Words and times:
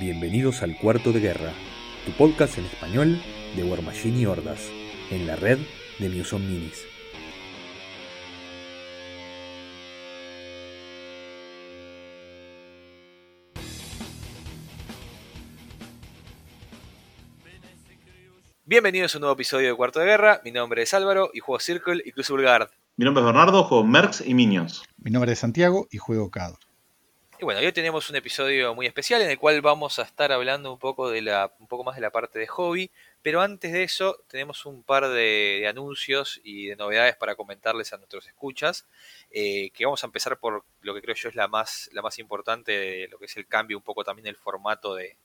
Bienvenidos 0.00 0.62
al 0.62 0.76
Cuarto 0.76 1.12
de 1.12 1.18
Guerra, 1.18 1.52
tu 2.06 2.12
podcast 2.12 2.56
en 2.56 2.66
español 2.66 3.20
de 3.56 3.64
War 3.64 3.82
Machine 3.82 4.20
y 4.20 4.26
Hordas, 4.26 4.70
en 5.10 5.26
la 5.26 5.34
red 5.34 5.58
de 5.98 6.08
Muson 6.08 6.46
Minis. 6.46 6.84
Bienvenidos 18.64 19.14
a 19.14 19.18
un 19.18 19.22
nuevo 19.22 19.34
episodio 19.34 19.70
de 19.70 19.74
Cuarto 19.74 19.98
de 19.98 20.06
Guerra. 20.06 20.40
Mi 20.44 20.52
nombre 20.52 20.82
es 20.82 20.94
Álvaro 20.94 21.30
y 21.34 21.40
juego 21.40 21.58
Circle 21.58 22.02
y 22.04 22.12
Crucible 22.12 22.44
Guard. 22.44 22.68
Mi 22.96 23.04
nombre 23.04 23.22
es 23.22 23.26
Bernardo, 23.26 23.64
juego 23.64 23.82
Mercs 23.82 24.20
y 24.24 24.34
Minions. 24.34 24.84
Mi 24.98 25.10
nombre 25.10 25.32
es 25.32 25.40
Santiago 25.40 25.88
y 25.90 25.98
juego 25.98 26.30
CAD. 26.30 26.54
Y 27.40 27.44
bueno, 27.44 27.60
hoy 27.60 27.70
tenemos 27.70 28.10
un 28.10 28.16
episodio 28.16 28.74
muy 28.74 28.86
especial 28.86 29.22
en 29.22 29.30
el 29.30 29.38
cual 29.38 29.60
vamos 29.60 30.00
a 30.00 30.02
estar 30.02 30.32
hablando 30.32 30.72
un 30.72 30.78
poco, 30.80 31.08
de 31.08 31.22
la, 31.22 31.54
un 31.60 31.68
poco 31.68 31.84
más 31.84 31.94
de 31.94 32.00
la 32.00 32.10
parte 32.10 32.40
de 32.40 32.48
hobby, 32.48 32.90
pero 33.22 33.40
antes 33.40 33.72
de 33.72 33.84
eso 33.84 34.24
tenemos 34.26 34.66
un 34.66 34.82
par 34.82 35.08
de, 35.08 35.64
anuncios 35.70 36.40
y 36.42 36.66
de 36.66 36.74
novedades 36.74 37.14
para 37.14 37.36
comentarles 37.36 37.92
a 37.92 37.96
nuestros 37.96 38.26
escuchas, 38.26 38.88
eh, 39.30 39.70
que 39.70 39.84
vamos 39.84 40.02
a 40.02 40.08
empezar 40.08 40.40
por 40.40 40.64
lo 40.80 40.94
que 40.94 41.00
creo 41.00 41.14
yo 41.14 41.28
es 41.28 41.36
la 41.36 41.46
más, 41.46 41.88
la 41.92 42.02
más 42.02 42.18
importante, 42.18 42.72
de 42.72 43.08
lo 43.08 43.20
que 43.20 43.26
es 43.26 43.36
el 43.36 43.46
cambio 43.46 43.78
un 43.78 43.84
poco 43.84 44.02
también 44.02 44.24
del 44.24 44.36
formato 44.36 44.96
de, 44.96 45.16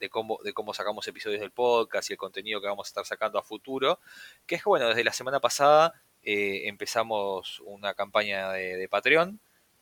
de 0.00 0.10
cómo, 0.10 0.40
de 0.42 0.52
cómo 0.52 0.74
sacamos 0.74 1.06
episodios 1.06 1.40
del 1.40 1.52
podcast 1.52 2.10
y 2.10 2.14
el 2.14 2.18
contenido 2.18 2.60
que 2.60 2.66
vamos 2.66 2.88
a 2.88 2.90
estar 2.90 3.06
sacando 3.06 3.38
a 3.38 3.44
futuro, 3.44 4.00
que 4.44 4.56
es 4.56 4.64
que 4.64 4.68
bueno, 4.68 4.88
desde 4.88 5.04
la 5.04 5.12
semana 5.12 5.38
pasada 5.38 6.02
eh, 6.24 6.62
empezamos 6.64 7.60
una 7.60 7.94
campaña 7.94 8.50
de, 8.50 8.76
de 8.76 8.88
Patreon, 8.88 9.38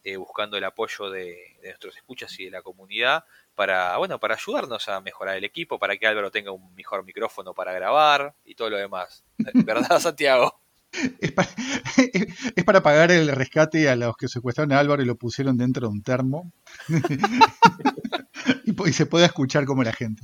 eh, 0.08 0.16
buscando 0.16 0.56
el 0.56 0.64
apoyo 0.64 1.10
de, 1.10 1.36
de, 1.60 1.68
nuestros 1.68 1.96
escuchas 1.96 2.38
y 2.40 2.46
de 2.46 2.50
la 2.50 2.62
comunidad 2.62 3.24
para, 3.54 3.96
bueno, 3.98 4.18
para 4.18 4.36
ayudarnos 4.36 4.88
a 4.88 5.00
mejorar 5.00 5.36
el 5.36 5.44
equipo, 5.44 5.78
para 5.78 5.96
que 5.96 6.06
Álvaro 6.06 6.30
tenga 6.30 6.52
un 6.52 6.74
mejor 6.74 7.04
micrófono 7.04 7.52
para 7.52 7.72
grabar 7.72 8.34
y 8.44 8.54
todo 8.54 8.70
lo 8.70 8.76
demás. 8.76 9.24
¿Verdad, 9.54 10.00
Santiago? 10.00 10.60
Es 11.20 11.32
para, 11.32 11.48
es 12.56 12.64
para, 12.64 12.82
pagar 12.82 13.10
el 13.10 13.28
rescate 13.28 13.88
a 13.90 13.96
los 13.96 14.16
que 14.16 14.28
secuestraron 14.28 14.72
a 14.72 14.78
Álvaro 14.78 15.02
y 15.02 15.06
lo 15.06 15.16
pusieron 15.16 15.58
dentro 15.58 15.88
de 15.88 15.92
un 15.92 16.02
termo. 16.02 16.52
y, 18.64 18.88
y, 18.88 18.92
se 18.92 19.06
puede 19.06 19.26
escuchar 19.26 19.66
como 19.66 19.82
la 19.82 19.92
gente. 19.92 20.22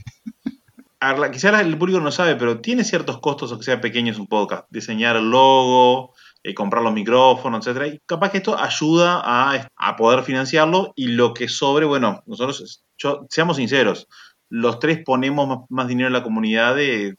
Quizás 1.32 1.60
el 1.60 1.76
público 1.76 2.00
no 2.00 2.10
sabe, 2.10 2.36
pero 2.36 2.60
tiene 2.60 2.84
ciertos 2.84 3.18
costos, 3.18 3.50
aunque 3.50 3.66
sea 3.66 3.80
pequeños 3.80 4.18
un 4.18 4.26
podcast. 4.26 4.66
Diseñar 4.70 5.16
el 5.16 5.30
logo, 5.30 6.14
eh, 6.46 6.52
comprar 6.52 6.82
los 6.82 6.92
micrófonos, 6.92 7.66
etcétera. 7.66 7.88
Y 7.88 8.00
capaz 8.04 8.30
que 8.30 8.36
esto 8.36 8.58
ayuda 8.58 9.22
a, 9.24 9.66
a, 9.76 9.96
poder 9.96 10.22
financiarlo 10.22 10.92
y 10.94 11.06
lo 11.06 11.32
que 11.32 11.48
sobre, 11.48 11.86
bueno, 11.86 12.22
nosotros, 12.26 12.84
yo, 12.98 13.26
seamos 13.30 13.56
sinceros, 13.56 14.06
los 14.50 14.78
tres 14.78 15.00
ponemos 15.02 15.48
más, 15.48 15.58
más 15.70 15.88
dinero 15.88 16.08
en 16.08 16.12
la 16.12 16.22
comunidad 16.22 16.76
de, 16.76 17.16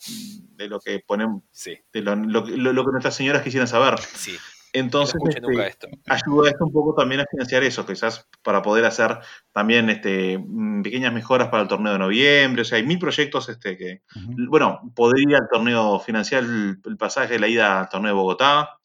de 0.52 0.67
lo 0.67 0.80
que 0.80 1.00
ponemos, 1.00 1.42
sí. 1.52 1.76
de 1.92 2.02
lo, 2.02 2.16
lo, 2.16 2.45
lo, 2.45 2.86
que 2.86 2.92
nuestras 2.92 3.16
señoras 3.16 3.42
quisieran 3.42 3.67
saber. 3.67 4.00
Sí. 4.00 4.38
Entonces, 4.73 5.16
este, 5.30 5.67
esto. 5.67 5.88
ayuda 6.06 6.50
esto 6.50 6.66
un 6.66 6.72
poco 6.72 6.94
también 6.94 7.22
a 7.22 7.26
financiar 7.26 7.64
eso, 7.64 7.84
quizás 7.84 8.28
para 8.44 8.62
poder 8.62 8.86
hacer 8.86 9.17
también 9.54 9.89
este, 9.89 10.38
pequeñas 10.84 11.14
mejoras 11.14 11.48
para 11.48 11.64
el 11.64 11.70
torneo 11.70 11.94
de 11.94 12.00
noviembre. 12.00 12.62
O 12.62 12.66
sea, 12.66 12.78
hay 12.78 12.86
mil 12.86 13.00
proyectos 13.00 13.50
este, 13.50 13.76
que, 13.76 14.02
uh 14.16 14.20
-huh. 14.20 14.50
bueno, 14.50 14.82
podría 14.94 15.38
el 15.38 15.48
torneo 15.52 16.00
financiar 16.00 16.44
el, 16.44 16.78
el, 16.86 16.98
pasaje 16.98 17.34
de 17.34 17.39
la 17.39 17.48
ida 17.48 17.80
al 17.80 17.89
torneo 17.89 18.10
de 18.12 18.16
Bogotá, 18.16 18.78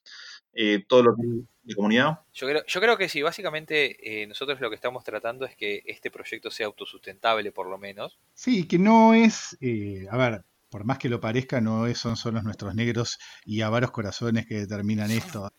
eh, 0.53 0.85
todo 0.87 1.03
lo 1.03 1.17
que 1.17 1.23
de 1.63 1.75
comunidad. 1.75 2.21
Yo 2.33 2.47
creo, 2.49 2.63
yo 2.67 2.81
creo 2.81 2.97
que 2.97 3.09
sí, 3.09 3.23
básicamente 3.23 4.23
eh, 4.23 4.27
nosotros 4.27 4.61
lo 4.61 4.71
que 4.71 4.77
estamos 4.77 5.05
tratando 5.05 5.45
es 5.45 5.57
que 5.57 5.83
este 5.87 6.11
proyecto 6.11 6.51
sea 6.51 6.67
autosustentable 6.67 7.53
por 7.53 7.69
lo 7.69 7.79
menos. 7.79 8.19
Sí, 8.35 8.67
que 8.67 8.79
no 8.79 9.15
es, 9.15 9.57
eh, 9.61 10.07
a 10.11 10.17
ver, 10.17 10.45
por 10.71 10.85
más 10.85 10.99
que 10.99 11.09
lo 11.09 11.21
parezca, 11.21 11.61
no 11.61 11.87
es, 11.87 11.99
son 11.99 12.17
solo 12.17 12.43
nuestros 12.43 12.75
negros 12.75 13.19
y 13.45 13.61
avaros 13.61 13.91
corazones 13.91 14.47
que 14.47 14.55
determinan 14.55 15.11
esto. 15.11 15.51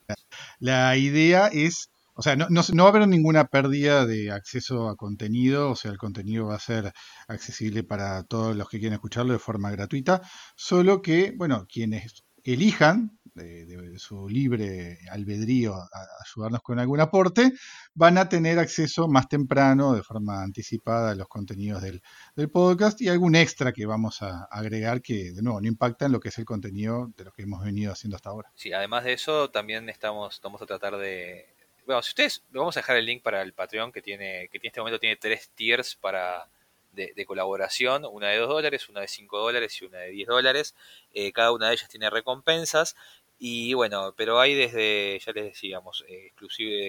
La 0.58 0.96
idea 0.96 1.48
es, 1.48 1.90
o 2.14 2.22
sea, 2.22 2.36
no, 2.36 2.46
no, 2.50 2.62
no, 2.72 2.82
va 2.84 2.90
a 2.90 2.92
haber 2.92 3.08
ninguna 3.08 3.44
pérdida 3.46 4.06
de 4.06 4.30
acceso 4.30 4.88
a 4.88 4.96
contenido, 4.96 5.70
o 5.70 5.76
sea, 5.76 5.90
el 5.90 5.98
contenido 5.98 6.46
va 6.46 6.56
a 6.56 6.60
ser 6.60 6.92
accesible 7.28 7.84
para 7.84 8.24
todos 8.24 8.56
los 8.56 8.68
que 8.68 8.78
quieren 8.78 8.94
escucharlo 8.94 9.32
de 9.32 9.38
forma 9.38 9.70
gratuita, 9.70 10.22
solo 10.56 11.02
que, 11.02 11.32
bueno, 11.36 11.66
quienes 11.70 12.24
elijan 12.44 13.18
de, 13.34 13.98
su 13.98 14.28
libre 14.28 14.98
albedrío 15.10 15.74
a, 15.74 15.84
a, 15.84 16.06
ayudarnos 16.24 16.62
con 16.62 16.78
algún 16.78 17.00
aporte, 17.00 17.52
van 17.94 18.18
a 18.18 18.28
tener 18.28 18.58
acceso 18.58 19.08
más 19.08 19.28
temprano, 19.28 19.94
de 19.94 20.02
forma 20.02 20.42
anticipada, 20.42 21.12
a 21.12 21.14
los 21.14 21.28
contenidos 21.28 21.82
del, 21.82 22.02
del, 22.36 22.50
podcast 22.50 23.00
y 23.00 23.08
algún 23.08 23.34
extra 23.34 23.72
que 23.72 23.86
vamos 23.86 24.22
a 24.22 24.44
agregar 24.50 25.02
que, 25.02 25.32
de 25.32 25.42
nuevo, 25.42 25.60
no 25.60 25.68
impacta 25.68 26.06
en 26.06 26.12
lo 26.12 26.20
que 26.20 26.28
es 26.28 26.38
el 26.38 26.44
contenido 26.44 27.10
de 27.16 27.24
lo 27.24 27.32
que 27.32 27.42
hemos 27.42 27.64
venido 27.64 27.92
haciendo 27.92 28.16
hasta 28.16 28.30
ahora. 28.30 28.50
Sí, 28.54 28.72
además 28.72 29.04
de 29.04 29.14
eso, 29.14 29.50
también 29.50 29.88
estamos, 29.88 30.40
vamos 30.42 30.62
a 30.62 30.66
tratar 30.66 30.96
de... 30.96 31.46
Bueno, 31.86 32.02
si 32.02 32.10
ustedes, 32.10 32.44
vamos 32.50 32.76
a 32.76 32.80
dejar 32.80 32.96
el 32.96 33.06
link 33.06 33.22
para 33.22 33.42
el 33.42 33.54
Patreon 33.54 33.90
que 33.90 34.02
tiene, 34.02 34.48
que 34.50 34.58
en 34.58 34.66
este 34.66 34.80
momento 34.80 35.00
tiene 35.00 35.16
tres 35.16 35.50
tiers 35.54 35.96
para 35.96 36.48
de, 36.92 37.12
de, 37.14 37.26
colaboración, 37.26 38.04
una 38.10 38.28
de 38.28 38.38
2 38.38 38.48
dólares, 38.48 38.88
una 38.88 39.00
de 39.00 39.08
5 39.08 39.38
dólares 39.38 39.80
y 39.80 39.84
una 39.86 39.98
de 39.98 40.10
10 40.10 40.28
dólares. 40.28 40.74
Eh, 41.14 41.32
cada 41.32 41.52
una 41.52 41.68
de 41.68 41.74
ellas 41.74 41.88
tiene 41.88 42.10
recompensas. 42.10 42.96
Y 43.38 43.74
bueno, 43.74 44.14
pero 44.16 44.38
hay 44.40 44.54
desde, 44.54 45.18
ya 45.18 45.32
les 45.32 45.44
decíamos, 45.44 46.04
eh, 46.08 46.32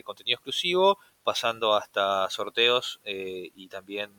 contenido 0.04 0.36
exclusivo, 0.36 1.00
pasando 1.24 1.74
hasta 1.74 2.30
sorteos 2.30 3.00
eh, 3.06 3.50
y 3.56 3.68
también 3.70 4.12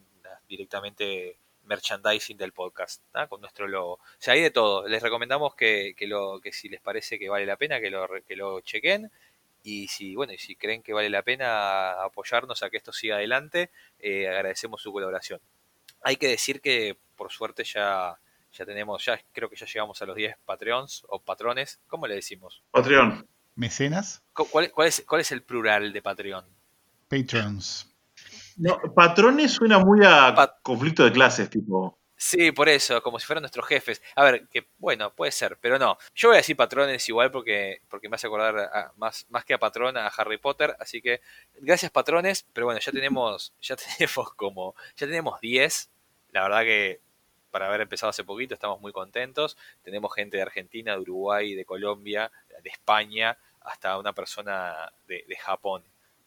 directamente 0.49 1.39
merchandising 1.65 2.37
del 2.37 2.53
podcast, 2.53 3.03
¿no? 3.15 3.29
con 3.29 3.41
nuestro 3.41 3.69
logo. 3.69 3.95
O 3.95 4.01
sea, 4.19 4.35
hay 4.35 4.41
de 4.41 4.51
todo. 4.51 4.87
Les 4.89 5.03
recomendamos 5.03 5.55
que, 5.55 5.95
que, 5.97 6.07
lo, 6.07 6.41
que 6.41 6.53
si 6.53 6.69
les 6.69 6.81
parece 6.81 7.19
que 7.19 7.29
vale 7.29 7.47
la 7.47 7.57
pena, 7.57 7.81
que 7.81 7.91
lo, 7.91 8.07
que 8.27 8.37
lo 8.37 8.61
chequen. 8.61 9.11
Y 9.63 9.89
si, 9.89 10.15
bueno, 10.15 10.33
y 10.35 10.39
si 10.39 10.57
creen 10.57 10.83
que 10.83 10.93
vale 10.93 11.09
la 11.09 11.23
pena 11.23 12.03
apoyarnos 12.03 12.63
a 12.63 12.71
que 12.71 12.77
esto 12.77 12.93
siga 12.93 13.17
adelante, 13.17 13.71
eh, 13.99 14.29
agradecemos 14.29 14.83
su 14.83 14.93
colaboración. 14.93 15.41
Hay 16.05 16.17
que 16.17 16.29
decir 16.29 16.61
que 16.61 16.97
por 17.17 17.33
suerte 17.33 17.65
ya, 17.65 18.19
ya 18.53 18.65
tenemos, 18.65 19.05
ya 19.05 19.21
creo 19.33 19.49
que 19.49 19.57
ya 19.57 19.67
llegamos 19.67 20.01
a 20.01 20.07
los 20.07 20.15
10 20.15 20.37
Patreons 20.45 21.05
o 21.09 21.21
patrones. 21.21 21.81
¿Cómo 21.89 22.07
le 22.07 22.15
decimos? 22.15 22.63
Patreon. 22.71 23.27
¿Mecenas? 23.57 24.23
¿Cuál, 24.33 24.71
cuál, 24.71 24.89
es, 24.89 25.05
¿Cuál 25.07 25.21
es 25.21 25.33
el 25.33 25.43
plural 25.43 25.93
de 25.93 26.03
Patreon? 26.03 26.45
Patrons. 27.09 27.89
No, 28.57 28.81
patrones 28.95 29.53
suena 29.53 29.79
muy 29.79 30.05
a 30.05 30.35
Pat 30.35 30.59
conflicto 30.63 31.05
de 31.05 31.13
clases, 31.13 31.51
tipo. 31.51 31.99
Sí, 32.17 32.53
por 32.53 32.69
eso, 32.69 33.03
como 33.03 33.19
si 33.19 33.27
fueran 33.27 33.43
nuestros 33.43 33.67
jefes. 33.67 34.01
A 34.15 34.25
ver, 34.25 34.49
que 34.49 34.69
bueno, 34.79 35.15
puede 35.15 35.33
ser, 35.33 35.59
pero 35.61 35.79
no. 35.79 35.99
Yo 36.15 36.29
voy 36.29 36.37
a 36.37 36.39
decir 36.39 36.57
patrones 36.57 37.09
igual 37.09 37.31
porque, 37.31 37.83
porque 37.89 38.09
me 38.09 38.15
hace 38.15 38.29
acordar 38.29 38.57
a, 38.59 38.93
más, 38.97 39.27
más 39.29 39.45
que 39.45 39.55
a 39.55 39.59
patrón 39.59 39.97
a 39.97 40.07
Harry 40.07 40.39
Potter. 40.39 40.77
Así 40.79 41.03
que 41.03 41.21
gracias 41.61 41.91
patrones, 41.91 42.47
pero 42.53 42.67
bueno, 42.67 42.81
ya 42.81 42.93
tenemos, 42.93 43.53
ya 43.61 43.77
tenemos 43.99 44.33
como, 44.35 44.75
ya 44.97 45.07
tenemos 45.07 45.41
10. 45.41 45.91
La 46.35 46.43
verdad 46.43 46.63
que 46.63 47.01
para 47.53 47.69
haber 47.69 47.83
empezado 47.83 48.11
hace 48.11 48.25
poquito 48.25 48.55
estamos 48.55 48.81
muy 48.81 48.91
contentos. 48.91 49.57
Tenemos 49.85 50.13
gente 50.13 50.37
de 50.37 50.43
Argentina, 50.43 50.93
de 50.95 50.99
Uruguay, 50.99 51.55
de 51.55 51.65
Colombia, 51.65 52.33
de 52.61 52.69
España, 52.69 53.39
hasta 53.61 53.97
una 53.97 54.13
persona 54.13 54.93
de, 55.07 55.25
Japón 55.39 55.85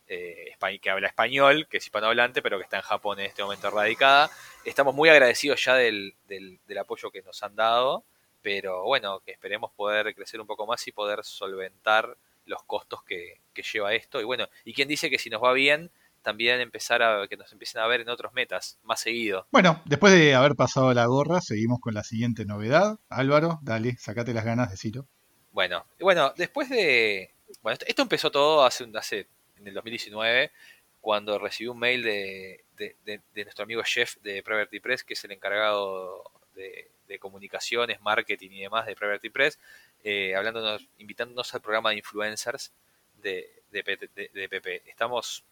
eh, 0.07 0.55
que 0.81 0.89
habla 0.89 1.07
español, 1.07 1.67
que 1.69 1.77
es 1.77 1.83
hispanohablante, 1.83 2.41
pero 2.41 2.57
que 2.57 2.63
está 2.63 2.77
en 2.77 2.83
Japón 2.83 3.19
en 3.19 3.25
este 3.25 3.43
momento 3.43 3.69
radicada. 3.69 4.31
Estamos 4.63 4.95
muy 4.95 5.09
agradecidos 5.09 5.61
ya 5.61 5.75
del, 5.75 6.15
del, 6.29 6.57
del, 6.65 6.77
apoyo 6.77 7.11
que 7.11 7.21
nos 7.21 7.43
han 7.43 7.57
dado, 7.57 8.05
pero 8.41 8.83
bueno, 8.85 9.19
que 9.19 9.33
esperemos 9.33 9.73
poder 9.73 10.15
crecer 10.15 10.39
un 10.39 10.47
poco 10.47 10.65
más 10.65 10.87
y 10.87 10.93
poder 10.93 11.25
solventar 11.25 12.15
los 12.45 12.63
costos 12.63 13.03
que, 13.03 13.41
que 13.53 13.63
lleva 13.63 13.93
esto. 13.93 14.21
Y 14.21 14.23
bueno, 14.23 14.47
y 14.63 14.73
quien 14.73 14.87
dice 14.87 15.09
que 15.09 15.19
si 15.19 15.29
nos 15.29 15.43
va 15.43 15.51
bien, 15.51 15.91
también 16.27 16.59
empezar 16.59 17.01
a 17.01 17.25
que 17.29 17.37
nos 17.37 17.53
empiecen 17.53 17.79
a 17.79 17.87
ver 17.87 18.01
en 18.01 18.09
otros 18.09 18.33
metas 18.33 18.77
más 18.83 18.99
seguido. 18.99 19.47
Bueno, 19.49 19.81
después 19.85 20.11
de 20.11 20.35
haber 20.35 20.55
pasado 20.55 20.93
la 20.93 21.05
gorra, 21.05 21.39
seguimos 21.39 21.79
con 21.79 21.93
la 21.93 22.03
siguiente 22.03 22.43
novedad. 22.43 22.99
Álvaro, 23.07 23.59
dale, 23.61 23.95
sacate 23.95 24.33
las 24.33 24.43
ganas, 24.43 24.69
decilo. 24.69 25.07
Bueno, 25.53 25.85
bueno, 26.01 26.33
después 26.35 26.69
de. 26.69 27.33
Bueno, 27.61 27.79
esto, 27.87 28.01
empezó 28.01 28.29
todo 28.29 28.65
hace, 28.65 28.85
hace 28.95 29.27
en 29.55 29.69
el 29.69 29.73
2019, 29.73 30.51
cuando 30.99 31.39
recibí 31.39 31.69
un 31.69 31.79
mail 31.79 32.03
de, 32.03 32.65
de, 32.75 32.97
de, 33.05 33.21
de 33.33 33.43
nuestro 33.45 33.63
amigo 33.63 33.81
Jeff 33.85 34.17
de 34.17 34.43
Preverty 34.43 34.81
Press, 34.81 35.05
que 35.05 35.13
es 35.13 35.23
el 35.23 35.31
encargado 35.31 36.25
de, 36.55 37.19
comunicaciones, 37.19 38.01
marketing 38.01 38.49
y 38.51 38.61
demás 38.63 38.85
de 38.85 38.95
Preverty 38.95 39.29
Press, 39.29 39.57
eh, 40.03 40.35
hablándonos, 40.35 40.85
invitándonos 40.97 41.53
al 41.55 41.61
programa 41.61 41.91
de 41.91 41.97
influencers 41.97 42.73
de, 43.15 43.63
de, 43.71 44.49
PP. 44.49 44.83
Estamos, 44.89 45.43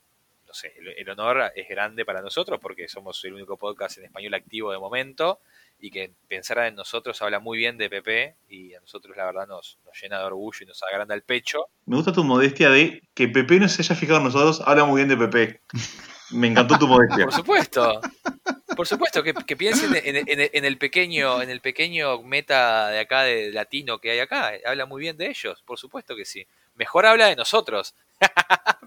no 0.48 0.54
sé, 0.54 0.74
el, 0.78 0.90
el, 0.90 1.10
honor 1.10 1.52
es 1.56 1.68
grande 1.68 2.06
para 2.06 2.22
nosotros 2.22 2.60
porque 2.62 2.88
somos 2.88 3.24
el 3.26 3.34
único 3.34 3.58
podcast 3.58 3.98
en 3.98 4.06
español 4.06 4.34
activo 4.34 4.72
de 4.72 4.80
momento 4.80 5.40
y 5.80 5.92
que 5.92 6.14
pensar 6.28 6.60
en 6.60 6.76
nosotros 6.76 7.22
habla 7.22 7.40
muy 7.40 7.58
bien 7.58 7.78
de 7.78 7.90
PP 7.90 8.36
y 8.50 8.74
a 8.74 8.80
nosotros 8.80 9.16
la 9.18 9.26
verdad 9.26 9.48
nos, 9.48 9.78
nos, 9.86 10.02
llena 10.02 10.20
de 10.20 10.26
orgullo 10.26 10.60
y 10.62 10.66
nos 10.66 10.82
agranda 10.84 11.16
el 11.16 11.24
pecho. 11.24 11.68
Me 11.86 11.96
gusta 11.96 12.14
tu 12.14 12.24
modestia 12.24 12.70
de 12.70 13.02
que 13.14 13.28
PP 13.28 13.60
no 13.60 13.68
se 13.68 13.82
haya 13.82 13.96
fijado 13.96 14.20
en 14.20 14.26
nosotros, 14.26 14.62
habla 14.66 14.86
muy 14.86 15.04
bien 15.04 15.10
de 15.10 15.18
PP. 15.18 15.62
Me 16.32 16.48
encantó 16.48 16.78
tu 16.80 16.88
modestia. 16.88 17.26
Por 17.26 17.34
supuesto. 17.34 18.02
Por 18.76 18.88
supuesto, 18.88 19.24
que, 19.24 19.56
piensen 19.56 19.92
en, 19.96 20.66
el 20.66 20.78
pequeño, 20.78 21.42
en 21.42 21.50
el 21.50 21.62
pequeño 21.62 22.22
meta 22.24 22.90
de 22.90 23.00
acá 23.00 23.24
de 23.24 23.52
latino 23.52 24.00
que 24.00 24.12
hay 24.12 24.20
acá. 24.20 24.52
Habla 24.66 24.86
muy 24.86 25.02
bien 25.02 25.18
de 25.18 25.28
ellos, 25.30 25.62
por 25.66 25.78
supuesto 25.78 26.16
que 26.16 26.26
sí. 26.26 26.46
Mejor 26.74 27.06
habla 27.06 27.28
de 27.28 27.36
nosotros. 27.36 27.96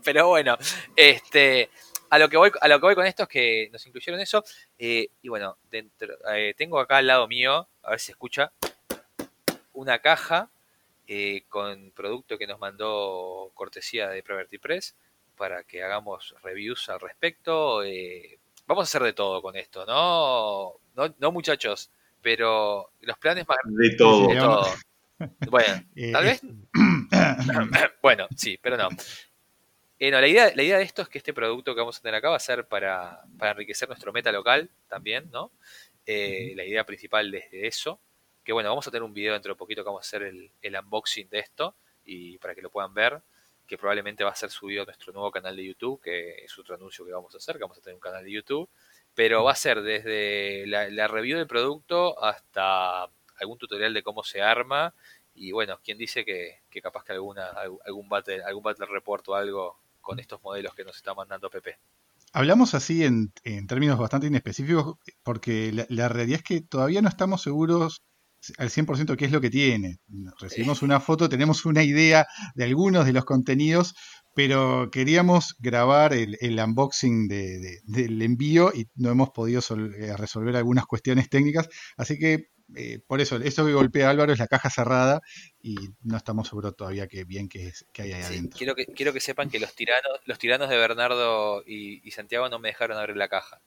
Pero 0.05 0.29
bueno, 0.29 0.56
este, 0.97 1.71
a 2.11 2.19
lo 2.19 2.29
que 2.29 2.37
voy, 2.37 2.50
a 2.61 2.69
lo 2.69 2.81
que 2.81 2.87
voy 2.87 2.95
con 2.95 3.06
esto 3.06 3.25
es 3.25 3.29
que 3.29 3.69
nos 3.73 3.87
incluyeron 3.87 4.21
eso. 4.21 4.45
Eh, 4.79 5.11
y 5.23 5.29
bueno, 5.29 5.59
dentro, 5.71 6.15
eh, 6.35 6.55
tengo 6.56 6.79
acá 6.79 6.99
al 6.99 7.06
lado 7.06 7.29
mío, 7.29 7.69
a 7.83 7.91
ver 7.91 8.00
si 8.00 8.06
se 8.06 8.12
escucha, 8.12 8.53
una 9.73 9.99
caja 10.00 10.50
eh, 11.06 11.45
con 11.49 11.93
producto 11.93 12.39
que 12.39 12.47
nos 12.47 12.59
mandó 12.59 13.50
cortesía 13.55 14.09
de 14.09 14.23
Property 14.23 14.59
Press 14.59 14.95
para 15.37 15.62
que 15.65 15.83
hagamos 15.83 16.35
reviews 16.43 16.89
al 16.89 17.00
respecto. 17.00 17.83
vamos 18.67 18.83
a 18.83 18.89
hacer 18.89 19.03
de 19.03 19.12
todo 19.12 19.41
con 19.41 19.56
esto, 19.56 19.87
¿no? 19.87 20.75
No, 20.97 21.15
no 21.19 21.33
muchachos, 21.33 21.91
pero 22.21 22.91
los 23.00 23.19
planes 23.19 23.47
más... 23.47 23.59
De 23.65 23.97
todo. 23.97 24.29
De 24.29 24.37
todo. 24.37 24.67
Bueno, 25.50 25.83
tal 26.12 26.25
vez... 26.25 26.41
bueno, 28.03 28.29
sí, 28.37 28.56
pero 28.62 28.77
no. 28.77 28.89
Eh, 30.00 30.12
la, 30.12 30.29
idea, 30.29 30.53
la 30.55 30.62
idea 30.62 30.79
de 30.79 30.85
esto 30.85 31.03
es 31.03 31.09
que 31.09 31.19
este 31.19 31.35
producto 31.35 31.75
que 31.75 31.81
vamos 31.81 31.99
a 31.99 32.00
tener 32.00 32.15
acá 32.15 32.31
va 32.31 32.37
a 32.37 32.41
ser 32.41 32.69
para, 32.69 33.21
enriquecer 33.41 33.89
nuestro 33.89 34.12
meta 34.12 34.31
local 34.31 34.71
también, 34.87 35.29
¿no? 35.33 35.50
Eh, 36.06 36.53
la 36.55 36.65
idea 36.65 36.85
principal 36.85 37.31
desde 37.31 37.67
eso. 37.67 38.00
Que 38.45 38.53
bueno, 38.53 38.69
vamos 38.69 38.87
a 38.87 38.91
tener 38.93 39.03
un 39.03 39.12
video 39.12 39.33
dentro 39.33 39.53
de 39.53 39.59
poquito 39.59 39.83
que 39.83 39.89
vamos 39.89 40.06
a 40.06 40.09
hacer 40.09 40.23
el, 40.23 40.53
unboxing 40.62 41.29
de 41.29 41.41
esto 41.41 41.75
y 42.05 42.39
para 42.39 42.55
que 42.55 42.62
lo 42.62 42.71
puedan 42.71 42.95
ver, 42.95 43.21
que 43.67 43.77
probablemente 43.77 44.25
va 44.25 44.31
a 44.31 44.37
ser 44.37 44.50
subido 44.50 44.83
a 44.83 44.87
nuestro 44.87 45.12
nuevo 45.12 45.31
canal 45.33 45.56
de 45.56 45.65
YouTube, 45.67 46.00
que 46.00 46.45
es 46.45 46.59
otro 46.59 46.77
anuncio 46.77 47.05
que 47.05 47.12
vamos 47.12 47.35
a 47.35 47.39
hacer, 47.39 47.56
que 47.56 47.62
vamos 47.62 47.79
a 47.79 47.81
tener 47.81 47.97
un 47.97 48.00
canal 48.00 48.25
de 48.25 48.31
YouTube. 48.31 48.71
Pero 49.15 49.43
va 49.45 49.53
a 49.53 49.56
ser 49.56 49.83
desde 49.83 50.65
la, 50.69 51.09
review 51.09 51.39
del 51.39 51.49
producto 51.49 52.23
hasta 52.23 53.11
algún 53.41 53.59
tutorial 53.59 53.93
de 53.93 54.03
cómo 54.05 54.23
se 54.23 54.43
arma 54.43 54.95
y 55.35 55.53
bueno, 55.53 55.79
¿quién 55.83 55.99
dice 55.99 56.25
que, 56.25 56.61
capaz 56.83 57.05
que 57.05 57.12
alguna, 57.12 57.49
algún 57.85 58.09
battle, 58.09 58.43
algún 58.45 58.62
battle 58.62 58.87
report 58.87 59.29
o 59.29 59.35
algo 59.35 59.79
con 60.08 60.20
estos 60.20 60.43
modelos 60.43 60.75
que 60.75 60.84
nos 60.84 60.96
está 60.96 61.12
mandando 61.14 61.50
PP. 61.50 61.76
Hablamos 62.32 62.72
así 62.72 63.05
en, 63.05 63.31
términos 63.66 63.99
bastante 63.99 64.26
inespecíficos 64.26 64.96
porque 65.22 65.70
la, 65.90 66.08
realidad 66.08 66.38
es 66.38 66.43
que 66.43 66.62
todavía 66.62 67.02
no 67.02 67.10
estamos 67.10 67.43
seguros 67.43 68.00
al 68.56 68.70
100% 68.70 69.19
qué 69.19 69.26
es 69.26 69.32
lo 69.32 69.43
que 69.43 69.50
tiene. 69.50 69.99
Recibimos 70.40 70.81
una 70.81 71.00
foto, 71.00 71.28
tenemos 71.28 71.66
una 71.66 71.82
idea 71.82 72.26
de 72.55 72.64
algunos 72.64 73.05
de 73.05 73.12
los 73.12 73.26
contenidos, 73.26 73.94
pero 74.34 74.88
queríamos 74.90 75.55
grabar 75.58 76.14
el, 76.14 76.58
unboxing 76.58 77.28
del 77.28 78.22
envío 78.22 78.72
y 78.75 78.87
no 78.94 79.11
hemos 79.11 79.28
podido 79.28 79.61
eh, 79.61 80.16
resolver 80.16 80.56
algunas 80.56 80.87
cuestiones 80.87 81.28
técnicas, 81.28 81.69
así 81.99 82.19
que 82.19 82.46
eh, 82.76 83.00
por 83.06 83.20
eso, 83.20 83.37
eso 83.37 83.65
que 83.65 83.73
golpea 83.73 84.11
Álvaro 84.11 84.32
es 84.32 84.38
la 84.38 84.47
caja 84.47 84.69
cerrada 84.69 85.20
y 85.62 85.76
no 86.03 86.17
estamos 86.17 86.49
seguros 86.49 86.76
todavía 86.76 87.06
que 87.06 87.25
bien 87.25 87.49
que, 87.49 87.69
es, 87.69 87.87
que 87.93 88.03
hay 88.03 88.12
ahí 88.12 88.23
adentro. 88.23 88.59
Quiero 88.59 88.75
que, 88.75 88.87
quiero 88.87 89.12
que 89.12 89.20
sepan 89.20 89.49
que 89.49 89.59
los 89.59 89.75
tiranos, 89.75 90.20
los 90.26 90.38
tiranos 90.38 90.69
de 90.69 90.76
Bernardo 90.76 91.62
y, 91.67 92.11
Santiago 92.11 92.49
no 92.49 92.59
me 92.59 92.69
dejaron 92.69 92.99
abrir 92.99 93.17
la 93.17 93.29
caja. 93.29 93.61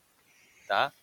¿Está? 0.62 0.94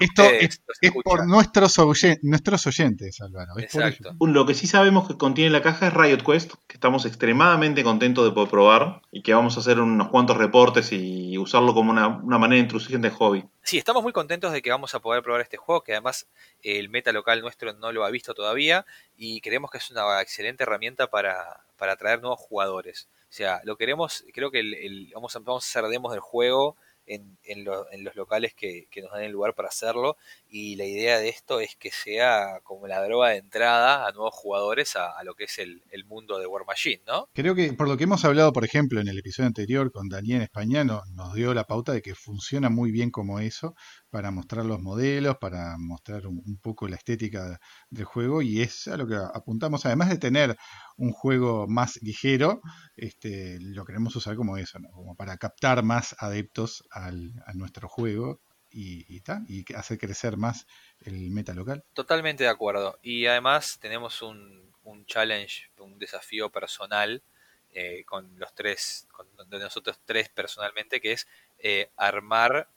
Esto 0.00 0.24
es, 0.24 0.62
por 1.04 1.26
nuestros, 1.26 1.78
nuestros 2.22 2.66
oyentes, 2.66 3.20
Álvaro. 3.20 3.52
Exacto. 3.58 4.14
Lo 4.20 4.46
que 4.46 4.54
sí 4.54 4.66
sabemos 4.66 5.06
que 5.08 5.16
contiene 5.16 5.50
la 5.50 5.62
caja 5.62 5.88
es 5.88 5.94
Riot 5.94 6.24
Quest, 6.24 6.52
que 6.66 6.74
estamos 6.74 7.06
extremadamente 7.06 7.84
contentos 7.84 8.24
de 8.24 8.32
poder 8.32 8.50
probar 8.50 9.02
y 9.10 9.22
que 9.22 9.34
vamos 9.34 9.56
a 9.56 9.60
hacer 9.60 9.80
unos 9.80 10.08
cuantos 10.08 10.36
reportes 10.36 10.92
y 10.92 11.38
usarlo 11.38 11.74
como 11.74 11.90
una, 11.90 12.08
manera 12.08 12.54
de 12.54 12.60
introducción 12.60 13.02
de 13.02 13.10
hobby. 13.10 13.44
Sí, 13.62 13.78
estamos 13.78 14.02
muy 14.02 14.12
contentos 14.12 14.52
de 14.52 14.62
que 14.62 14.70
vamos 14.70 14.94
a 14.94 15.00
poder 15.00 15.22
probar 15.22 15.40
este 15.40 15.56
juego, 15.56 15.82
que 15.82 15.92
además 15.92 16.26
el 16.62 16.88
meta 16.88 17.12
local 17.12 17.40
nuestro 17.40 17.72
no 17.74 17.92
lo 17.92 18.04
ha 18.04 18.10
visto 18.10 18.34
todavía 18.34 18.84
y 19.16 19.40
creemos 19.40 19.70
que 19.70 19.78
es 19.78 19.90
una 19.90 20.20
excelente 20.20 20.64
herramienta 20.64 21.08
para, 21.08 21.60
para 21.76 21.92
atraer 21.92 22.20
nuevos 22.20 22.40
jugadores. 22.40 23.08
O 23.32 23.34
sea, 23.34 23.60
lo 23.64 23.76
queremos, 23.76 24.24
creo 24.34 24.50
que 24.50 24.60
el, 24.60 25.10
vamos, 25.14 25.34
a, 25.36 25.38
vamos 25.38 25.64
a 25.64 25.68
hacer 25.68 25.90
demos 25.90 26.12
del 26.12 26.20
juego 26.20 26.76
en, 27.06 27.38
en, 27.44 27.64
los 27.64 28.16
locales 28.16 28.54
que, 28.54 28.86
nos 29.02 29.12
dan 29.12 29.22
el 29.22 29.32
lugar 29.32 29.54
para 29.54 29.68
hacerlo. 29.68 30.16
Y 30.48 30.76
la 30.76 30.84
idea 30.84 31.18
de 31.18 31.28
esto 31.28 31.60
es 31.60 31.76
que 31.76 31.90
sea 31.90 32.60
como 32.62 32.86
la 32.86 33.02
droga 33.02 33.30
de 33.30 33.38
entrada 33.38 34.06
a 34.06 34.12
nuevos 34.12 34.34
jugadores 34.34 34.96
a, 34.96 35.22
lo 35.24 35.34
que 35.34 35.44
es 35.44 35.58
el, 35.58 35.82
mundo 36.06 36.38
de 36.38 36.46
War 36.46 36.66
Machine, 36.66 37.02
¿no? 37.06 37.28
Creo 37.32 37.54
que 37.54 37.72
por 37.72 37.88
lo 37.88 37.96
que 37.96 38.04
hemos 38.04 38.24
hablado, 38.24 38.52
por 38.52 38.64
ejemplo, 38.64 39.00
en 39.00 39.08
el 39.08 39.18
episodio 39.18 39.46
anterior 39.46 39.90
con 39.92 40.08
Daniel 40.08 40.42
Españano, 40.42 41.02
nos 41.14 41.34
dio 41.34 41.54
la 41.54 41.64
pauta 41.64 41.92
de 41.92 42.02
que 42.02 42.14
funciona 42.14 42.68
muy 42.68 42.90
bien 42.90 43.10
como 43.10 43.38
eso 43.40 43.74
para 44.12 44.30
mostrar 44.30 44.66
los 44.66 44.78
modelos, 44.78 45.38
para 45.38 45.78
mostrar 45.78 46.26
un, 46.26 46.58
poco 46.62 46.86
la 46.86 46.96
estética 46.96 47.58
del 47.88 48.04
juego 48.04 48.42
y 48.42 48.60
es 48.60 48.86
a 48.86 48.98
lo 48.98 49.06
que 49.06 49.16
apuntamos, 49.16 49.86
además 49.86 50.10
de 50.10 50.18
tener 50.18 50.58
un 50.98 51.12
juego 51.12 51.66
más 51.66 51.98
ligero, 52.02 52.60
este, 52.94 53.58
lo 53.58 53.86
queremos 53.86 54.14
usar 54.14 54.36
como 54.36 54.58
eso, 54.58 54.78
como 54.92 55.16
para 55.16 55.38
captar 55.38 55.82
más 55.82 56.14
adeptos 56.18 56.84
al, 56.90 57.32
a 57.46 57.54
nuestro 57.54 57.88
juego 57.88 58.42
y, 58.70 59.16
y, 59.16 59.22
y 59.48 59.74
hacer 59.74 59.96
crecer 59.96 60.36
más 60.36 60.66
el 61.00 61.30
meta 61.30 61.54
local. 61.54 61.82
Totalmente 61.94 62.44
de 62.44 62.50
acuerdo. 62.50 62.98
Y 63.00 63.24
además 63.24 63.78
tenemos 63.80 64.20
un, 64.20 64.70
challenge, 65.06 65.70
un 65.78 65.98
desafío 65.98 66.50
personal 66.50 67.22
eh, 67.70 68.04
con 68.04 68.38
los 68.38 68.54
tres, 68.54 69.08
con 69.10 69.26
nosotros 69.48 69.98
tres 70.04 70.28
personalmente, 70.28 71.00
que 71.00 71.12
es 71.12 71.26
eh, 71.58 71.90
armar 71.96 72.68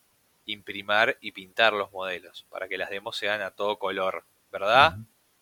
imprimar 0.46 1.18
y 1.22 1.32
pintar 1.32 1.74
los 1.74 1.92
modelos 1.92 2.46
para 2.50 2.68
que 2.68 2.78
las 2.78 2.90
demos 2.90 3.18
sean 3.18 3.42
a 3.42 3.52
todo 3.52 3.78
color, 3.78 4.26
¿verdad? 4.52 4.98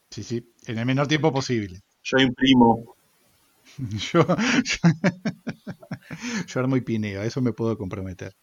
Sí, 0.10 0.24
sí, 0.24 0.54
en 0.66 0.78
el 0.78 0.86
menor 0.86 1.08
tiempo 1.08 1.32
posible. 1.32 1.82
Yo 2.04 2.18
imprimo. 2.20 2.96
yo, 4.14 4.26
yo, 6.48 6.60
armo 6.60 6.78
y 6.78 6.82
pineo, 6.82 7.22
a 7.22 7.26
eso 7.26 7.42
me 7.42 7.54
puedo 7.54 7.78
comprometer. 7.78 8.36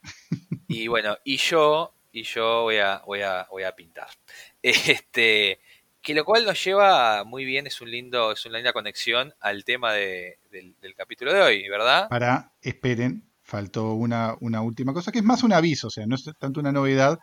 y 0.68 0.88
bueno, 0.88 1.16
y 1.24 1.36
yo, 1.36 1.92
y 2.12 2.24
yo 2.24 2.62
voy 2.62 2.78
a, 2.78 3.02
voy 3.06 3.22
a, 3.22 3.46
voy 3.50 3.64
a 3.64 3.74
pintar. 3.74 4.08
Este, 4.62 5.58
que 6.02 6.14
lo 6.14 6.24
cual 6.24 6.44
nos 6.44 6.62
lleva 6.62 7.24
muy 7.24 7.44
bien, 7.44 7.66
es 7.66 7.80
un 7.80 7.90
lindo, 7.90 8.32
es 8.32 8.44
una 8.46 8.58
linda 8.58 8.72
conexión 8.72 9.34
al 9.40 9.64
tema 9.64 9.92
del, 9.92 10.36
del 10.50 10.94
capítulo 10.94 11.32
de 11.32 11.40
hoy, 11.40 11.68
¿verdad? 11.68 12.08
Para, 12.08 12.52
esperen, 12.62 13.29
faltó 13.50 13.94
una, 13.94 14.36
una 14.40 14.62
última 14.62 14.92
cosa, 14.92 15.10
que 15.10 15.18
es 15.18 15.24
más 15.24 15.42
un 15.42 15.52
aviso, 15.52 15.88
o 15.88 15.90
sea, 15.90 16.06
no 16.06 16.14
es 16.14 16.24
tanto 16.38 16.60
una 16.60 16.72
novedad, 16.72 17.18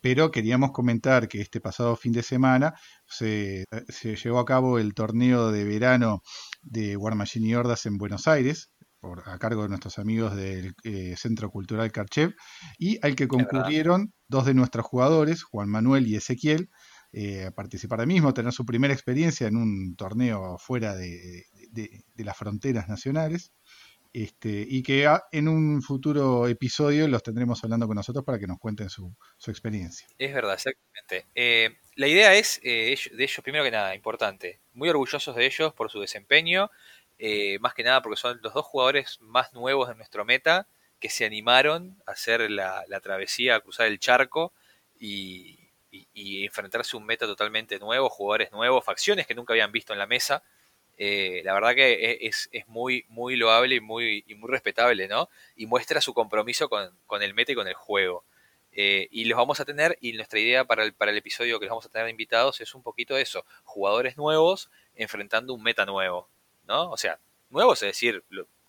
pero 0.00 0.30
queríamos 0.30 0.72
comentar 0.72 1.26
que 1.26 1.40
este 1.40 1.60
pasado 1.60 1.96
fin 1.96 2.12
de 2.12 2.22
semana 2.22 2.74
se, 3.06 3.64
llevó 4.22 4.38
a 4.38 4.44
cabo 4.44 4.78
el 4.78 4.92
torneo 4.94 5.50
de 5.50 5.64
verano 5.64 6.20
de 6.62 6.96
War 6.96 7.14
Machine 7.14 7.48
y 7.48 7.54
Hordas 7.54 7.86
en 7.86 7.96
Buenos 7.96 8.28
Aires, 8.28 8.70
por, 9.00 9.26
a 9.28 9.38
cargo 9.38 9.62
de 9.62 9.70
nuestros 9.70 9.98
amigos 9.98 10.36
del 10.36 10.74
eh, 10.84 11.14
Centro 11.16 11.50
Cultural 11.50 11.90
Karchev, 11.90 12.34
y 12.78 12.98
al 13.04 13.16
que 13.16 13.26
concurrieron 13.26 14.12
dos 14.28 14.44
de 14.44 14.54
nuestros 14.54 14.84
jugadores, 14.84 15.42
Juan 15.44 15.70
Manuel 15.70 16.06
y 16.06 16.16
Ezequiel, 16.16 16.68
eh, 17.12 17.46
a 17.46 17.50
participar 17.50 18.00
ahí 18.00 18.06
mismo, 18.06 18.34
tener 18.34 18.52
su 18.52 18.66
primera 18.66 18.92
experiencia 18.92 19.48
en 19.48 19.56
un 19.56 19.96
torneo 19.96 20.58
fuera 20.58 20.94
de 20.94 21.44
las 22.16 22.36
fronteras 22.36 22.88
nacionales. 22.88 23.52
Este, 24.12 24.66
y 24.68 24.82
que 24.82 25.08
en 25.30 25.46
un 25.46 25.82
futuro 25.82 26.48
episodio 26.48 27.06
los 27.06 27.22
tendremos 27.22 27.62
hablando 27.62 27.86
con 27.86 27.94
nosotros 27.94 28.24
para 28.24 28.40
que 28.40 28.48
nos 28.48 28.58
cuenten 28.58 28.90
su, 28.90 29.14
experiencia. 29.46 30.08
Es 30.18 30.34
verdad, 30.34 30.54
exactamente. 30.54 31.26
Eh, 31.36 31.76
la 31.94 32.08
idea 32.08 32.34
es 32.34 32.60
eh, 32.64 32.96
de 33.12 33.22
ellos, 33.22 33.40
primero 33.44 33.62
que 33.62 33.70
nada, 33.70 33.94
importante, 33.94 34.58
muy 34.72 34.88
orgullosos 34.88 35.36
de 35.36 35.46
ellos 35.46 35.72
por 35.74 35.90
su 35.90 36.00
desempeño, 36.00 36.72
eh, 37.18 37.58
más 37.60 37.72
que 37.72 37.84
nada 37.84 38.02
porque 38.02 38.16
son 38.16 38.40
los 38.42 38.52
dos 38.52 38.66
jugadores 38.66 39.18
más 39.20 39.52
nuevos 39.52 39.88
de 39.88 39.94
nuestro 39.94 40.24
meta 40.24 40.66
que 40.98 41.08
se 41.08 41.24
animaron 41.24 42.02
a 42.04 42.12
hacer 42.12 42.50
la, 42.50 42.84
travesía, 43.00 43.56
a 43.56 43.60
cruzar 43.60 43.86
el 43.86 44.00
charco 44.00 44.52
y, 44.98 45.70
y 45.90 46.44
enfrentarse 46.44 46.96
a 46.96 47.00
un 47.00 47.06
meta 47.06 47.26
totalmente 47.26 47.78
nuevo, 47.78 48.08
jugadores 48.08 48.50
nuevos, 48.50 48.84
facciones 48.84 49.26
que 49.26 49.36
nunca 49.36 49.52
habían 49.52 49.70
visto 49.70 49.92
en 49.92 50.00
la 50.00 50.06
mesa. 50.06 50.42
Eh, 51.02 51.40
la 51.44 51.54
verdad 51.54 51.74
que 51.74 51.92
e, 51.92 52.28
es, 52.28 52.50
muy, 52.66 53.06
muy 53.08 53.34
loable 53.34 53.76
y 53.76 53.80
muy, 53.80 54.22
y 54.26 54.34
muy 54.34 54.50
respetable, 54.50 55.08
¿no? 55.08 55.30
Y 55.56 55.64
muestra 55.64 56.02
su 56.02 56.12
compromiso 56.12 56.68
con, 56.68 57.22
el 57.22 57.32
meta 57.32 57.52
y 57.52 57.54
con 57.54 57.66
el 57.66 57.72
juego. 57.72 58.22
Eh, 58.72 59.08
y 59.10 59.24
los 59.24 59.38
vamos 59.38 59.60
a 59.60 59.64
tener, 59.64 59.96
y 60.02 60.12
nuestra 60.12 60.38
idea 60.38 60.66
para 60.66 60.84
el, 60.84 60.92
para 60.92 61.10
el 61.10 61.16
episodio 61.16 61.58
que 61.58 61.64
los 61.64 61.70
vamos 61.70 61.86
a 61.86 61.88
tener 61.88 62.10
invitados 62.10 62.60
es 62.60 62.74
un 62.74 62.82
poquito 62.82 63.16
eso, 63.16 63.46
jugadores 63.64 64.18
nuevos 64.18 64.70
enfrentando 64.94 65.54
un 65.54 65.62
meta 65.62 65.86
nuevo, 65.86 66.28
¿no? 66.64 66.90
O 66.90 66.98
sea, 66.98 67.18
nuevos 67.48 67.82
es 67.82 67.88
decir, 67.88 68.22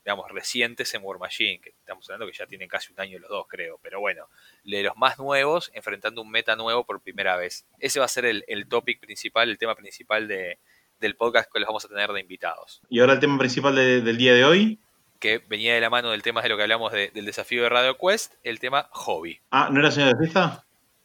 digamos, 0.06 0.32
recientes 0.32 0.94
en 0.94 1.04
War 1.04 1.20
Machine, 1.20 1.60
que 1.60 1.72
estamos 1.72 2.10
hablando 2.10 2.32
que 2.32 2.38
ya 2.38 2.48
tienen 2.48 2.70
casi 2.70 2.94
un 2.94 3.02
año 3.02 3.20
los 3.20 3.30
dos, 3.30 3.46
creo, 3.50 3.78
pero 3.84 4.00
bueno, 4.00 4.30
de 4.64 4.84
los 4.84 4.96
más 4.96 5.20
nuevos 5.20 5.70
enfrentando 5.74 6.22
un 6.22 6.32
meta 6.32 6.56
nuevo 6.56 6.86
por 6.86 7.02
primera 7.02 7.36
vez. 7.36 7.66
Ese 7.80 8.00
va 8.00 8.06
a 8.06 8.08
ser 8.08 8.24
el, 8.24 8.46
el 8.48 8.70
topic 8.70 9.02
principal, 9.02 9.50
el 9.50 9.58
tema 9.58 9.76
principal 9.76 10.30
de, 10.30 10.60
del 11.01 11.15
podcast 11.15 11.51
que 11.51 11.60
los 11.60 11.67
vamos 11.67 11.84
a 11.84 11.89
tener 11.89 12.12
de 12.12 12.22
invitados. 12.22 12.81
Y 12.89 13.01
ahora 13.01 13.13
el 13.13 13.20
tema 13.20 13.38
principal 13.38 13.75
del 13.75 14.17
día 14.17 14.34
de 14.34 14.46
hoy. 14.46 14.79
Que 15.20 15.39
venía 15.39 15.74
de 15.75 15.81
la 15.81 15.89
mano 15.89 16.12
del 16.12 16.22
tema 16.22 16.41
de 16.41 16.50
lo 16.50 16.55
que 16.55 16.63
hablamos 16.63 16.91
del 16.93 17.25
desafío 17.25 17.63
de 17.63 17.70
Radio 17.70 17.98
Quest, 17.98 18.36
el 18.43 18.60
tema 18.60 18.88
hobby. 18.91 19.39
Ah, 19.51 19.70
¿no 19.72 19.79
era 19.79 19.91
señor 19.91 20.15
de 20.15 20.24
fiesta? 20.24 20.63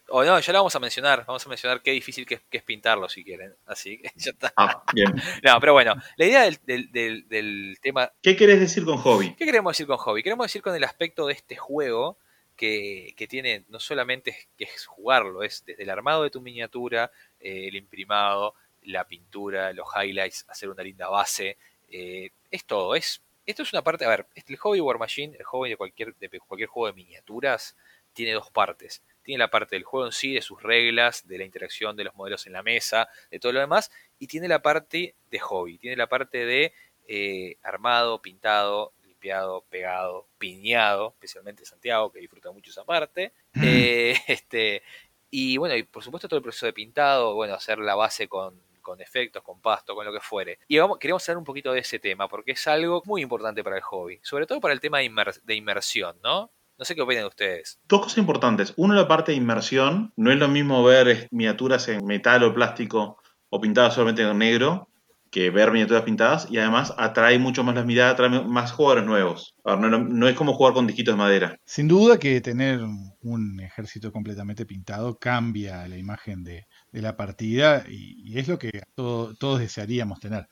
O 0.08 0.24
no, 0.24 0.38
ya 0.38 0.52
lo 0.52 0.60
vamos 0.60 0.76
a 0.76 0.78
mencionar. 0.78 1.24
Vamos 1.26 1.44
a 1.44 1.48
mencionar 1.48 1.82
qué 1.82 1.90
difícil 1.90 2.24
que 2.24 2.40
es, 2.50 2.62
pintarlo 2.62 3.08
si 3.08 3.24
quieren. 3.24 3.54
Así 3.66 3.98
que 3.98 4.12
ya 4.16 4.30
está. 4.30 4.52
Ah, 4.56 4.84
bien. 4.94 5.12
No, 5.42 5.58
pero 5.60 5.72
bueno, 5.72 5.94
la 6.16 6.24
idea 6.24 6.48
del, 6.64 7.78
tema. 7.82 8.12
¿Qué 8.22 8.36
querés 8.36 8.60
decir 8.60 8.84
con 8.84 8.98
hobby? 8.98 9.34
¿Qué 9.34 9.44
queremos 9.44 9.72
decir 9.72 9.86
con 9.86 9.96
hobby? 9.96 10.22
Queremos 10.22 10.46
decir 10.46 10.62
con 10.62 10.74
el 10.74 10.84
aspecto 10.84 11.26
de 11.26 11.34
este 11.34 11.56
juego 11.56 12.18
que, 12.56 13.26
tiene 13.28 13.64
no 13.68 13.80
solamente 13.80 14.48
que 14.56 14.64
es 14.64 14.86
jugarlo, 14.86 15.42
es 15.42 15.64
desde 15.66 15.82
el 15.82 15.90
armado 15.90 16.22
de 16.22 16.30
tu 16.30 16.40
miniatura, 16.40 17.10
eh, 17.40 17.68
el 17.68 17.76
imprimado, 17.76 18.54
la 18.86 19.06
pintura, 19.06 19.72
los 19.72 19.86
highlights, 19.94 20.44
hacer 20.48 20.68
una 20.68 20.82
linda 20.82 21.08
base. 21.08 21.58
Eh, 21.88 22.30
es 22.50 22.64
todo. 22.64 22.94
Es, 22.94 23.22
esto 23.44 23.62
es 23.62 23.72
una 23.72 23.82
parte. 23.82 24.04
A 24.04 24.08
ver, 24.08 24.26
el 24.34 24.56
hobby 24.56 24.80
War 24.80 24.98
Machine, 24.98 25.36
el 25.38 25.44
hobby 25.44 25.70
de 25.70 25.76
cualquier, 25.76 26.14
de 26.16 26.28
cualquier 26.40 26.68
juego 26.68 26.86
de 26.86 26.94
miniaturas, 26.94 27.76
tiene 28.12 28.32
dos 28.32 28.50
partes 28.50 29.02
tiene 29.26 29.40
la 29.40 29.50
parte 29.50 29.74
del 29.74 29.82
juego 29.82 30.06
en 30.06 30.12
sí, 30.12 30.32
de 30.32 30.40
sus 30.40 30.62
reglas, 30.62 31.26
de 31.26 31.36
la 31.36 31.44
interacción 31.44 31.96
de 31.96 32.04
los 32.04 32.14
modelos 32.14 32.46
en 32.46 32.52
la 32.52 32.62
mesa, 32.62 33.08
de 33.28 33.40
todo 33.40 33.52
lo 33.52 33.58
demás, 33.58 33.90
y 34.20 34.28
tiene 34.28 34.46
la 34.46 34.62
parte 34.62 35.16
de 35.30 35.38
hobby, 35.40 35.78
tiene 35.78 35.96
la 35.96 36.06
parte 36.06 36.46
de 36.46 36.72
eh, 37.08 37.56
armado, 37.64 38.22
pintado, 38.22 38.92
limpiado, 39.04 39.64
pegado, 39.68 40.28
piñado, 40.38 41.08
especialmente 41.14 41.64
Santiago, 41.64 42.12
que 42.12 42.20
disfruta 42.20 42.52
mucho 42.52 42.70
esa 42.70 42.84
parte. 42.84 43.32
Eh, 43.62 44.14
este, 44.28 44.82
y 45.28 45.56
bueno, 45.56 45.74
y 45.74 45.82
por 45.82 46.04
supuesto 46.04 46.28
todo 46.28 46.38
el 46.38 46.44
proceso 46.44 46.66
de 46.66 46.72
pintado, 46.72 47.34
bueno, 47.34 47.54
hacer 47.54 47.78
la 47.78 47.96
base 47.96 48.28
con, 48.28 48.60
efectos, 49.00 49.42
con 49.42 49.60
pasto, 49.60 49.94
con 49.94 50.06
lo 50.06 50.12
que 50.12 50.20
fuere. 50.20 50.58
Y 50.68 50.78
vamos, 50.78 50.98
queremos 50.98 51.28
hablar 51.28 51.38
un 51.38 51.44
poquito 51.44 51.72
de 51.72 51.80
ese 51.80 51.98
tema, 51.98 52.28
porque 52.28 52.52
es 52.52 52.66
algo 52.66 53.02
muy 53.04 53.22
importante 53.22 53.62
para 53.64 53.76
el 53.76 53.82
hobby, 53.82 54.20
sobre 54.22 54.46
todo 54.46 54.60
para 54.60 54.74
el 54.74 54.80
tema 54.80 54.98
de, 54.98 55.10
de 55.42 55.54
inmersión, 55.54 56.16
¿no? 56.22 56.50
No 56.78 56.84
sé 56.84 56.94
qué 56.94 57.02
opinan 57.02 57.24
ustedes. 57.24 57.80
Dos 57.88 58.02
cosas 58.02 58.18
importantes. 58.18 58.74
Uno, 58.76 58.94
la 58.94 59.08
parte 59.08 59.32
de 59.32 59.38
inmersión. 59.38 60.12
No 60.14 60.30
es 60.30 60.38
lo 60.38 60.46
mismo 60.46 60.84
ver 60.84 61.26
miniaturas 61.30 61.88
en 61.88 62.04
metal 62.04 62.42
o 62.44 62.52
plástico 62.52 63.18
o 63.48 63.60
pintadas 63.60 63.94
solamente 63.94 64.22
en 64.22 64.38
negro 64.38 64.88
que 65.36 65.50
ver 65.50 65.70
miniaturas 65.70 66.02
pintadas 66.02 66.48
y 66.50 66.56
además 66.56 66.94
atrae 66.96 67.38
mucho 67.38 67.62
más 67.62 67.74
las 67.74 67.84
miradas, 67.84 68.14
atrae 68.14 68.42
más 68.42 68.72
jugadores 68.72 69.04
nuevos. 69.04 69.54
no, 69.66 70.28
es 70.28 70.34
como 70.34 70.54
jugar 70.54 70.72
con 70.72 70.86
disquitos 70.86 71.12
de 71.12 71.18
madera. 71.18 71.60
Sin 71.66 71.88
duda 71.88 72.18
que 72.18 72.40
tener 72.40 72.80
un 73.20 73.60
ejército 73.60 74.10
completamente 74.10 74.64
pintado 74.64 75.18
cambia 75.18 75.86
la 75.88 75.98
imagen 75.98 76.42
de, 76.42 76.66
la 76.90 77.18
partida 77.18 77.84
y, 77.86 78.38
es 78.38 78.48
lo 78.48 78.58
que 78.58 78.80
todos 78.94 79.58
desearíamos 79.58 80.20
tener. 80.20 80.48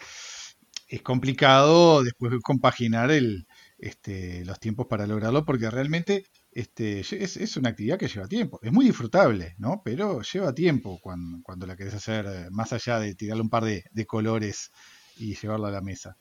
Es 0.86 1.00
complicado 1.00 2.02
después 2.02 2.34
compaginar 2.42 3.10
el, 3.10 3.46
este, 3.78 4.44
los 4.44 4.60
tiempos 4.60 4.86
para 4.86 5.06
lograrlo, 5.06 5.46
porque 5.46 5.70
realmente 5.70 6.26
este, 6.54 7.00
es, 7.00 7.56
una 7.56 7.70
actividad 7.70 7.98
que 7.98 8.06
lleva 8.06 8.28
tiempo. 8.28 8.60
Es 8.62 8.72
muy 8.72 8.86
disfrutable, 8.86 9.56
¿no? 9.58 9.82
Pero 9.84 10.22
lleva 10.22 10.54
tiempo 10.54 11.00
cuando, 11.02 11.42
cuando 11.42 11.66
la 11.66 11.76
querés 11.76 11.94
hacer, 11.94 12.26
eh, 12.26 12.46
más 12.50 12.72
allá 12.72 13.00
de 13.00 13.16
tirarle 13.16 13.42
un 13.42 13.50
par 13.50 13.64
de, 13.64 14.06
colores 14.06 14.70
y 15.16 15.34
llevarlo 15.34 15.66
a 15.66 15.72
la 15.72 15.80
mesa. 15.80 16.16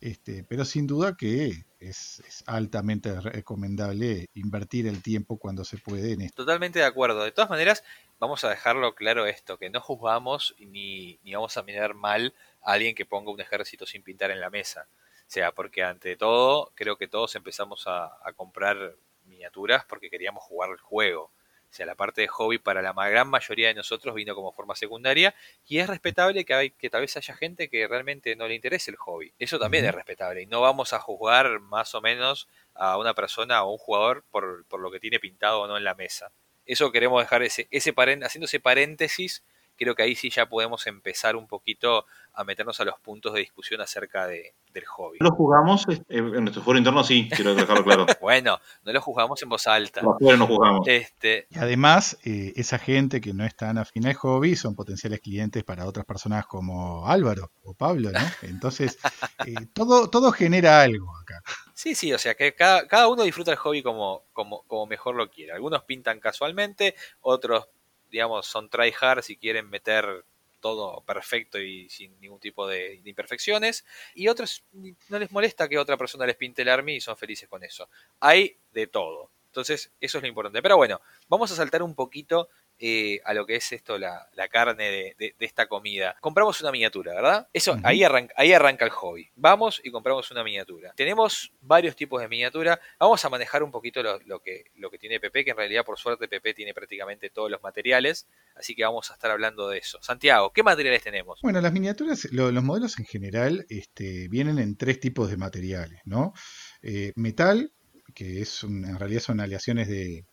Este, 0.00 0.44
pero 0.44 0.64
sin 0.64 0.86
duda 0.86 1.16
que 1.16 1.66
es, 1.78 2.42
altamente 2.46 3.20
recomendable 3.20 4.26
invertir 4.34 4.88
el 4.88 5.02
tiempo 5.02 5.38
cuando 5.38 5.64
se 5.64 5.78
puede 5.78 6.12
en 6.12 6.22
esto. 6.22 6.42
Totalmente 6.42 6.80
de 6.80 6.84
acuerdo. 6.84 7.22
De 7.22 7.30
todas 7.30 7.48
maneras, 7.48 7.84
vamos 8.18 8.42
a 8.42 8.50
dejarlo 8.50 8.94
claro 8.96 9.26
esto, 9.26 9.56
que 9.56 9.70
no 9.70 9.80
juzgamos 9.80 10.56
ni, 10.58 11.20
ni 11.22 11.34
vamos 11.34 11.56
a 11.56 11.62
mirar 11.62 11.94
mal 11.94 12.34
a 12.60 12.72
alguien 12.72 12.96
que 12.96 13.06
ponga 13.06 13.30
un 13.30 13.40
ejército 13.40 13.86
sin 13.86 14.02
pintar 14.02 14.32
en 14.32 14.40
la 14.40 14.50
mesa. 14.50 14.88
O 15.26 15.30
sea, 15.30 15.50
porque 15.52 15.82
ante 15.82 16.16
todo, 16.16 16.72
creo 16.76 16.96
que 16.96 17.08
todos 17.08 17.34
empezamos 17.34 17.84
a, 17.88 18.12
comprar 18.36 18.94
miniaturas 19.26 19.84
porque 19.84 20.10
queríamos 20.10 20.42
jugar 20.44 20.70
el 20.70 20.78
juego. 20.78 21.30
O 21.70 21.74
sea, 21.76 21.84
la 21.84 21.94
parte 21.94 22.22
de 22.22 22.28
hobby 22.28 22.58
para 22.58 22.80
la 22.80 22.92
gran 22.92 23.28
mayoría 23.28 23.68
de 23.68 23.74
nosotros 23.74 24.14
vino 24.14 24.34
como 24.34 24.52
forma 24.52 24.74
secundaria 24.74 25.34
y 25.66 25.78
es 25.78 25.88
respetable 25.88 26.44
que, 26.44 26.54
hay, 26.54 26.70
que 26.70 26.88
tal 26.88 27.02
vez 27.02 27.16
haya 27.16 27.34
gente 27.34 27.68
que 27.68 27.86
realmente 27.86 28.34
no 28.36 28.48
le 28.48 28.54
interese 28.54 28.90
el 28.90 28.96
hobby. 28.96 29.34
Eso 29.38 29.58
también 29.58 29.84
es 29.84 29.94
respetable 29.94 30.42
y 30.42 30.46
no 30.46 30.60
vamos 30.60 30.92
a 30.92 31.00
juzgar 31.00 31.60
más 31.60 31.94
o 31.94 32.00
menos 32.00 32.48
a 32.74 32.96
una 32.98 33.14
persona 33.14 33.62
o 33.64 33.72
un 33.72 33.78
jugador 33.78 34.24
por, 34.30 34.64
por 34.66 34.80
lo 34.80 34.90
que 34.90 35.00
tiene 35.00 35.20
pintado 35.20 35.62
o 35.62 35.66
no 35.66 35.76
en 35.76 35.84
la 35.84 35.94
mesa. 35.94 36.32
Eso 36.64 36.90
queremos 36.92 37.22
dejar 37.22 37.42
ese, 37.42 37.68
ese 37.70 37.94
haciendo 37.96 38.46
ese 38.46 38.60
paréntesis 38.60 39.44
creo 39.76 39.94
que 39.94 40.02
ahí 40.02 40.14
sí 40.14 40.30
ya 40.30 40.48
podemos 40.48 40.86
empezar 40.86 41.36
un 41.36 41.46
poquito 41.46 42.06
a 42.32 42.44
meternos 42.44 42.78
a 42.80 42.84
los 42.84 42.98
puntos 43.00 43.32
de 43.32 43.40
discusión 43.40 43.80
acerca 43.80 44.26
de, 44.26 44.54
del 44.72 44.84
hobby. 44.84 45.18
¿Lo 45.20 45.30
jugamos 45.30 45.86
eh, 45.88 46.02
en 46.08 46.44
nuestro 46.44 46.62
foro 46.62 46.78
interno? 46.78 47.02
Sí, 47.02 47.28
quiero 47.34 47.54
dejarlo 47.54 47.82
claro. 47.82 48.06
bueno, 48.20 48.58
no 48.84 48.92
lo 48.92 49.00
jugamos 49.00 49.42
en 49.42 49.48
voz 49.48 49.66
alta. 49.66 50.02
no 50.02 50.46
jugamos. 50.46 50.86
Este... 50.86 51.46
Y 51.50 51.58
además, 51.58 52.18
eh, 52.24 52.52
esa 52.56 52.78
gente 52.78 53.20
que 53.20 53.32
no 53.32 53.44
es 53.44 53.56
tan 53.56 53.78
afín 53.78 54.06
al 54.06 54.14
hobby 54.14 54.54
son 54.54 54.74
potenciales 54.74 55.20
clientes 55.20 55.64
para 55.64 55.86
otras 55.86 56.04
personas 56.04 56.46
como 56.46 57.06
Álvaro 57.06 57.52
o 57.64 57.72
Pablo, 57.74 58.10
¿no? 58.12 58.20
Entonces, 58.42 58.98
eh, 59.46 59.54
todo, 59.72 60.10
todo 60.10 60.30
genera 60.30 60.82
algo 60.82 61.16
acá. 61.16 61.42
Sí, 61.72 61.94
sí, 61.94 62.12
o 62.12 62.18
sea 62.18 62.34
que 62.34 62.54
cada, 62.54 62.86
cada 62.86 63.08
uno 63.08 63.22
disfruta 63.22 63.50
el 63.50 63.58
hobby 63.58 63.82
como, 63.82 64.24
como, 64.32 64.62
como 64.66 64.86
mejor 64.86 65.14
lo 65.14 65.30
quiera. 65.30 65.54
Algunos 65.54 65.84
pintan 65.84 66.20
casualmente, 66.20 66.94
otros 67.20 67.68
digamos, 68.16 68.46
son 68.46 68.70
tryhard 68.70 69.22
si 69.22 69.36
quieren 69.36 69.68
meter 69.68 70.24
todo 70.60 71.02
perfecto 71.02 71.60
y 71.60 71.86
sin 71.90 72.18
ningún 72.18 72.40
tipo 72.40 72.66
de, 72.66 73.02
imperfecciones. 73.04 73.84
Y 74.14 74.28
otros 74.28 74.64
no 74.72 75.18
les 75.18 75.30
molesta 75.30 75.68
que 75.68 75.78
otra 75.78 75.98
persona 75.98 76.24
les 76.24 76.36
pinte 76.36 76.62
el 76.62 76.70
army 76.70 76.94
y 76.94 77.00
son 77.02 77.18
felices 77.18 77.46
con 77.46 77.62
eso. 77.62 77.90
Hay 78.20 78.56
de 78.72 78.86
todo. 78.86 79.30
Entonces, 79.48 79.92
eso 80.00 80.16
es 80.16 80.22
lo 80.22 80.28
importante. 80.28 80.62
Pero 80.62 80.78
bueno, 80.78 81.02
vamos 81.28 81.52
a 81.52 81.56
saltar 81.56 81.82
un 81.82 81.94
poquito 81.94 82.48
eh, 82.78 83.20
a 83.24 83.32
lo 83.32 83.46
que 83.46 83.56
es 83.56 83.72
esto, 83.72 83.98
la, 83.98 84.28
carne 84.50 85.14
de, 85.18 85.34
esta 85.38 85.66
comida. 85.66 86.16
Compramos 86.20 86.60
una 86.60 86.70
miniatura, 86.70 87.14
¿verdad? 87.14 87.48
Eso, 87.52 87.76
ahí, 87.82 88.04
arranca, 88.04 88.34
ahí 88.36 88.52
arranca 88.52 88.84
el 88.84 88.90
hobby. 88.90 89.30
Vamos 89.34 89.80
y 89.82 89.90
compramos 89.90 90.30
una 90.30 90.44
miniatura. 90.44 90.92
Tenemos 90.94 91.52
varios 91.62 91.96
tipos 91.96 92.20
de 92.20 92.28
miniatura. 92.28 92.78
Vamos 92.98 93.24
a 93.24 93.30
manejar 93.30 93.62
un 93.62 93.70
poquito 93.70 94.02
lo, 94.02 94.40
que, 94.40 94.64
lo 94.76 94.90
que 94.90 94.98
tiene 94.98 95.20
PP, 95.20 95.44
que 95.44 95.50
en 95.52 95.56
realidad 95.56 95.84
por 95.84 95.98
suerte 95.98 96.28
PP 96.28 96.54
tiene 96.54 96.74
prácticamente 96.74 97.30
todos 97.30 97.50
los 97.50 97.62
materiales. 97.62 98.26
Así 98.54 98.74
que 98.74 98.84
vamos 98.84 99.10
a 99.10 99.14
estar 99.14 99.30
hablando 99.30 99.68
de 99.68 99.78
eso. 99.78 99.98
Santiago, 100.02 100.52
¿qué 100.52 100.62
materiales 100.62 101.02
tenemos? 101.02 101.40
Bueno, 101.42 101.60
las 101.60 101.72
miniaturas, 101.72 102.28
los 102.30 102.62
modelos 102.62 102.98
en 102.98 103.06
general 103.06 103.66
este, 103.70 104.28
vienen 104.28 104.58
en 104.58 104.76
tres 104.76 105.00
tipos 105.00 105.30
de 105.30 105.36
materiales, 105.36 106.00
¿no? 106.04 106.34
Eh, 106.82 107.12
metal, 107.16 107.72
que 108.14 108.42
es 108.42 108.62
en 108.64 108.98
realidad 108.98 109.20
son 109.20 109.40
aleaciones 109.40 109.88
de, 109.88 110.26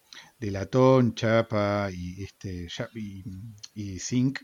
de 0.43 0.51
latón, 0.51 1.15
chapa 1.15 1.89
y, 1.89 2.21
este, 2.21 2.67
y, 3.73 3.99
zinc, 3.99 4.39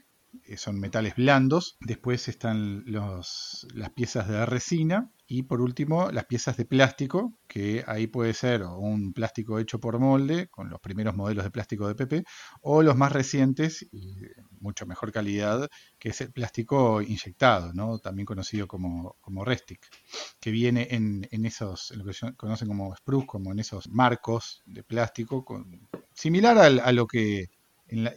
eh, 0.45 0.55
son 0.55 0.79
metales 0.79 1.15
blandos. 1.15 1.77
Después 1.81 2.29
están 2.29 2.83
los, 2.85 3.67
las 3.73 3.89
piezas 3.89 4.29
de 4.29 4.45
resina 4.45 5.11
y 5.31 5.43
por 5.43 5.61
último 5.61 6.09
las 6.11 6.25
piezas 6.25 6.57
de 6.57 6.65
plástico, 6.65 7.37
que 7.47 7.83
ahí 7.85 8.07
puede 8.07 8.33
ser 8.33 8.63
un 8.63 9.13
plástico 9.13 9.59
hecho 9.59 9.79
por 9.79 9.99
molde, 9.99 10.47
con 10.49 10.71
los 10.71 10.79
primeros 10.79 11.15
modelos 11.15 11.43
de 11.43 11.51
plástico 11.51 11.87
de 11.87 11.93
PP, 11.93 12.23
o 12.61 12.81
los 12.81 12.97
más 12.97 13.11
recientes 13.11 13.87
y 13.91 14.15
mucho 14.59 14.87
mejor 14.87 15.11
calidad, 15.11 15.69
que 15.99 16.09
es 16.09 16.21
el 16.21 16.31
plástico 16.31 17.03
inyectado, 17.03 17.73
¿no? 17.73 17.99
también 17.99 18.25
conocido 18.25 18.67
como, 18.67 19.17
como 19.21 19.45
Restic, 19.45 19.85
que 20.39 20.49
viene 20.49 20.87
en, 20.89 21.27
en 21.29 21.45
esos, 21.45 21.91
en 21.91 21.99
lo 21.99 22.05
que 22.05 22.13
conocen 22.35 22.67
como 22.67 22.95
spruce, 22.95 23.27
como 23.27 23.51
en 23.51 23.59
esos 23.59 23.87
marcos 23.87 24.63
de 24.65 24.83
plástico, 24.83 25.45
con, 25.45 25.87
similar 26.11 26.57
a 26.57 26.91
lo 26.91 27.05
que 27.05 27.49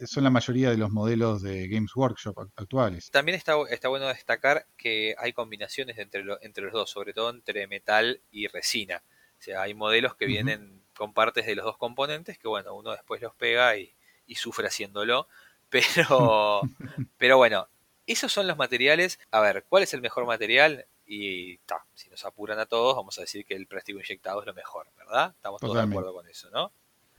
son 0.05 0.23
la 0.23 0.29
mayoría 0.29 0.69
de 0.69 0.77
los 0.77 0.91
modelos 0.91 1.41
de 1.41 1.67
Games 1.67 1.95
Workshop 1.95 2.51
actuales. 2.55 3.09
También 3.11 3.35
está, 3.37 3.55
está 3.69 3.89
bueno 3.89 4.07
destacar 4.07 4.67
que 4.77 5.15
hay 5.17 5.33
combinaciones 5.33 5.97
entre, 5.97 6.23
entre 6.41 6.65
los 6.65 6.73
dos, 6.73 6.89
sobre 6.89 7.13
todo 7.13 7.29
entre 7.29 7.67
metal 7.67 8.21
y 8.31 8.47
resina. 8.47 9.03
O 9.39 9.41
sea, 9.41 9.63
hay 9.63 9.73
modelos 9.73 10.15
que 10.15 10.25
vienen 10.25 10.83
con 10.95 11.13
partes 11.13 11.45
de 11.45 11.55
los 11.55 11.65
dos 11.65 11.77
componentes 11.77 12.37
que, 12.37 12.47
bueno, 12.47 12.73
uno 12.75 12.91
después 12.91 13.21
los 13.21 13.35
pega 13.35 13.77
y, 13.77 13.95
sufre 14.35 14.67
haciéndolo. 14.67 15.27
Pero, 15.69 16.61
pero 17.17 17.37
bueno, 17.37 17.67
esos 18.05 18.31
son 18.31 18.45
los 18.45 18.57
materiales. 18.57 19.19
A 19.31 19.41
ver, 19.41 19.65
¿cuál 19.67 19.81
es 19.81 19.93
el 19.95 20.01
mejor 20.01 20.27
material? 20.27 20.85
Y 21.05 21.59
si 21.95 22.09
nos 22.11 22.23
apuran 22.25 22.59
a 22.59 22.67
todos, 22.67 22.95
vamos 22.95 23.17
a 23.17 23.21
decir 23.21 23.43
que 23.43 23.55
el 23.55 23.65
plástico 23.65 23.99
inyectado 23.99 24.41
es 24.41 24.45
lo 24.45 24.53
mejor, 24.53 24.87
¿verdad? 24.95 25.33
Estamos 25.35 25.59
todos 25.59 25.75
de 25.75 25.81
acuerdo 25.81 26.13
con 26.13 26.27
eso, 26.27 26.49
¿no? 26.51 26.71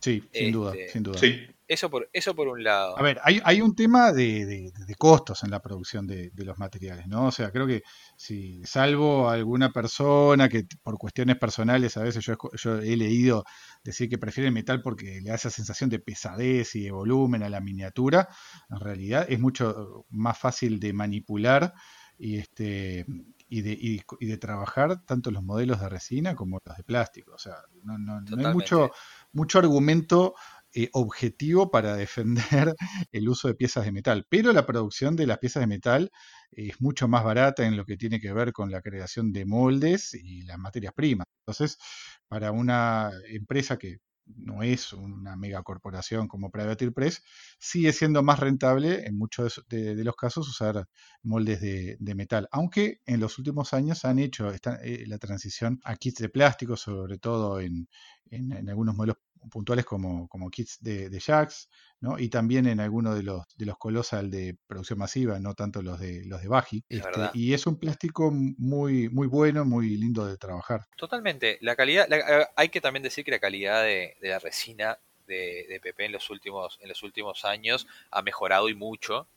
Sí, 0.04 0.23
sin 0.34 0.52
duda, 0.52 0.75
este, 0.75 0.92
sin 0.92 1.02
duda. 1.02 1.18
Eso, 1.66 1.88
por, 1.88 2.11
eso 2.12 2.34
por 2.34 2.46
un 2.46 2.62
lado. 2.62 2.99
A 2.99 3.02
ver, 3.02 3.18
hay, 3.25 3.40
hay 3.42 3.62
un 3.62 3.75
tema 3.75 4.12
de, 4.12 4.70
costos 4.99 5.42
en 5.44 5.50
la 5.50 5.62
producción 5.62 6.06
de, 6.06 6.30
los 6.37 6.58
materiales, 6.58 7.06
¿no? 7.06 7.28
O 7.28 7.32
sea, 7.32 7.50
creo 7.50 7.66
que 7.66 7.82
si 8.14 8.62
salvo 8.66 9.30
alguna 9.30 9.73
persona 9.73 10.50
que 10.50 10.66
por 10.82 10.99
cuestiones 10.99 11.38
personales, 11.38 11.96
a 11.96 12.02
veces 12.02 12.23
yo, 12.23 12.34
yo 12.52 12.80
he 12.80 12.99
leído 12.99 13.44
decir 13.82 14.11
que 14.11 14.18
prefiere 14.18 14.50
metal 14.50 14.82
porque 14.82 15.23
le 15.23 15.30
da 15.30 15.37
esa 15.37 15.49
sensación 15.49 15.88
de 15.88 16.00
pesadez 16.00 16.75
y 16.75 16.82
de 16.82 16.90
volumen 16.90 17.42
a 17.42 17.49
la 17.49 17.62
miniatura, 17.62 18.28
en 18.68 18.80
realidad 18.80 19.25
es 19.26 19.40
mucho 19.40 20.04
más 20.11 20.37
fácil 20.37 20.78
de 20.80 20.92
manipular 20.92 21.73
y 22.18 22.37
este 22.37 23.06
y 23.49 23.62
de, 23.62 23.78
y, 24.20 24.26
de 24.26 24.38
trabajar 24.38 25.04
tanto 25.04 25.30
los 25.30 25.42
modelos 25.42 25.80
de 25.80 25.88
resina 25.88 26.34
como 26.34 26.58
los 26.64 26.76
de 26.76 26.82
plástico. 26.82 27.34
O 27.34 27.38
sea, 27.38 27.56
no, 27.84 27.99
no, 27.99 28.20
no 28.20 28.49
hay 28.49 28.54
mucho, 28.54 28.90
mucho 29.35 29.59
argumento 29.59 30.35
eh, 30.76 30.88
objetivo 30.93 31.71
para 31.71 31.95
defender 31.97 32.75
el 33.12 33.29
uso 33.29 33.49
de 33.49 33.55
piezas 33.55 33.85
de 33.85 33.93
metal. 33.93 34.26
Pero 34.29 34.53
la 34.53 34.67
producción 34.67 35.17
de 35.17 35.26
las 35.26 35.38
piezas 35.38 35.61
de 35.61 35.67
metal 35.69 36.11
es 36.50 36.81
mucho 36.81 37.07
más 37.09 37.25
barata 37.25 37.64
en 37.67 37.76
lo 37.76 37.85
que 37.85 37.97
tiene 37.97 38.21
que 38.21 38.33
ver 38.33 38.53
con 38.53 38.71
la 38.71 38.83
creación 38.83 39.33
de 39.33 39.47
moldes 39.47 40.14
y 40.14 40.43
las 40.43 40.59
materias 40.59 40.93
primas. 40.95 41.26
Entonces, 41.47 41.79
para 42.29 42.50
una 42.53 43.11
empresa 43.29 43.76
que 43.79 43.99
no 44.26 44.62
es 44.62 44.93
una 44.93 45.37
megacorporación 45.37 46.28
como 46.28 46.50
Private 46.50 46.90
Press, 46.93 47.23
sigue 47.59 47.93
siendo 47.93 48.23
más 48.23 48.38
rentable 48.38 49.07
en 49.07 49.16
muchos 49.16 49.64
de, 49.69 50.02
los 50.04 50.16
casos 50.16 50.49
usar 50.49 50.87
moldes 51.23 51.61
de, 51.61 52.14
metal, 52.14 52.49
aunque 52.50 53.00
en 53.07 53.21
los 53.21 53.38
últimos 53.38 53.75
años 53.75 54.04
han 54.04 54.19
hecho 54.19 54.50
eh, 54.52 55.04
la 55.07 55.19
transición 55.19 55.81
a 55.85 55.97
kits 55.97 56.21
de 56.21 56.28
plástico, 56.28 56.76
sobre 56.76 57.19
todo 57.19 57.61
en, 57.61 57.88
algunos 58.69 58.97
modelos 58.97 59.16
puntuales 59.51 59.85
como, 59.85 60.29
como 60.29 60.51
kits 60.51 60.79
de, 60.81 61.09
de 61.09 61.19
jacks, 61.21 61.69
¿no? 62.01 62.19
y 62.19 62.29
también 62.29 62.67
en 62.67 62.81
algunos 62.81 63.17
de 63.17 63.23
los, 63.23 63.45
de 63.57 63.67
los 63.67 63.79
Colossal 63.79 64.31
de 64.31 64.57
producción 64.67 64.99
masiva, 64.99 65.39
no 65.41 65.55
tanto 65.55 65.83
los 65.83 65.99
de 65.99 66.25
los 66.27 66.43
de 66.43 66.49
Baji. 66.49 66.85
Este, 66.89 67.31
y 67.35 67.55
es 67.55 67.67
un 67.67 67.79
plástico 67.79 68.31
muy, 68.31 69.09
muy 69.09 69.27
bueno, 69.27 69.65
muy 69.65 69.97
lindo 69.97 70.27
de 70.27 70.37
trabajar. 70.37 70.87
Totalmente. 70.97 71.59
La 71.61 71.77
calidad, 71.77 72.11
eh, 72.13 72.47
hay 72.57 72.69
que 72.69 72.81
también 72.81 73.03
decir 73.03 73.25
que 73.25 73.31
la 73.31 73.39
calidad 73.39 73.83
de, 73.83 74.17
la 74.21 74.39
resina 74.39 74.99
de, 75.27 75.67
de 75.69 75.81
PP 75.81 76.07
en 76.07 76.13
los 76.13 76.31
últimos, 76.31 76.79
en 76.83 76.89
los 76.89 77.03
últimos 77.03 77.45
años 77.45 77.87
ha 78.11 78.23
mejorado 78.23 78.69
y 78.69 78.75
mucho. 78.75 79.29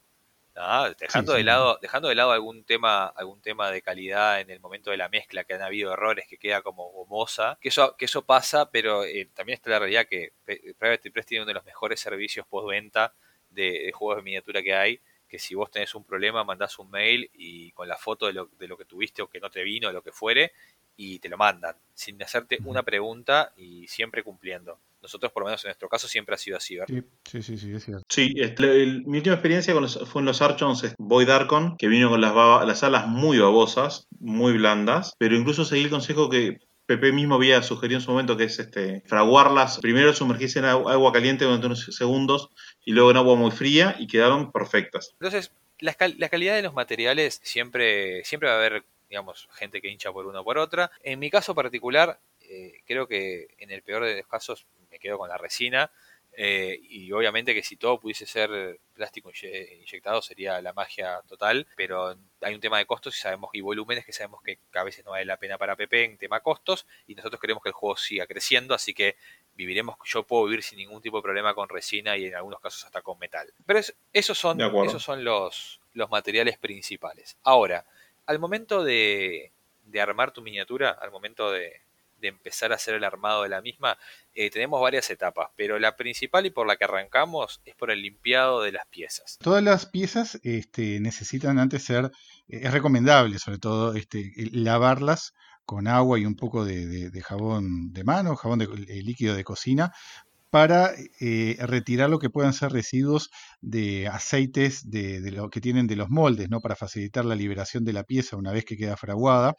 Dejando, 0.99 1.33
de 1.33 1.43
lado, 1.43 1.77
dejando 1.81 2.07
de 2.07 2.15
lado 2.15 2.31
algún 2.31 2.63
tema, 2.63 3.07
algún 3.07 3.41
tema 3.41 3.69
de 3.69 3.81
calidad 3.81 4.41
en 4.41 4.49
el 4.49 4.59
momento 4.59 4.91
de 4.91 4.97
la 4.97 5.09
mezcla, 5.09 5.43
que 5.43 5.53
han 5.53 5.61
habido 5.61 5.93
errores, 5.93 6.27
que 6.27 6.37
queda 6.37 6.61
como 6.61 6.89
gomosa, 6.91 7.57
que 7.61 7.69
eso, 7.69 7.95
que 7.95 8.05
eso 8.05 8.25
pasa, 8.25 8.71
pero 8.71 9.03
eh, 9.03 9.29
también 9.33 9.55
está 9.55 9.69
la 9.69 9.79
realidad 9.79 10.07
que 10.07 10.33
Private 10.45 11.11
Press 11.11 11.25
tiene 11.25 11.43
uno 11.43 11.49
de 11.49 11.53
los 11.53 11.65
mejores 11.65 11.99
servicios 11.99 12.47
postventa 12.47 13.13
de, 13.49 13.83
de 13.85 13.91
juegos 13.91 14.17
de 14.17 14.23
miniatura 14.23 14.63
que 14.63 14.73
hay, 14.73 15.01
que 15.27 15.39
si 15.39 15.55
vos 15.55 15.69
tenés 15.69 15.93
un 15.93 16.03
problema, 16.03 16.43
mandás 16.43 16.79
un 16.79 16.89
mail 16.89 17.29
y 17.33 17.71
con 17.73 17.87
la 17.87 17.97
foto 17.97 18.27
de 18.27 18.33
lo, 18.33 18.45
de 18.57 18.67
lo 18.67 18.77
que 18.77 18.85
tuviste 18.85 19.21
o 19.21 19.29
que 19.29 19.39
no 19.39 19.49
te 19.49 19.63
vino, 19.63 19.89
o 19.89 19.91
lo 19.91 20.01
que 20.01 20.11
fuere, 20.11 20.53
y 20.95 21.19
te 21.19 21.29
lo 21.29 21.37
mandan, 21.37 21.75
sin 21.93 22.21
hacerte 22.23 22.57
una 22.65 22.83
pregunta 22.83 23.53
y 23.55 23.87
siempre 23.87 24.23
cumpliendo. 24.23 24.79
Nosotros, 25.07 25.31
por 25.31 25.43
lo 25.43 25.47
menos 25.47 25.63
en 25.63 25.69
nuestro 25.69 25.87
caso, 25.87 26.07
siempre 26.07 26.35
ha 26.35 26.37
sido 26.37 26.57
así, 26.57 26.77
¿verdad? 26.77 27.03
Sí, 27.23 27.41
sí, 27.41 27.57
sí, 27.57 27.73
es 27.73 27.85
cierto. 27.85 28.03
Sí, 28.09 28.35
mi 29.05 29.17
última 29.17 29.35
experiencia 29.35 29.73
fue 30.05 30.21
en 30.21 30.25
los 30.25 30.41
Archons 30.41 30.93
Void 30.97 31.29
Archon, 31.29 31.77
que 31.77 31.87
vino 31.87 32.09
con 32.09 32.21
las, 32.21 32.33
las 32.67 32.83
alas 32.83 33.07
muy 33.07 33.39
babosas, 33.39 34.07
muy 34.19 34.53
blandas, 34.53 35.13
pero 35.17 35.35
incluso 35.35 35.63
seguí 35.63 35.83
el 35.83 35.89
consejo 35.89 36.29
que 36.29 36.59
Pepe 36.85 37.11
mismo 37.11 37.35
había 37.35 37.61
sugerido 37.63 37.99
en 37.99 38.03
su 38.03 38.11
momento, 38.11 38.37
que 38.37 38.45
es 38.45 38.59
este, 38.59 39.01
fraguarlas, 39.05 39.79
primero 39.79 40.13
sumergirse 40.13 40.59
en 40.59 40.65
agua 40.65 41.11
caliente 41.11 41.45
durante 41.45 41.67
unos 41.67 41.85
segundos 41.85 42.49
y 42.85 42.93
luego 42.93 43.11
en 43.11 43.17
agua 43.17 43.35
muy 43.35 43.51
fría 43.51 43.95
y 43.99 44.07
quedaron 44.07 44.51
perfectas. 44.51 45.11
Entonces, 45.19 45.51
la, 45.79 45.95
la 46.17 46.29
calidad 46.29 46.55
de 46.55 46.61
los 46.61 46.73
materiales 46.73 47.39
siempre, 47.43 48.23
siempre 48.23 48.49
va 48.49 48.55
a 48.55 48.57
haber 48.59 48.85
digamos, 49.09 49.47
gente 49.53 49.81
que 49.81 49.89
hincha 49.89 50.11
por 50.11 50.27
una 50.27 50.41
o 50.41 50.43
por 50.43 50.57
otra. 50.57 50.91
En 51.01 51.19
mi 51.19 51.29
caso 51.29 51.55
particular, 51.55 52.19
eh, 52.47 52.81
creo 52.85 53.07
que 53.07 53.47
en 53.57 53.71
el 53.71 53.81
peor 53.81 54.05
de 54.05 54.17
los 54.17 54.27
casos 54.27 54.67
me 54.89 54.99
quedo 54.99 55.17
con 55.17 55.29
la 55.29 55.37
resina. 55.37 55.91
Eh, 56.39 56.79
y 56.83 57.11
obviamente 57.13 57.55
que 57.55 57.63
si 57.63 57.77
todo 57.77 57.99
pudiese 57.99 58.27
ser 58.27 58.79
plástico 58.93 59.31
inyectado 59.31 60.21
sería 60.21 60.61
la 60.61 60.71
magia 60.71 61.19
total, 61.27 61.65
pero 61.75 62.15
hay 62.41 62.53
un 62.53 62.61
tema 62.61 62.77
de 62.77 62.85
costos 62.85 63.17
y 63.17 63.21
sabemos 63.21 63.49
y 63.53 63.61
volúmenes 63.61 64.05
que 64.05 64.13
sabemos 64.13 64.43
que 64.43 64.59
a 64.75 64.83
veces 64.83 65.03
no 65.03 65.11
vale 65.11 65.25
la 65.25 65.37
pena 65.37 65.57
para 65.57 65.75
PP 65.75 66.03
en 66.03 66.17
tema 66.19 66.41
costos 66.41 66.85
y 67.07 67.15
nosotros 67.15 67.41
queremos 67.41 67.63
que 67.63 67.69
el 67.69 67.73
juego 67.73 67.97
siga 67.97 68.27
creciendo, 68.27 68.75
así 68.75 68.93
que 68.93 69.15
viviremos, 69.55 69.97
yo 70.05 70.27
puedo 70.27 70.45
vivir 70.45 70.61
sin 70.61 70.77
ningún 70.77 71.01
tipo 71.01 71.17
de 71.17 71.23
problema 71.23 71.55
con 71.55 71.67
resina 71.69 72.15
y 72.15 72.25
en 72.25 72.35
algunos 72.35 72.61
casos 72.61 72.85
hasta 72.85 73.01
con 73.01 73.17
metal. 73.17 73.51
Pero 73.65 73.79
esos 74.13 74.37
son, 74.37 74.61
esos 74.61 75.01
son 75.01 75.23
los, 75.23 75.81
los 75.93 76.09
materiales 76.11 76.59
principales. 76.59 77.37
Ahora, 77.43 77.83
al 78.27 78.39
momento 78.39 78.83
de, 78.83 79.51
armar 79.99 80.31
tu 80.31 80.41
miniatura, 80.41 80.91
al 80.91 81.11
momento 81.11 81.51
de, 81.51 81.81
empezar 82.21 82.71
a 82.71 82.75
hacer 82.75 82.95
el 82.95 83.03
armado 83.03 83.43
de 83.43 83.49
la 83.49 83.61
misma, 83.61 83.97
eh, 84.33 84.49
tenemos 84.49 84.81
varias 84.81 85.09
etapas, 85.09 85.49
pero 85.55 85.79
la 85.79 85.95
principal 85.95 86.45
y 86.45 86.49
por 86.49 86.67
la 86.67 86.77
que 86.77 86.85
arrancamos 86.85 87.61
es 87.65 87.75
por 87.75 87.91
el 87.91 88.01
limpiado 88.01 88.61
de 88.61 88.71
las 88.71 88.87
piezas. 88.87 89.37
Todas 89.41 89.63
las 89.63 89.85
piezas 89.85 90.39
este, 90.43 90.99
necesitan 90.99 91.59
antes 91.59 91.83
ser, 91.83 92.11
eh, 92.47 92.61
es 92.63 92.71
recomendable 92.71 93.39
sobre 93.39 93.59
todo 93.59 93.93
este, 93.93 94.33
lavarlas 94.51 95.33
con 95.67 95.87
agua 95.87 96.17
y 96.17 96.25
un 96.25 96.35
poco 96.35 96.63
de, 96.63 97.11
jabón 97.23 97.91
de 97.91 98.05
mano, 98.05 98.37
jabón 98.37 98.59
de, 98.59 98.67
líquido 99.03 99.35
de 99.35 99.43
cocina, 99.43 99.93
para 100.49 100.91
eh, 101.19 101.57
retirar 101.59 102.09
lo 102.09 102.19
que 102.19 102.29
puedan 102.29 102.53
ser 102.53 102.71
residuos 102.71 103.29
de 103.61 104.07
aceites 104.07 104.89
de, 104.89 105.19
lo 105.31 105.49
que 105.49 105.61
tienen 105.61 105.87
de 105.87 105.95
los 105.95 106.09
moldes, 106.09 106.49
¿no? 106.49 106.61
Para 106.61 106.75
facilitar 106.75 107.25
la 107.25 107.35
liberación 107.35 107.83
de 107.83 107.93
la 107.93 108.03
pieza 108.03 108.37
una 108.37 108.51
vez 108.51 108.65
que 108.65 108.77
queda 108.77 108.97
fraguada 108.97 109.55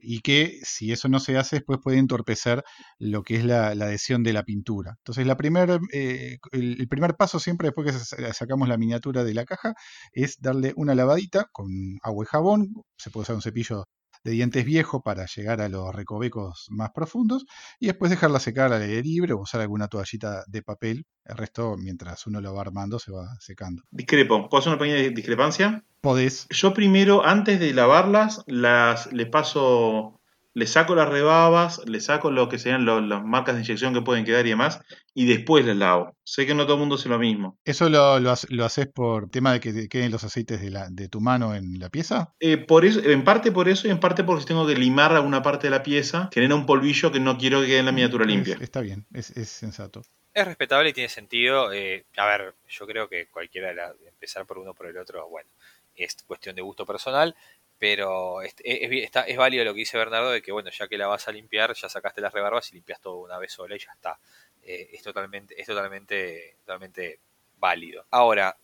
y 0.00 0.20
que 0.20 0.58
si 0.62 0.92
eso 0.92 1.08
no 1.08 1.20
se 1.20 1.38
hace 1.38 1.56
después 1.56 1.78
puede 1.82 1.98
entorpecer 1.98 2.62
lo 2.98 3.22
que 3.22 3.36
es 3.36 3.44
la, 3.44 3.68
adhesión 3.68 4.22
de 4.22 4.32
la 4.32 4.42
pintura. 4.42 4.94
Entonces 4.98 5.26
la 5.26 5.36
primer, 5.36 5.80
eh, 5.92 6.38
el, 6.52 6.88
primer 6.88 7.14
paso 7.16 7.38
siempre 7.38 7.68
después 7.68 7.92
que 7.92 8.32
sacamos 8.32 8.68
la 8.68 8.78
miniatura 8.78 9.24
de 9.24 9.34
la 9.34 9.44
caja 9.44 9.74
es 10.12 10.40
darle 10.40 10.72
una 10.76 10.94
lavadita 10.94 11.46
con 11.52 11.68
agua 12.02 12.24
y 12.24 12.28
jabón, 12.28 12.68
se 12.96 13.10
puede 13.10 13.22
usar 13.22 13.36
un 13.36 13.42
cepillo 13.42 13.84
de 14.26 14.32
dientes 14.32 14.64
viejo 14.64 15.02
para 15.02 15.24
llegar 15.26 15.60
a 15.60 15.68
los 15.68 15.94
recovecos 15.94 16.66
más 16.68 16.90
profundos 16.90 17.46
y 17.78 17.86
después 17.86 18.10
dejarla 18.10 18.40
secar 18.40 18.72
al 18.72 18.82
aire 18.82 19.00
libre 19.02 19.32
o 19.32 19.38
usar 19.38 19.60
alguna 19.60 19.86
toallita 19.86 20.42
de 20.48 20.62
papel. 20.62 21.06
El 21.24 21.36
resto, 21.36 21.76
mientras 21.78 22.26
uno 22.26 22.40
lo 22.40 22.52
va 22.52 22.62
armando, 22.62 22.98
se 22.98 23.12
va 23.12 23.36
secando. 23.38 23.82
Discrepo. 23.90 24.48
¿Puedo 24.48 24.60
hacer 24.60 24.72
una 24.72 24.80
pequeña 24.80 25.14
discrepancia? 25.14 25.84
Podés. 26.00 26.48
Yo 26.50 26.74
primero, 26.74 27.24
antes 27.24 27.60
de 27.60 27.72
lavarlas, 27.72 28.42
las 28.46 29.12
le 29.12 29.26
paso 29.26 30.15
le 30.56 30.66
saco 30.66 30.94
las 30.94 31.10
rebabas, 31.10 31.82
le 31.84 32.00
saco 32.00 32.30
lo 32.30 32.48
que 32.48 32.58
sean 32.58 32.86
las 32.86 33.22
marcas 33.22 33.56
de 33.56 33.60
inyección 33.60 33.92
que 33.92 34.00
pueden 34.00 34.24
quedar 34.24 34.46
y 34.46 34.50
demás, 34.50 34.80
y 35.12 35.26
después 35.26 35.66
les 35.66 35.76
lavo. 35.76 36.16
Sé 36.24 36.46
que 36.46 36.54
no 36.54 36.64
todo 36.64 36.76
el 36.76 36.80
mundo 36.80 36.94
hace 36.94 37.10
lo 37.10 37.18
mismo. 37.18 37.58
¿Eso 37.66 37.90
lo, 37.90 38.18
lo, 38.18 38.64
haces 38.64 38.86
por 38.86 39.28
tema 39.28 39.52
de 39.52 39.60
que 39.60 39.86
queden 39.90 40.10
los 40.10 40.24
aceites 40.24 40.62
de, 40.62 40.70
la, 40.70 40.88
de 40.88 41.10
tu 41.10 41.20
mano 41.20 41.54
en 41.54 41.78
la 41.78 41.90
pieza? 41.90 42.32
Eh, 42.40 42.56
por 42.56 42.86
eso, 42.86 43.00
en 43.00 43.22
parte 43.22 43.52
por 43.52 43.68
eso 43.68 43.86
y 43.86 43.90
en 43.90 44.00
parte 44.00 44.24
porque 44.24 44.40
si 44.40 44.46
tengo 44.46 44.66
que 44.66 44.74
limar 44.76 45.12
alguna 45.12 45.42
parte 45.42 45.66
de 45.66 45.72
la 45.72 45.82
pieza, 45.82 46.30
genera 46.32 46.54
un 46.54 46.64
polvillo 46.64 47.12
que 47.12 47.20
no 47.20 47.36
quiero 47.36 47.60
que 47.60 47.66
quede 47.66 47.80
en 47.80 47.86
la 47.86 47.92
miniatura 47.92 48.24
limpia. 48.24 48.56
está 48.58 48.80
bien, 48.80 49.04
es, 49.12 49.26
sensato. 49.50 50.00
Es 50.32 50.46
respetable 50.46 50.88
y 50.88 50.92
tiene 50.94 51.10
sentido. 51.10 51.70
Eh, 51.70 52.06
a 52.16 52.24
ver, 52.24 52.54
yo 52.66 52.86
creo 52.86 53.10
que 53.10 53.26
cualquiera, 53.26 53.92
empezar 54.08 54.46
por 54.46 54.56
uno 54.56 54.70
o 54.70 54.74
por 54.74 54.86
el 54.86 54.96
otro, 54.96 55.28
bueno, 55.28 55.50
es 55.94 56.16
cuestión 56.26 56.56
de 56.56 56.62
gusto 56.62 56.86
personal. 56.86 57.36
Pero 57.78 58.42
es, 58.42 58.54
está, 58.64 59.22
es 59.22 59.36
válido 59.36 59.64
lo 59.64 59.74
que 59.74 59.80
dice 59.80 59.98
Bernardo 59.98 60.30
de 60.30 60.42
que, 60.42 60.52
bueno, 60.52 60.70
ya 60.70 60.88
que 60.88 60.96
la 60.96 61.06
vas 61.06 61.28
a 61.28 61.32
limpiar, 61.32 61.74
ya 61.74 61.88
sacaste 61.88 62.20
las 62.20 62.32
rebarbas 62.32 62.70
y 62.70 62.76
limpias 62.76 63.00
todo 63.00 63.16
una 63.18 63.38
vez 63.38 63.52
sola 63.52 63.76
y 63.76 63.78
ya 63.78 63.92
está. 63.92 64.18
Eh, 64.62 64.90
es 64.92 65.02
totalmente, 65.02 65.60
es 65.60 65.66
totalmente, 65.66 66.56
totalmente 66.60 67.20
válido. 67.58 68.06
Ahora, 68.10 68.56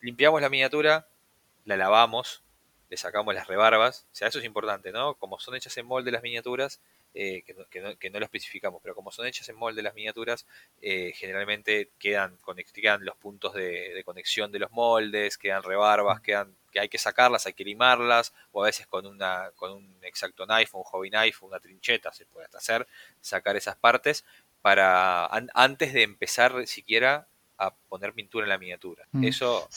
limpiamos 0.00 0.40
la 0.40 0.48
miniatura, 0.48 1.08
la 1.64 1.76
lavamos, 1.76 2.42
le 2.88 2.96
sacamos 2.96 3.34
las 3.34 3.46
rebarbas. 3.46 4.06
O 4.12 4.14
sea, 4.14 4.28
eso 4.28 4.38
es 4.38 4.44
importante, 4.44 4.92
¿no? 4.92 5.14
Como 5.14 5.38
son 5.40 5.54
hechas 5.54 5.76
en 5.78 5.86
molde 5.86 6.10
las 6.10 6.22
miniaturas, 6.22 6.80
eh, 7.14 7.42
que, 7.42 8.10
no, 8.10 8.18
lo 8.18 8.24
especificamos, 8.24 8.80
pero 8.82 8.94
como 8.94 9.10
son 9.10 9.26
hechas 9.26 9.48
en 9.48 9.56
molde 9.56 9.82
las 9.82 9.94
miniaturas, 9.94 10.46
eh, 10.80 11.12
generalmente 11.14 11.90
quedan, 11.98 12.38
quedan 12.72 13.04
los 13.04 13.16
puntos 13.16 13.54
de, 13.54 13.92
de, 13.94 14.04
conexión 14.04 14.50
de 14.50 14.58
los 14.58 14.70
moldes, 14.70 15.36
quedan 15.36 15.62
rebarbas, 15.62 16.20
quedan 16.20 16.54
que 16.72 16.80
hay 16.80 16.88
que 16.88 16.98
sacarlas, 16.98 17.46
hay 17.46 17.52
que 17.52 17.64
limarlas, 17.64 18.32
o 18.50 18.62
a 18.62 18.66
veces 18.66 18.86
con, 18.86 19.06
una, 19.06 19.50
con 19.54 19.72
un 19.72 19.96
exacto 20.02 20.46
knife, 20.46 20.76
un 20.76 20.82
hobby 20.84 21.10
knife, 21.10 21.44
una 21.44 21.60
trincheta 21.60 22.12
se 22.12 22.26
puede 22.26 22.48
hacer, 22.54 22.86
sacar 23.20 23.56
esas 23.56 23.76
partes 23.76 24.24
para 24.62 25.26
antes 25.54 25.92
de 25.92 26.02
empezar 26.02 26.66
siquiera 26.66 27.28
a 27.58 27.74
poner 27.74 28.12
pintura 28.12 28.44
en 28.44 28.50
la 28.50 28.58
miniatura. 28.58 29.06
Mm, 29.12 29.24
Eso 29.24 29.68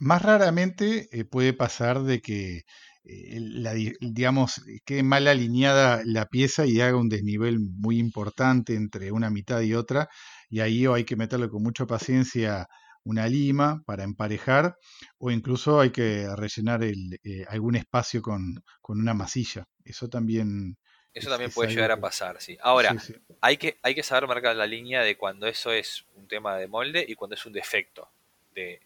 Más 0.00 0.22
raramente 0.22 1.08
eh, 1.10 1.24
puede 1.24 1.52
pasar 1.52 2.00
de 2.00 2.20
que 2.20 2.64
la, 3.04 3.74
digamos, 3.74 4.62
quede 4.84 5.02
mal 5.02 5.26
alineada 5.26 6.00
la 6.04 6.26
pieza 6.26 6.66
y 6.66 6.80
haga 6.80 6.96
un 6.96 7.08
desnivel 7.08 7.58
muy 7.60 7.98
importante 7.98 8.74
entre 8.74 9.12
una 9.12 9.30
mitad 9.30 9.60
y 9.60 9.74
otra, 9.74 10.08
y 10.48 10.60
ahí 10.60 10.86
hay 10.86 11.04
que 11.04 11.16
meterle 11.16 11.48
con 11.48 11.62
mucha 11.62 11.86
paciencia 11.86 12.66
una 13.04 13.28
lima 13.28 13.82
para 13.84 14.02
emparejar 14.02 14.76
o 15.18 15.30
incluso 15.30 15.80
hay 15.80 15.90
que 15.90 16.26
rellenar 16.34 16.82
el, 16.82 17.20
eh, 17.22 17.44
algún 17.48 17.76
espacio 17.76 18.22
con, 18.22 18.62
una 18.88 19.14
masilla. 19.14 19.66
Eso 19.84 20.08
también... 20.08 20.78
Eso 21.12 21.30
también 21.30 21.52
puede 21.52 21.70
llegar 21.70 21.92
a 21.92 22.00
pasar, 22.00 22.40
sí. 22.40 22.56
Ahora, 22.60 22.96
Hay, 23.40 23.56
que, 23.56 23.78
hay 23.82 23.94
que 23.94 24.02
saber 24.02 24.26
marcar 24.26 24.56
la 24.56 24.66
línea 24.66 25.02
de 25.02 25.16
cuando 25.16 25.46
eso 25.46 25.70
es 25.70 26.06
un 26.14 26.26
tema 26.26 26.56
de 26.56 26.66
molde 26.66 27.04
y 27.06 27.14
cuando 27.14 27.36
es 27.36 27.46
un 27.46 27.52
defecto. 27.52 28.10
De, 28.54 28.80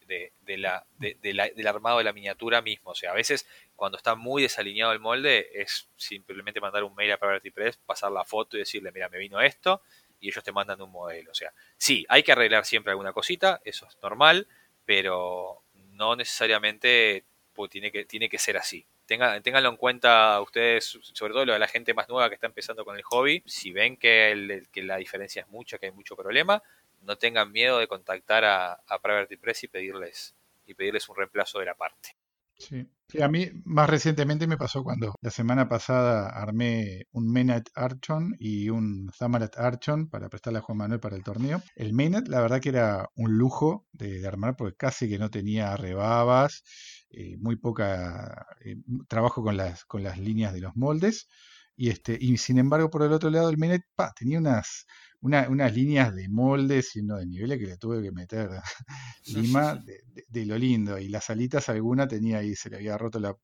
de, 0.46 0.56
la, 0.56 0.86
del 0.98 1.66
armado 1.66 1.98
de 1.98 2.04
la 2.04 2.14
miniatura 2.14 2.62
mismo. 2.62 2.92
O 2.92 2.94
sea, 2.94 3.10
a 3.10 3.14
veces 3.14 3.46
cuando 3.76 3.98
está 3.98 4.14
muy 4.14 4.42
desalineado 4.42 4.92
el 4.92 4.98
molde 4.98 5.50
es 5.52 5.88
simplemente 5.96 6.60
mandar 6.60 6.84
un 6.84 6.94
mail 6.94 7.12
a 7.12 7.18
Priority 7.18 7.50
Press, 7.50 7.76
pasar 7.76 8.10
la 8.10 8.24
foto 8.24 8.56
y 8.56 8.60
decirle, 8.60 8.90
mira, 8.92 9.08
me 9.10 9.18
vino 9.18 9.40
esto, 9.40 9.82
y 10.20 10.28
ellos 10.28 10.42
te 10.42 10.52
mandan 10.52 10.80
un 10.80 10.90
modelo. 10.90 11.30
O 11.30 11.34
sea, 11.34 11.52
sí, 11.76 12.06
hay 12.08 12.22
que 12.22 12.32
arreglar 12.32 12.64
siempre 12.64 12.90
alguna 12.90 13.12
cosita, 13.12 13.60
eso 13.64 13.86
es 13.86 13.96
normal, 14.02 14.48
pero 14.84 15.62
no 15.92 16.16
necesariamente 16.16 17.24
pues, 17.52 17.70
tiene, 17.70 17.92
que, 17.92 18.04
tiene 18.04 18.28
que 18.28 18.38
ser 18.38 18.56
así. 18.56 18.86
Tengan, 19.06 19.42
ténganlo 19.42 19.70
en 19.70 19.76
cuenta 19.76 20.40
ustedes, 20.40 20.98
sobre 21.02 21.32
todo 21.32 21.46
la 21.46 21.68
gente 21.68 21.94
más 21.94 22.08
nueva 22.08 22.28
que 22.28 22.34
está 22.34 22.46
empezando 22.46 22.84
con 22.84 22.96
el 22.96 23.02
hobby, 23.04 23.42
si 23.46 23.72
ven 23.72 23.96
que, 23.96 24.66
que 24.70 24.82
la 24.82 24.96
diferencia 24.96 25.42
es 25.42 25.48
mucha, 25.48 25.78
que 25.78 25.86
hay 25.86 25.92
mucho 25.92 26.14
problema, 26.14 26.62
no 27.00 27.16
tengan 27.16 27.52
miedo 27.52 27.78
de 27.78 27.88
contactar 27.88 28.44
a, 28.44 28.72
a 28.72 28.98
Private 29.00 29.38
Press 29.38 29.64
y 29.64 29.68
pedirles, 29.68 30.34
y 30.66 30.74
pedirles 30.74 31.08
un 31.08 31.16
reemplazo 31.16 31.58
de 31.58 31.66
la 31.66 31.74
parte. 31.74 32.16
Sí. 32.58 32.88
a 33.22 33.28
mí 33.28 33.48
más 33.64 33.88
recientemente 33.88 34.46
me 34.48 34.56
pasó 34.56 34.82
cuando 34.82 35.14
la 35.20 35.30
semana 35.30 35.68
pasada 35.68 36.28
armé 36.28 37.06
un 37.12 37.30
Menet 37.30 37.70
Archon 37.74 38.34
y 38.38 38.68
un 38.68 39.10
Zamarat 39.16 39.56
Archon 39.56 40.08
para 40.08 40.28
prestarle 40.28 40.58
a 40.58 40.62
Juan 40.62 40.78
Manuel 40.78 41.00
para 41.00 41.16
el 41.16 41.22
torneo. 41.22 41.62
El 41.76 41.92
Menet, 41.94 42.26
la 42.28 42.40
verdad 42.40 42.60
que 42.60 42.70
era 42.70 43.08
un 43.14 43.38
lujo 43.38 43.86
de, 43.92 44.26
armar 44.26 44.56
porque 44.56 44.76
casi 44.76 45.08
que 45.08 45.18
no 45.18 45.30
tenía 45.30 45.76
rebabas, 45.76 46.64
eh, 47.10 47.36
muy 47.38 47.56
poca 47.56 48.46
eh, 48.64 48.76
trabajo 49.08 49.42
con 49.42 49.56
las, 49.56 49.84
con 49.84 50.02
las 50.02 50.18
líneas 50.18 50.52
de 50.52 50.60
los 50.60 50.76
moldes. 50.76 51.28
Y, 51.76 51.90
este, 51.90 52.18
y 52.20 52.36
sin 52.38 52.58
embargo, 52.58 52.90
por 52.90 53.04
el 53.04 53.12
otro 53.12 53.30
lado, 53.30 53.50
el 53.50 53.56
Menet 53.56 53.82
pa, 53.94 54.12
tenía 54.12 54.38
unas, 54.38 54.84
unas 55.20 55.74
líneas 55.74 56.14
de 56.14 56.28
moldes 56.28 56.94
y 56.96 57.00
uno 57.00 57.16
de 57.16 57.26
niveles 57.26 57.58
que 57.58 57.66
le 57.66 57.76
tuve 57.76 58.02
que 58.02 58.12
meter 58.12 58.48
lima 59.26 59.82
de, 60.28 60.46
lo 60.46 60.56
lindo. 60.56 60.98
Y 60.98 61.08
las 61.08 61.30
alitas 61.30 61.68
alguna 61.68 62.06
tenía 62.06 62.38
ahí, 62.38 62.54
se 62.54 62.70
le 62.70 62.76
había 62.76 62.96
roto 62.96 63.18
la, 63.18 63.34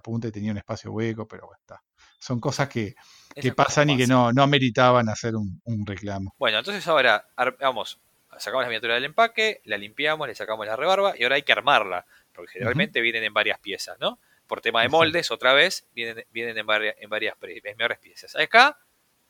punta 0.00 0.28
y 0.28 0.32
tenía 0.32 0.52
un 0.52 0.58
espacio 0.58 0.90
hueco, 0.90 1.28
pero 1.28 1.46
bueno, 1.46 1.58
está. 1.60 1.82
Son 2.18 2.40
cosas 2.40 2.68
que, 2.68 2.94
que 3.34 3.52
pasan 3.52 3.90
y 3.90 3.96
que 3.96 4.06
no, 4.06 4.32
no 4.32 4.42
ameritaban 4.42 5.08
hacer 5.08 5.34
un, 5.36 5.60
reclamo. 5.84 6.34
Bueno, 6.38 6.58
entonces 6.58 6.86
ahora, 6.86 7.28
vamos, 7.60 8.00
sacamos 8.38 8.62
la 8.62 8.68
miniatura 8.68 8.94
del 8.94 9.04
empaque, 9.04 9.60
la 9.64 9.76
limpiamos, 9.76 10.26
le 10.28 10.34
sacamos 10.34 10.66
la 10.66 10.76
rebarba 10.76 11.14
y 11.18 11.24
ahora 11.24 11.36
hay 11.36 11.42
que 11.42 11.52
armarla, 11.52 12.06
porque 12.32 12.52
generalmente 12.52 13.02
vienen 13.02 13.24
en 13.24 13.34
varias 13.34 13.58
piezas, 13.58 13.98
¿no? 14.00 14.18
Por 14.46 14.62
tema 14.62 14.82
de 14.82 14.88
moldes, 14.88 15.30
otra 15.30 15.52
vez, 15.52 15.86
vienen, 15.94 16.24
vienen 16.30 16.56
en, 16.56 16.66
varias, 16.66 16.94
en 16.98 17.10
varias, 17.10 17.36
en 17.42 17.76
varias 17.76 17.98
piezas. 17.98 18.34
Acá 18.36 18.78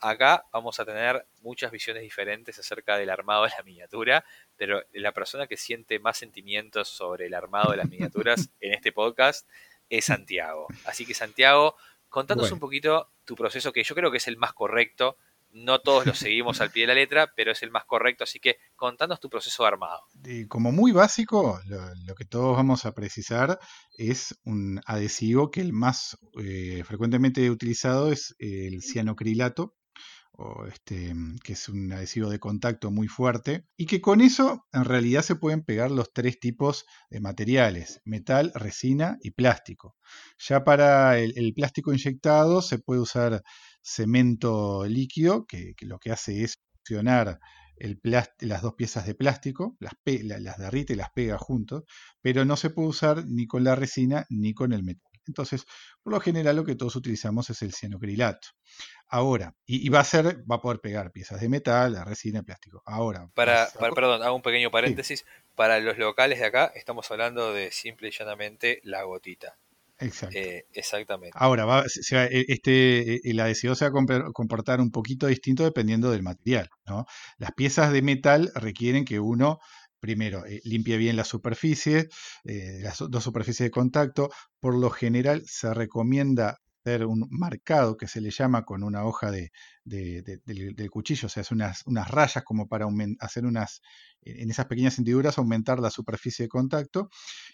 acá 0.03 0.47
vamos 0.53 0.79
a 0.81 0.85
tener 0.85 1.27
muchas 1.41 1.71
visiones 1.71 2.03
diferentes 2.03 2.59
acerca 2.59 2.99
del 2.99 3.09
armado 3.09 3.45
de 3.45 3.51
la 3.57 3.63
miniatura, 3.63 4.25
pero 4.57 4.83
la 4.93 5.13
persona 5.13 5.47
que 5.47 5.57
siente 5.57 6.01
más 6.01 6.19
sentimientos 6.19 6.89
sobre 6.89 7.27
el 7.27 7.35
armado 7.35 7.71
de 7.71 7.79
las 7.79 7.89
miniaturas 7.89 8.51
en 8.61 8.75
este 8.75 8.93
podcast 8.93 9.49
es 9.89 10.07
Santiago. 10.07 10.67
Así 10.85 11.07
que 11.07 11.15
Santiago, 11.15 11.77
contanos 12.09 12.51
un 12.51 12.59
poquito 12.59 13.13
tu 13.25 13.37
proceso, 13.37 13.73
que 13.73 13.85
yo 13.85 13.95
creo 13.95 14.11
que 14.11 14.17
es 14.17 14.27
el 14.27 14.37
más 14.37 14.53
correcto. 14.53 15.17
No 15.53 15.81
todos 15.81 16.07
lo 16.07 16.15
seguimos 16.15 16.63
al 16.63 16.71
pie 16.71 16.85
de 16.85 16.87
la 16.89 16.95
letra, 16.95 17.31
pero 17.37 17.53
es 17.53 17.63
el 17.63 17.71
más 17.71 17.85
correcto, 17.85 18.25
así 18.25 18.41
que 18.41 18.57
contanos 18.75 19.21
tu 19.21 19.29
proceso 19.29 19.63
de 19.63 19.69
armado. 19.69 20.01
como 20.49 20.73
muy 20.73 20.93
básico, 20.93 21.61
lo, 21.67 22.15
que 22.15 22.25
todos 22.25 22.57
vamos 22.57 22.87
a 22.87 22.95
precisar 22.95 23.59
es 23.99 24.35
un 24.45 24.81
adhesivo 24.87 25.51
que 25.51 25.61
el 25.61 25.75
más 25.75 26.17
eh, 26.43 26.83
frecuentemente 26.87 27.51
utilizado 27.51 28.11
es 28.11 28.35
el 28.39 28.83
cianocrilato, 28.83 29.75
o 30.33 30.67
este, 30.67 31.15
que 31.45 31.53
es 31.53 31.69
un 31.69 31.93
adhesivo 31.93 32.31
de 32.31 32.39
contacto 32.39 32.91
muy 32.91 33.09
fuerte, 33.09 33.67
y 33.77 33.87
que 33.87 34.01
con 34.01 34.21
eso 34.21 34.67
en 34.73 34.85
realidad 34.85 35.23
se 35.23 35.37
pueden 35.37 35.63
pegar 35.63 35.91
los 35.91 36.13
tres 36.13 36.41
tipos 36.41 36.87
de 37.11 37.21
materiales, 37.21 38.01
metal, 38.05 38.53
resina 38.55 39.19
y 39.23 39.33
plástico. 39.33 39.97
Ya 40.39 40.65
para 40.65 41.19
el, 41.19 41.53
plástico 41.55 41.93
inyectado 41.93 42.63
se 42.63 42.79
puede 42.79 43.01
usar 43.01 43.43
cemento 43.83 44.87
líquido, 44.87 45.47
que, 45.47 45.75
lo 45.83 45.99
que 45.99 46.13
hace 46.13 46.45
es 46.45 46.63
fusionar 46.85 47.39
las 48.41 48.63
dos 48.63 48.75
piezas 48.75 49.07
de 49.07 49.15
plástico, 49.15 49.77
las, 49.81 49.95
las 50.41 50.59
derrite 50.59 50.95
y 50.95 50.97
las 50.97 51.11
pega 51.11 51.39
juntos, 51.39 51.85
pero 52.21 52.45
no 52.45 52.57
se 52.57 52.71
puede 52.71 52.89
usar 52.89 53.25
ni 53.27 53.47
con 53.47 53.65
la 53.65 53.75
resina 53.75 54.25
ni 54.31 54.55
con 54.55 54.73
el 54.73 54.83
metal. 54.83 55.12
Entonces, 55.27 55.65
por 56.03 56.13
lo 56.13 56.21
general 56.21 56.57
lo 56.57 56.65
que 56.65 56.75
todos 56.75 56.97
utilizamos 56.97 57.49
es 57.51 57.63
el 57.63 57.73
cianocrilato. 57.73 58.49
Ahora, 59.09 59.55
y, 59.67 59.89
va 59.91 60.01
a 60.01 60.05
ser, 60.05 60.43
va 60.51 60.57
a 60.57 60.61
poder 60.61 60.81
pegar 60.81 61.13
piezas 61.13 61.41
de 61.41 61.49
metal, 61.49 62.03
resina, 62.07 62.43
plástico. 62.43 62.83
Ahora. 62.87 63.29
Para, 63.35 63.69
perdón, 63.95 64.23
hago 64.23 64.35
un 64.35 64.43
pequeño 64.43 64.71
paréntesis. 64.71 65.27
Para 65.55 65.81
los 65.81 65.99
locales 65.99 66.39
de 66.39 66.47
acá, 66.47 66.73
estamos 66.75 67.11
hablando 67.11 67.53
de 67.53 67.71
simple 67.73 68.09
y 68.09 68.11
llanamente 68.11 68.81
la 68.85 69.03
gotita. 69.03 69.59
Exacto. 69.99 70.37
Eh, 70.37 70.67
exactamente. 70.73 71.37
Ahora, 71.39 71.65
va, 71.65 71.85
e, 71.85 72.45
este, 72.49 73.29
el 73.29 73.39
adhesivo 73.39 73.75
se 73.75 73.89
va 73.89 74.01
a 74.01 74.33
comportar 74.33 74.81
un 74.81 74.91
poquito 74.91 75.27
distinto 75.27 75.63
dependiendo 75.63 76.11
del 76.11 76.23
material. 76.23 76.71
¿no? 76.87 77.07
Las 77.39 77.53
piezas 77.53 77.93
de 77.93 78.03
metal 78.03 78.51
requieren 78.55 79.05
que 79.05 79.21
uno 79.21 79.61
primero, 80.03 80.45
eh, 80.47 80.61
limpie 80.65 80.97
bien 80.97 81.17
la 81.17 81.25
superficie, 81.25 82.09
eh, 82.45 82.81
las 82.83 82.99
dos 83.09 83.23
superficies 83.23 83.67
de 83.69 83.71
contacto. 83.71 84.31
Por 84.59 84.77
lo 84.77 84.91
general 84.91 85.45
se 85.47 85.73
recomienda 85.73 86.59
hacer 86.85 87.07
un 87.07 87.29
marcado 87.31 87.97
que 87.97 88.09
se 88.09 88.21
le 88.21 88.33
llama 88.33 88.65
con 88.65 88.83
una 88.83 89.05
hoja 89.05 89.31
de, 89.31 89.53
del, 89.85 90.91
cuchillo, 90.91 91.27
o 91.27 91.29
sea, 91.29 91.43
es 91.43 91.53
unas, 91.53 91.87
unas 91.87 92.11
rayas 92.11 92.43
como 92.43 92.67
para 92.67 92.89
hacer 93.21 93.47
unas, 93.47 93.81
en 94.23 94.51
esas 94.51 94.67
pequeñas 94.67 94.99
hendiduras, 94.99 95.39
aumentar 95.39 95.79
la 95.79 95.91
superficie 95.91 96.47
de 96.47 96.49
contacto. 96.49 97.09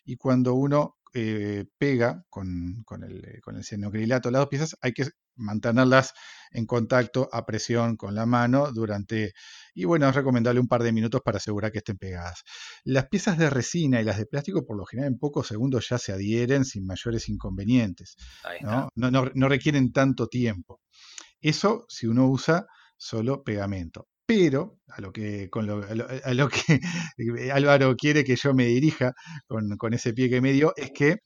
Y 0.06 0.16
cuando 0.16 0.54
uno 0.54 0.96
eh, 1.12 1.66
pega 1.76 2.24
con, 2.30 2.82
con, 2.86 3.04
el, 3.04 3.40
con 3.42 3.56
el 3.56 3.64
cianocrilato 3.64 4.30
las 4.30 4.40
dos 4.40 4.48
piezas, 4.48 4.76
hay 4.80 4.92
que 4.92 5.08
mantenerlas 5.38 6.12
en 6.50 6.66
contacto 6.66 7.28
a 7.32 7.44
presión 7.46 7.96
con 7.96 8.14
la 8.14 8.26
mano 8.26 8.72
durante, 8.72 9.32
y 9.74 9.84
bueno, 9.84 10.08
es 10.08 10.14
recomendable 10.14 10.60
un 10.60 10.68
par 10.68 10.82
de 10.82 10.92
minutos 10.92 11.20
para 11.24 11.38
asegurar 11.38 11.72
que 11.72 11.78
estén 11.78 11.96
pegadas. 11.98 12.44
Las 12.84 13.08
piezas 13.08 13.38
de 13.38 13.50
resina 13.50 14.00
y 14.00 14.04
las 14.04 14.18
de 14.18 14.26
plástico 14.26 14.66
por 14.66 14.76
lo 14.76 14.84
general 14.84 15.12
en 15.12 15.18
pocos 15.18 15.46
segundos 15.46 15.88
ya 15.88 15.98
se 15.98 16.12
adhieren 16.12 16.64
sin 16.64 16.86
mayores 16.86 17.28
inconvenientes, 17.28 18.16
¿no? 18.62 18.88
No, 18.94 19.10
no 19.10 19.48
requieren 19.48 19.92
tanto 19.92 20.26
tiempo. 20.26 20.80
Eso 21.40 21.84
si 21.88 22.06
uno 22.06 22.28
usa 22.28 22.66
solo 22.96 23.44
pegamento 23.44 24.08
pero 24.28 24.78
a 24.88 25.00
lo 25.00 25.10
que, 25.10 25.48
con 25.48 25.66
lo, 25.66 25.82
a 25.82 26.34
lo, 26.34 26.48
que 26.50 26.80
Álvaro 27.50 27.96
quiere 27.96 28.24
que 28.24 28.36
yo 28.36 28.52
me 28.52 28.66
dirija 28.66 29.14
con, 29.46 29.94
ese 29.94 30.12
pie 30.12 30.28
que 30.28 30.42
me 30.42 30.52
dio, 30.52 30.74
es 30.76 30.90
que 30.90 31.22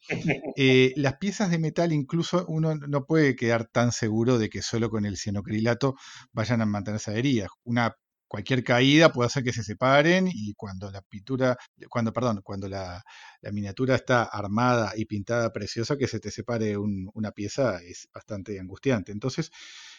eh, 0.56 0.92
las 0.94 1.16
piezas 1.16 1.50
de 1.50 1.58
metal 1.58 1.92
incluso 1.92 2.46
uno 2.46 2.76
no 2.76 3.04
puede 3.04 3.34
quedar 3.34 3.66
tan 3.66 3.90
seguro 3.90 4.38
de 4.38 4.48
que 4.48 4.62
solo 4.62 4.88
con 4.88 5.04
el 5.04 5.16
cianocrilato 5.16 5.96
vayan 6.30 6.60
a 6.62 6.66
mantenerse 6.66 7.10
adheridas. 7.10 7.48
Una 7.64 7.92
cualquier 8.28 8.62
caída 8.62 9.12
puede 9.12 9.26
hacer 9.26 9.42
que 9.42 9.52
se 9.52 9.64
separen 9.64 10.28
y 10.32 10.54
cuando 10.54 10.88
la 10.92 11.02
pintura, 11.02 11.56
cuando, 11.90 12.12
perdón, 12.12 12.40
cuando 12.44 12.68
la, 12.68 13.02
miniatura 13.50 13.96
está 13.96 14.22
armada 14.22 14.92
y 14.94 15.06
pintada 15.06 15.52
preciosa, 15.52 15.96
que 15.96 16.06
se 16.06 16.20
te 16.20 16.30
separe 16.30 16.76
una 16.78 17.32
pieza 17.32 17.80
es 17.82 18.08
bastante 18.14 18.60
angustiante. 18.60 19.10
Entonces, 19.10 19.50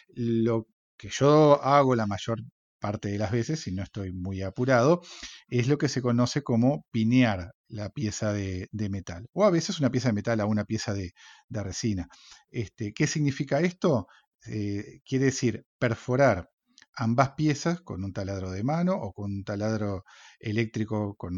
lo 0.08 0.68
que 0.96 1.10
yo 1.10 1.62
hago 1.62 1.94
la 1.94 2.06
mayor 2.06 2.40
parte 2.78 3.08
de 3.08 3.18
las 3.18 3.32
veces, 3.32 3.60
si 3.60 3.72
no 3.72 3.82
estoy 3.82 4.12
muy 4.12 4.42
apurado, 4.42 5.02
es 5.48 5.68
lo 5.68 5.78
que 5.78 5.88
se 5.88 6.02
conoce 6.02 6.42
como 6.42 6.86
pinear 6.90 7.54
la 7.68 7.90
pieza 7.90 8.32
de, 8.32 8.68
metal, 8.90 9.28
o 9.32 9.44
a 9.44 9.50
veces 9.50 9.80
una 9.80 9.90
pieza 9.90 10.08
de 10.08 10.14
metal 10.14 10.40
a 10.40 10.46
una 10.46 10.64
pieza 10.64 10.94
de, 10.94 11.12
resina. 11.48 12.08
Este, 12.50 12.92
¿Qué 12.92 13.06
significa 13.06 13.60
esto? 13.60 14.06
Eh, 14.46 15.00
quiere 15.04 15.26
decir 15.26 15.64
perforar 15.78 16.50
ambas 16.96 17.30
piezas 17.30 17.80
con 17.80 18.04
un 18.04 18.12
taladro 18.12 18.50
de 18.50 18.62
mano 18.62 18.94
o 18.94 19.12
con 19.12 19.32
un 19.32 19.44
taladro 19.44 20.04
eléctrico 20.38 21.16
con, 21.16 21.34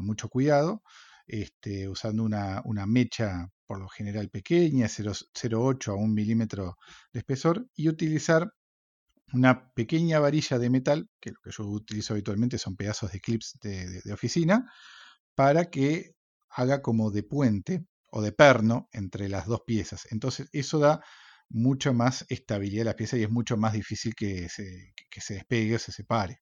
mucho 0.00 0.28
cuidado, 0.28 0.82
este, 1.26 1.88
usando 1.88 2.22
una, 2.24 2.62
una, 2.64 2.86
mecha 2.86 3.48
por 3.66 3.80
lo 3.80 3.88
general 3.88 4.30
pequeña, 4.30 4.86
0,8 4.86 5.92
a 5.92 5.94
1 5.94 6.08
milímetro 6.12 6.76
de 7.12 7.20
espesor, 7.20 7.66
y 7.74 7.88
utilizar 7.88 8.52
una 9.32 9.72
pequeña 9.72 10.18
varilla 10.18 10.58
de 10.58 10.70
metal, 10.70 11.08
que 11.20 11.30
lo 11.30 11.40
que 11.42 11.50
yo 11.50 11.64
utilizo 11.64 12.14
habitualmente 12.14 12.58
son 12.58 12.76
pedazos 12.76 13.12
de 13.12 13.20
clips 13.20 13.58
de, 13.62 14.12
oficina, 14.12 14.70
para 15.34 15.70
que 15.70 16.14
haga 16.50 16.82
como 16.82 17.10
de 17.10 17.22
puente 17.22 17.84
o 18.10 18.22
de 18.22 18.32
perno 18.32 18.88
entre 18.92 19.28
las 19.28 19.46
dos 19.46 19.62
piezas. 19.66 20.06
Entonces 20.10 20.48
eso 20.52 20.78
da 20.78 21.00
mucho 21.48 21.94
más 21.94 22.24
estabilidad 22.28 22.82
a 22.82 22.90
la 22.90 22.96
pieza 22.96 23.16
y 23.16 23.22
es 23.22 23.30
mucho 23.30 23.56
más 23.56 23.72
difícil 23.72 24.14
que 24.14 24.48
se, 24.48 24.94
despegue 25.34 25.76
o 25.76 25.78
se 25.78 25.92
separe. 25.92 26.40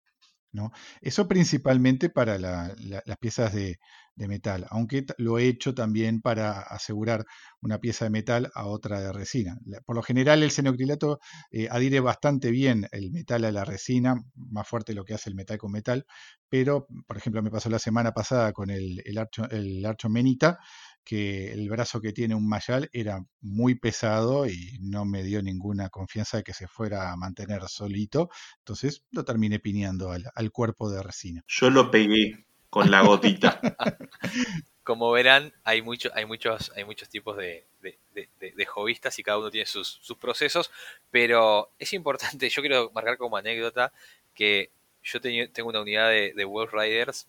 ¿no? 0.53 0.71
Eso 1.01 1.29
principalmente 1.29 2.09
para 2.11 2.39
las 2.39 3.19
piezas 3.21 3.53
de, 3.53 3.79
metal, 4.27 4.67
aunque 4.71 5.05
lo 5.19 5.39
he 5.39 5.47
hecho 5.47 5.75
también 5.75 6.21
para 6.21 6.61
asegurar 6.61 7.25
una 7.61 7.79
pieza 7.79 8.07
de 8.07 8.11
metal 8.11 8.51
a 8.55 8.67
otra 8.67 9.01
de 9.01 9.13
resina. 9.13 9.59
Por 9.85 9.97
lo 9.97 10.03
general 10.03 10.43
el 10.43 10.51
senocrilato 10.51 11.21
eh, 11.51 11.69
adhiere 11.71 12.01
bastante 12.01 12.51
bien 12.51 12.89
el 12.91 13.13
metal 13.13 13.45
a 13.45 13.53
la 13.53 13.65
resina, 13.65 14.17
más 14.35 14.67
fuerte 14.67 14.95
lo 14.95 15.05
que 15.05 15.15
hace 15.15 15.31
el 15.31 15.37
metal 15.37 15.59
con 15.59 15.71
metal, 15.71 16.07
pero 16.49 16.87
por 17.07 17.17
ejemplo 17.17 17.43
me 17.43 17.51
pasó 17.51 17.69
la 17.69 17.79
semana 17.79 18.13
pasada 18.13 18.53
con 18.53 18.71
el, 18.71 19.03
el, 19.05 19.19
archo, 19.19 19.49
el 19.51 19.85
archo 19.85 20.09
menita, 20.09 20.59
que 21.05 21.53
el 21.53 21.71
brazo 21.71 22.03
que 22.03 22.13
tiene 22.13 22.35
un 22.35 22.47
mayal 22.47 22.91
era 22.93 23.25
muy 23.41 23.77
pesado 23.77 24.47
y 24.47 24.79
no 24.83 25.07
me 25.07 25.23
dio 25.23 25.43
ninguna 25.43 25.89
confianza 25.89 26.37
de 26.37 26.43
que 26.43 26.53
se 26.53 26.69
fuera 26.69 27.11
a 27.11 27.17
mantener 27.17 27.63
solito. 27.67 28.29
Entonces 28.59 29.05
lo 29.11 29.25
terminé 29.25 29.59
pineando 29.59 30.11
al, 30.11 30.27
al 30.35 30.51
cuerpo 30.51 30.91
de 30.91 31.03
resina. 31.03 31.43
Yo 31.47 31.71
lo 31.71 31.91
pegué 31.91 32.48
con 32.71 32.91
la 32.91 33.03
gotita. 33.03 33.61
Como 34.83 35.11
verán, 35.13 35.53
hay, 35.65 35.83
mucho, 35.83 36.11
hay, 36.15 36.25
muchos, 36.25 36.73
hay 36.75 36.85
muchos 36.85 37.09
tipos 37.11 37.37
de, 37.37 37.67
de, 37.83 37.99
de, 38.15 38.53
de 38.53 38.67
hobbyistas 38.67 39.19
y 39.19 39.23
cada 39.23 39.39
uno 39.39 39.51
tiene 39.51 39.67
sus, 39.67 39.99
sus, 40.01 40.17
procesos, 40.17 40.71
pero 41.11 41.71
es 41.79 41.93
importante, 41.93 42.49
yo 42.49 42.63
quiero 42.63 42.91
marcar 42.95 43.19
como 43.19 43.37
anécdota 43.37 43.93
que 44.35 44.71
yo 45.03 45.21
tengo 45.21 45.69
una 45.69 45.83
unidad 45.83 46.09
de, 46.09 46.33
de 46.35 46.45
Wolf 46.45 46.73
Riders 46.73 47.29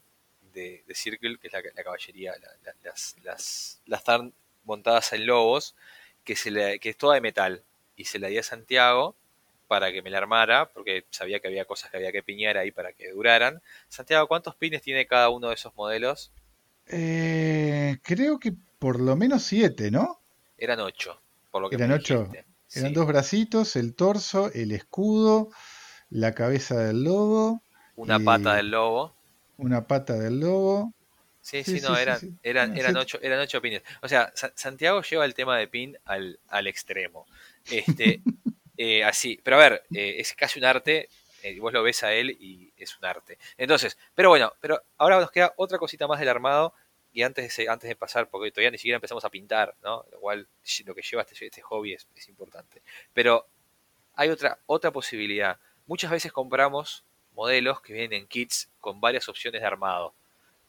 de, 0.53 0.83
Circle, 0.93 1.37
que 1.37 1.47
es 1.47 1.53
la, 1.53 1.61
la 1.75 1.83
caballería, 1.83 2.33
la, 2.63 2.73
las, 2.83 3.15
las, 3.23 3.81
las 3.85 3.99
están 3.99 4.33
montadas 4.63 5.13
en 5.13 5.25
lobos, 5.25 5.75
que, 6.23 6.35
se 6.35 6.51
le, 6.51 6.79
que 6.79 6.89
es 6.89 6.97
toda 6.97 7.15
de 7.15 7.21
metal, 7.21 7.63
y 7.95 8.05
se 8.05 8.19
la 8.19 8.27
di 8.27 8.37
a 8.37 8.43
Santiago 8.43 9.15
para 9.69 9.91
que 9.91 10.01
me 10.01 10.09
la 10.09 10.17
armara, 10.17 10.67
porque 10.73 11.05
sabía 11.11 11.39
que 11.39 11.47
había 11.47 11.63
cosas 11.63 11.91
que 11.91 11.97
había 11.97 12.11
que 12.11 12.23
piñar 12.23 12.57
ahí 12.57 12.71
para 12.71 12.91
que 12.91 13.11
duraran. 13.11 13.61
Santiago, 13.87 14.27
¿cuántos 14.27 14.55
pines 14.55 14.81
tiene 14.81 15.05
cada 15.05 15.29
uno 15.29 15.49
de 15.49 15.53
esos 15.53 15.75
modelos? 15.75 16.31
Eh, 16.87 17.99
creo 18.01 18.39
que 18.39 18.51
por 18.79 18.99
lo 18.99 19.15
menos 19.15 19.43
siete, 19.43 19.91
¿no? 19.91 20.19
Eran 20.57 20.79
ocho, 20.79 21.21
por 21.51 21.61
lo 21.61 21.69
que 21.69 21.75
Eran 21.75 21.91
ocho. 21.91 22.27
Eran 22.73 22.93
dos 22.93 23.05
bracitos, 23.05 23.75
el 23.75 23.93
torso, 23.93 24.51
el 24.53 24.71
escudo, 24.71 25.51
la 26.09 26.33
cabeza 26.33 26.79
del 26.79 27.03
lobo. 27.03 27.61
Una 27.95 28.19
pata 28.19 28.55
del 28.55 28.71
lobo. 28.71 29.15
Una 29.57 29.85
pata 29.85 30.13
del 30.15 30.39
lobo. 30.39 30.93
Sí, 31.41 31.63
sí, 31.63 31.79
no, 31.81 31.95
eran, 31.95 32.39
eran, 32.41 32.75
eran, 32.75 32.97
ocho, 32.97 33.19
eran 33.21 33.39
ocho 33.39 33.61
pines. 33.61 33.83
O 34.01 34.07
sea, 34.07 34.33
Santiago 34.55 35.03
lleva 35.03 35.25
el 35.25 35.35
tema 35.35 35.57
de 35.57 35.67
pin 35.67 35.95
al, 36.05 36.39
al 36.47 36.65
extremo. 36.65 37.27
Este, 37.69 38.21
eh, 38.81 39.03
así, 39.03 39.37
pero 39.43 39.57
a 39.57 39.59
ver, 39.59 39.83
eh, 39.93 40.15
es 40.19 40.33
casi 40.33 40.57
un 40.57 40.63
arte. 40.63 41.09
Eh, 41.43 41.59
vos 41.59 41.73
lo 41.73 41.83
ves 41.83 42.01
a 42.03 42.13
él 42.13 42.31
y 42.39 42.71
es 42.77 42.97
un 42.97 43.03
arte. 43.03 43.37
Entonces, 43.57 43.97
pero 44.15 44.29
bueno, 44.29 44.53
pero 44.61 44.81
ahora 44.97 45.19
nos 45.19 45.31
queda 45.31 45.53
otra 45.57 45.77
cosita 45.77 46.07
más 46.07 46.17
del 46.17 46.29
armado. 46.29 46.73
Y 47.11 47.23
antes 47.23 47.57
de, 47.57 47.67
antes 47.67 47.89
de 47.89 47.97
pasar, 47.97 48.29
porque 48.29 48.51
todavía 48.51 48.71
ni 48.71 48.77
siquiera 48.77 48.95
empezamos 48.95 49.25
a 49.25 49.29
pintar, 49.29 49.75
¿no? 49.83 50.05
Lo 50.11 50.19
cual 50.21 50.47
lo 50.85 50.95
que 50.95 51.01
lleva 51.01 51.23
este, 51.23 51.45
este 51.45 51.61
hobby 51.61 51.93
es, 51.93 52.07
es 52.15 52.29
importante. 52.29 52.81
Pero 53.13 53.47
hay 54.13 54.29
otra, 54.29 54.59
otra 54.65 54.91
posibilidad. 54.91 55.59
Muchas 55.85 56.11
veces 56.11 56.31
compramos 56.31 57.03
modelos 57.33 57.81
que 57.81 57.91
vienen 57.91 58.13
en 58.13 58.27
kits 58.27 58.69
con 58.79 59.01
varias 59.01 59.27
opciones 59.27 59.59
de 59.59 59.67
armado. 59.67 60.13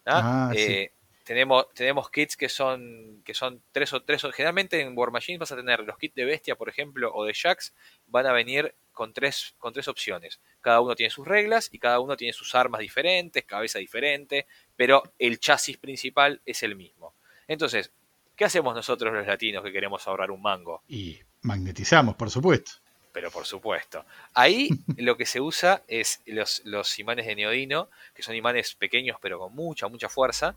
Ah, 0.04 0.50
eh, 0.56 0.92
tenemos, 1.30 1.72
tenemos 1.74 2.10
kits 2.10 2.36
que 2.36 2.48
son, 2.48 3.22
que 3.24 3.34
son 3.34 3.62
tres 3.70 3.92
o 3.92 4.02
tres. 4.02 4.20
Generalmente 4.34 4.80
en 4.80 4.98
War 4.98 5.12
Machine 5.12 5.38
vas 5.38 5.52
a 5.52 5.56
tener 5.56 5.78
los 5.78 5.96
kits 5.96 6.16
de 6.16 6.24
Bestia, 6.24 6.56
por 6.56 6.68
ejemplo, 6.68 7.14
o 7.14 7.24
de 7.24 7.32
Jax, 7.32 7.72
van 8.08 8.26
a 8.26 8.32
venir 8.32 8.74
con 8.90 9.12
tres, 9.12 9.54
con 9.58 9.72
tres 9.72 9.86
opciones. 9.86 10.40
Cada 10.60 10.80
uno 10.80 10.96
tiene 10.96 11.10
sus 11.10 11.28
reglas 11.28 11.68
y 11.70 11.78
cada 11.78 12.00
uno 12.00 12.16
tiene 12.16 12.32
sus 12.32 12.56
armas 12.56 12.80
diferentes, 12.80 13.44
cabeza 13.44 13.78
diferente, 13.78 14.48
pero 14.74 15.04
el 15.20 15.38
chasis 15.38 15.78
principal 15.78 16.42
es 16.46 16.64
el 16.64 16.74
mismo. 16.74 17.14
Entonces, 17.46 17.92
¿qué 18.34 18.46
hacemos 18.46 18.74
nosotros 18.74 19.14
los 19.14 19.24
latinos 19.24 19.62
que 19.62 19.70
queremos 19.70 20.08
ahorrar 20.08 20.32
un 20.32 20.42
mango? 20.42 20.82
Y 20.88 21.20
magnetizamos, 21.42 22.16
por 22.16 22.30
supuesto 22.30 22.72
pero 23.12 23.30
por 23.30 23.46
supuesto. 23.46 24.04
Ahí 24.34 24.70
lo 24.96 25.16
que 25.16 25.26
se 25.26 25.40
usa 25.40 25.82
es 25.88 26.22
los, 26.26 26.62
los, 26.64 26.98
imanes 26.98 27.26
de 27.26 27.34
neodino, 27.34 27.88
que 28.14 28.22
son 28.22 28.34
imanes 28.34 28.74
pequeños 28.74 29.16
pero 29.20 29.38
con 29.38 29.54
mucha, 29.54 29.88
mucha 29.88 30.08
fuerza, 30.08 30.56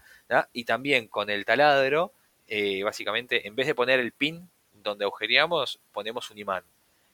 y 0.54 0.66
también 0.66 1.08
con 1.08 1.30
el 1.30 1.46
taladro, 1.46 2.12
eh, 2.48 2.84
básicamente, 2.84 3.48
en 3.48 3.56
vez 3.56 3.68
de 3.68 3.76
poner 3.76 4.00
el 4.00 4.12
pin 4.12 4.50
donde 4.72 5.06
agujereamos, 5.06 5.80
ponemos 5.92 6.30
un 6.30 6.38
imán. 6.38 6.64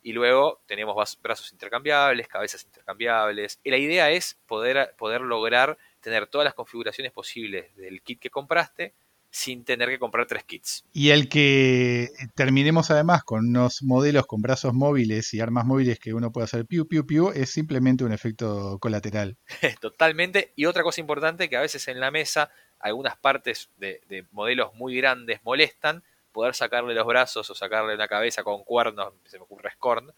Y 0.01 0.13
luego 0.13 0.61
tenemos 0.65 1.17
brazos 1.21 1.51
intercambiables, 1.51 2.27
cabezas 2.27 2.63
intercambiables. 2.63 3.59
Y 3.63 3.69
la 3.69 3.77
idea 3.77 4.09
es 4.11 4.37
poder, 4.47 4.95
poder 4.97 5.21
lograr 5.21 5.77
tener 5.99 6.27
todas 6.27 6.45
las 6.45 6.53
configuraciones 6.53 7.11
posibles 7.11 7.75
del 7.75 8.01
kit 8.01 8.19
que 8.19 8.29
compraste 8.29 8.93
sin 9.31 9.63
tener 9.63 9.89
que 9.89 9.99
comprar 9.99 10.25
tres 10.25 10.43
kits. 10.43 10.83
Y 10.91 11.09
el 11.11 11.29
que 11.29 12.09
terminemos 12.35 12.89
además 12.91 13.23
con 13.23 13.47
unos 13.47 13.83
modelos 13.83 14.25
con 14.25 14.41
brazos 14.41 14.73
móviles 14.73 15.33
y 15.33 15.39
armas 15.39 15.65
móviles 15.65 15.99
que 15.99 16.13
uno 16.13 16.31
puede 16.31 16.45
hacer 16.45 16.65
piu 16.65 16.87
piu 16.87 17.05
piu 17.05 17.29
es 17.29 17.51
simplemente 17.51 18.03
un 18.03 18.11
efecto 18.11 18.77
colateral. 18.79 19.37
Totalmente. 19.81 20.53
Y 20.55 20.65
otra 20.65 20.83
cosa 20.83 21.01
importante 21.01 21.49
que 21.49 21.57
a 21.57 21.61
veces 21.61 21.87
en 21.87 21.99
la 21.99 22.11
mesa 22.11 22.51
algunas 22.79 23.17
partes 23.17 23.69
de, 23.77 24.25
modelos 24.31 24.73
muy 24.73 24.95
grandes 24.95 25.43
molestan, 25.43 26.03
poder 26.31 26.55
sacarle 26.55 26.93
los 26.93 27.05
brazos 27.05 27.49
o 27.49 27.55
sacarle 27.55 27.95
una 27.95 28.07
cabeza 28.07 28.43
con 28.43 28.63
cuernos, 28.63 29.13
se 29.25 29.37
me 29.37 29.43
ocurre 29.43 29.71
Scorn, 29.71 30.13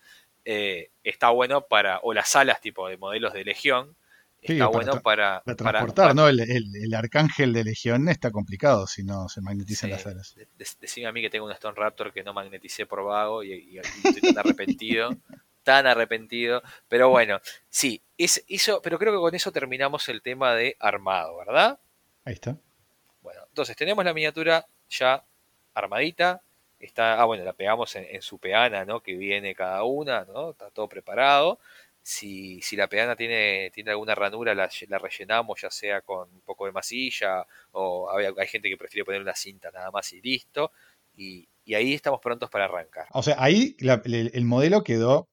eh, 0.45 0.91
está 1.03 1.29
bueno 1.29 1.61
para, 1.61 1.99
o 2.03 2.13
las 2.13 2.35
alas 2.35 2.61
tipo 2.61 2.87
de 2.87 2.97
modelos 2.97 3.33
de 3.33 3.43
Legión, 3.43 3.95
está 4.41 4.67
bueno 4.67 5.01
para, 5.01 5.41
transportar, 5.43 6.15
¿no? 6.15 6.27
El, 6.27 6.93
arcángel 6.95 7.53
de 7.53 7.63
Legión 7.63 8.09
está 8.09 8.31
complicado 8.31 8.87
si 8.87 9.03
no 9.03 9.29
se 9.29 9.41
magnetizan 9.41 9.91
las 9.91 10.05
alas. 10.05 10.35
decime 10.79 11.07
a 11.07 11.11
mí 11.11 11.21
que 11.21 11.29
tengo 11.29 11.45
un 11.45 11.51
Stone 11.51 11.75
Raptor 11.75 12.11
que 12.11 12.23
no 12.23 12.33
magneticé 12.33 12.85
por 12.85 13.03
vago 13.03 13.43
y, 13.43 13.77
estoy 13.77 14.33
tan 14.33 14.39
arrepentido. 14.39 15.09
tan 15.63 15.85
arrepentido. 15.87 16.61
Pero 16.87 17.09
bueno, 17.09 17.39
sí, 17.69 18.01
es, 18.17 18.43
eso, 18.47 18.81
pero 18.81 18.97
creo 18.97 19.13
que 19.13 19.19
con 19.19 19.35
eso 19.35 19.51
terminamos 19.51 20.09
el 20.09 20.21
tema 20.21 20.55
de 20.55 20.75
armado, 20.79 21.37
¿verdad? 21.37 21.79
Ahí 22.25 22.33
está. 22.33 22.57
Bueno, 23.21 23.41
entonces 23.47 23.75
tenemos 23.75 24.03
la 24.03 24.13
miniatura 24.13 24.65
ya 24.89 25.23
armadita. 25.73 26.41
Está, 26.79 27.21
ah, 27.21 27.25
bueno, 27.25 27.43
la 27.43 27.53
pegamos 27.53 27.95
en, 27.95 28.07
en 28.09 28.23
su 28.23 28.39
peana, 28.39 28.85
¿no? 28.85 29.01
Que 29.01 29.15
viene 29.15 29.53
cada 29.53 29.83
una, 29.83 30.25
¿no? 30.25 30.51
Está 30.51 30.71
todo 30.71 30.87
preparado. 30.87 31.59
Si, 32.03 32.59
si 32.61 32.75
la 32.75 32.87
pedana 32.87 33.15
tiene, 33.15 33.71
tiene 33.73 33.91
alguna 33.91 34.15
ranura, 34.15 34.55
la, 34.55 34.69
la, 34.87 34.97
rellenamos 34.97 35.61
ya 35.61 35.69
sea 35.69 36.01
con 36.01 36.31
un 36.33 36.41
poco 36.41 36.65
de 36.65 36.71
masilla 36.71 37.45
o 37.71 38.09
hay, 38.11 38.47
gente 38.47 38.69
que 38.69 38.77
prefiere 38.77 39.05
poner 39.05 39.21
una 39.21 39.35
cinta 39.35 39.69
nada 39.71 39.91
más 39.91 40.11
y 40.13 40.21
listo. 40.21 40.71
Y, 41.13 41.47
y 41.63 41.75
ahí 41.75 41.93
estamos 41.93 42.19
prontos 42.19 42.49
para 42.49 42.65
arrancar. 42.65 43.05
O 43.11 43.21
sea, 43.21 43.35
ahí 43.37 43.75
el, 43.79 44.31
el, 44.33 44.45
modelo 44.45 44.83
quedó 44.83 45.29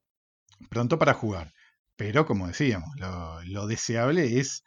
pronto 0.69 0.99
para 0.99 1.13
jugar. 1.13 1.53
Pero 1.95 2.25
como 2.25 2.47
decíamos, 2.47 2.89
lo, 2.97 3.41
lo 3.43 3.67
deseable 3.67 4.39
es 4.39 4.63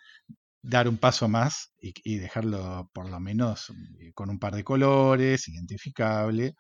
dar 0.60 0.88
un 0.88 0.98
paso 0.98 1.28
más 1.28 1.72
y, 1.80 1.94
y, 2.04 2.18
dejarlo 2.18 2.90
por 2.92 3.08
lo 3.08 3.20
menos 3.20 3.72
eh, 4.00 4.12
con 4.12 4.30
un 4.30 4.38
par 4.38 4.54
de 4.54 4.64
colores, 4.64 5.48
identificable 5.48 6.54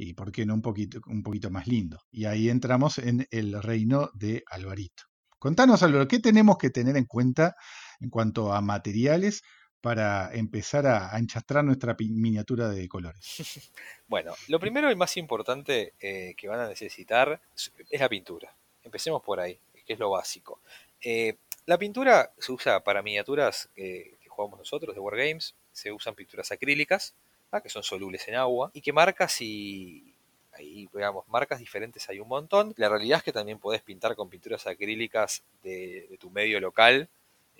y 0.00 0.14
por 0.14 0.30
qué 0.30 0.46
no 0.46 0.54
un 0.54 0.62
poquito, 0.62 1.00
un 1.06 1.24
poquito 1.24 1.50
más 1.50 1.66
lindo. 1.66 1.98
Y 2.12 2.26
ahí 2.26 2.48
entramos 2.48 2.98
en 2.98 3.26
el 3.32 3.60
reino 3.60 4.10
de 4.14 4.44
Alvarito. 4.46 5.04
Contanos, 5.40 5.82
Álvaro, 5.82 6.06
¿qué 6.06 6.20
tenemos 6.20 6.56
que 6.56 6.70
tener 6.70 6.96
en 6.96 7.04
cuenta 7.04 7.56
en 8.00 8.08
cuanto 8.08 8.52
a 8.52 8.60
materiales 8.60 9.42
para 9.80 10.32
empezar 10.32 10.86
a, 10.86 11.18
enchastrar 11.18 11.64
nuestra 11.64 11.96
miniatura 11.98 12.68
de 12.68 12.88
colores? 12.88 13.24
Bueno, 14.06 14.32
lo 14.46 14.58
primero 14.58 14.90
y 14.90 14.96
más 14.96 15.18
importante 15.18 15.92
eh, 16.00 16.34
que 16.34 16.48
van 16.48 16.60
a 16.60 16.68
necesitar 16.68 17.42
es 17.90 18.00
la 18.00 18.08
pintura. 18.08 18.56
Empecemos 18.82 19.20
por 19.22 19.38
ahí, 19.38 19.58
que 19.84 19.92
es 19.92 19.98
lo 19.98 20.08
básico. 20.10 20.62
Eh, 21.02 21.36
la 21.66 21.76
pintura 21.76 22.32
se 22.38 22.52
usa 22.52 22.82
para 22.82 23.02
miniaturas 23.02 23.68
eh, 23.76 24.16
que 24.20 24.28
jugamos 24.30 24.58
nosotros 24.58 24.94
de 24.94 25.00
Wargames, 25.00 25.56
se 25.72 25.92
usan 25.92 26.14
pinturas 26.14 26.50
acrílicas, 26.52 27.14
que 27.62 27.68
son 27.68 27.82
solubles 27.82 28.26
en 28.28 28.36
agua, 28.36 28.70
y 28.74 28.80
que 28.80 28.92
marcas 28.92 29.40
y 29.40 30.14
ahí, 30.52 30.88
digamos, 30.92 31.26
marcas 31.28 31.58
diferentes 31.58 32.08
hay 32.08 32.20
un 32.20 32.28
montón. 32.28 32.74
La 32.76 32.88
realidad 32.88 33.18
es 33.18 33.24
que 33.24 33.32
también 33.32 33.58
puedes 33.58 33.82
pintar 33.82 34.14
con 34.16 34.28
pinturas 34.28 34.66
acrílicas 34.66 35.42
de, 35.62 36.06
de 36.08 36.18
tu 36.18 36.30
medio 36.30 36.60
local, 36.60 37.08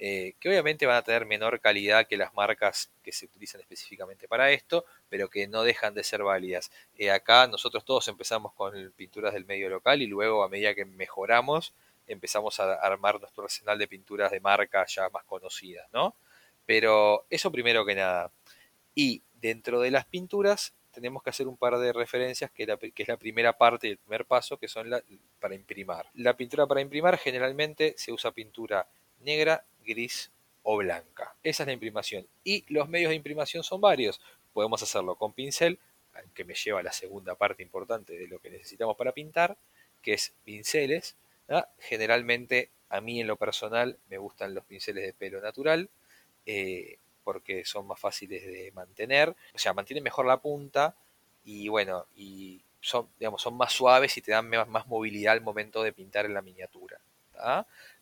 eh, 0.01 0.35
que 0.39 0.49
obviamente 0.49 0.87
van 0.87 0.97
a 0.97 1.03
tener 1.03 1.27
menor 1.27 1.59
calidad 1.59 2.07
que 2.07 2.17
las 2.17 2.33
marcas 2.33 2.89
que 3.03 3.11
se 3.11 3.27
utilizan 3.27 3.61
específicamente 3.61 4.29
para 4.29 4.53
esto, 4.53 4.85
pero 5.09 5.29
que 5.29 5.49
no 5.49 5.65
dejan 5.65 5.93
de 5.93 6.05
ser 6.05 6.23
válidas. 6.23 6.71
Eh, 6.97 7.11
acá 7.11 7.49
nosotros 7.49 7.85
todos 7.85 8.07
empezamos 8.07 8.53
con 8.53 8.93
pinturas 8.97 9.33
del 9.35 9.45
medio 9.45 9.69
local 9.69 10.01
y 10.01 10.07
luego 10.07 10.45
a 10.45 10.49
medida 10.49 10.73
que 10.75 10.85
mejoramos 10.85 11.75
empezamos 12.07 12.61
a 12.61 12.75
armar 12.75 13.21
nuestro 13.21 13.45
arsenal 13.45 13.77
de 13.77 13.89
pinturas 13.89 14.31
de 14.31 14.41
marca 14.41 14.87
ya 14.87 15.09
más 15.11 15.25
conocidas, 15.25 15.89
¿no? 15.93 16.15
Pero 16.65 17.25
eso 17.29 17.51
primero 17.51 17.85
que 17.85 17.97
nada. 17.97 18.31
Y 18.99 19.23
dentro 19.41 19.79
de 19.79 19.93
las 19.93 20.07
pinturas 20.07 20.75
tenemos 20.91 21.23
que 21.23 21.31
hacer 21.31 21.47
un 21.47 21.57
par 21.57 21.79
de 21.79 21.93
referencias, 21.93 22.51
que, 22.51 22.65
es 22.65 23.07
la 23.07 23.17
primera 23.17 23.57
parte 23.57 23.87
del 23.87 23.97
primer 23.97 24.25
paso, 24.25 24.57
que 24.57 24.67
son 24.67 24.91
la, 24.91 25.01
para 25.39 25.55
imprimar. 25.55 26.11
La 26.15 26.37
pintura 26.37 26.67
para 26.67 26.81
imprimir 26.81 27.17
generalmente 27.17 27.95
se 27.97 28.11
usa 28.11 28.33
pintura 28.33 28.89
negra, 29.21 29.65
gris 29.87 30.33
o 30.65 30.79
blanca. 30.79 31.37
Esa 31.45 31.63
es 31.63 31.69
la 31.69 31.75
imprimación. 31.75 32.27
Y 32.43 32.65
los 32.73 32.89
medios 32.89 33.11
de 33.11 33.15
imprimación 33.15 33.63
son 33.63 33.81
varios. 33.81 34.21
Podemos 34.53 34.83
hacerlo 34.83 35.15
con 35.15 35.33
pincel, 35.33 35.79
que 36.35 36.43
me 36.43 36.55
lleva 36.55 36.81
a 36.81 36.83
la 36.83 36.91
segunda 36.91 37.37
parte 37.37 37.63
importante 37.63 38.19
de 38.19 38.27
lo 38.27 38.41
que 38.41 38.51
necesitamos 38.51 38.97
para 38.97 39.13
pintar, 39.13 39.57
que 40.03 40.15
es 40.15 40.33
pinceles. 40.45 41.15
Generalmente, 41.79 42.71
a 42.89 43.01
mí 43.01 43.21
en 43.21 43.29
lo 43.29 43.37
personal, 43.37 43.97
me 44.11 44.19
gustan 44.19 44.57
los 44.57 44.65
pinceles 44.65 45.05
de 45.05 45.13
pelo 45.13 45.41
natural. 45.41 45.89
Eh, 46.47 46.99
porque 47.29 47.63
son 47.67 47.87
más 47.87 48.01
fáciles 48.01 48.43
de 48.43 48.73
mantener, 48.73 49.37
o 49.55 49.59
sea, 49.59 49.75
mantienen 49.75 50.03
mejor 50.03 50.25
la 50.25 50.41
punta 50.41 50.95
y 51.45 51.69
bueno, 51.69 52.07
y 52.17 52.63
son, 52.81 53.07
digamos, 53.21 53.43
son 53.43 53.55
más 53.55 53.71
suaves 53.71 54.17
y 54.17 54.23
te 54.23 54.33
dan 54.33 54.49
más, 54.49 54.87
movilidad 54.87 55.35
al 55.35 55.43
momento 55.43 55.83
de 55.83 55.93
pintar 55.93 56.25
en 56.25 56.33
la 56.33 56.41
miniatura. 56.41 56.99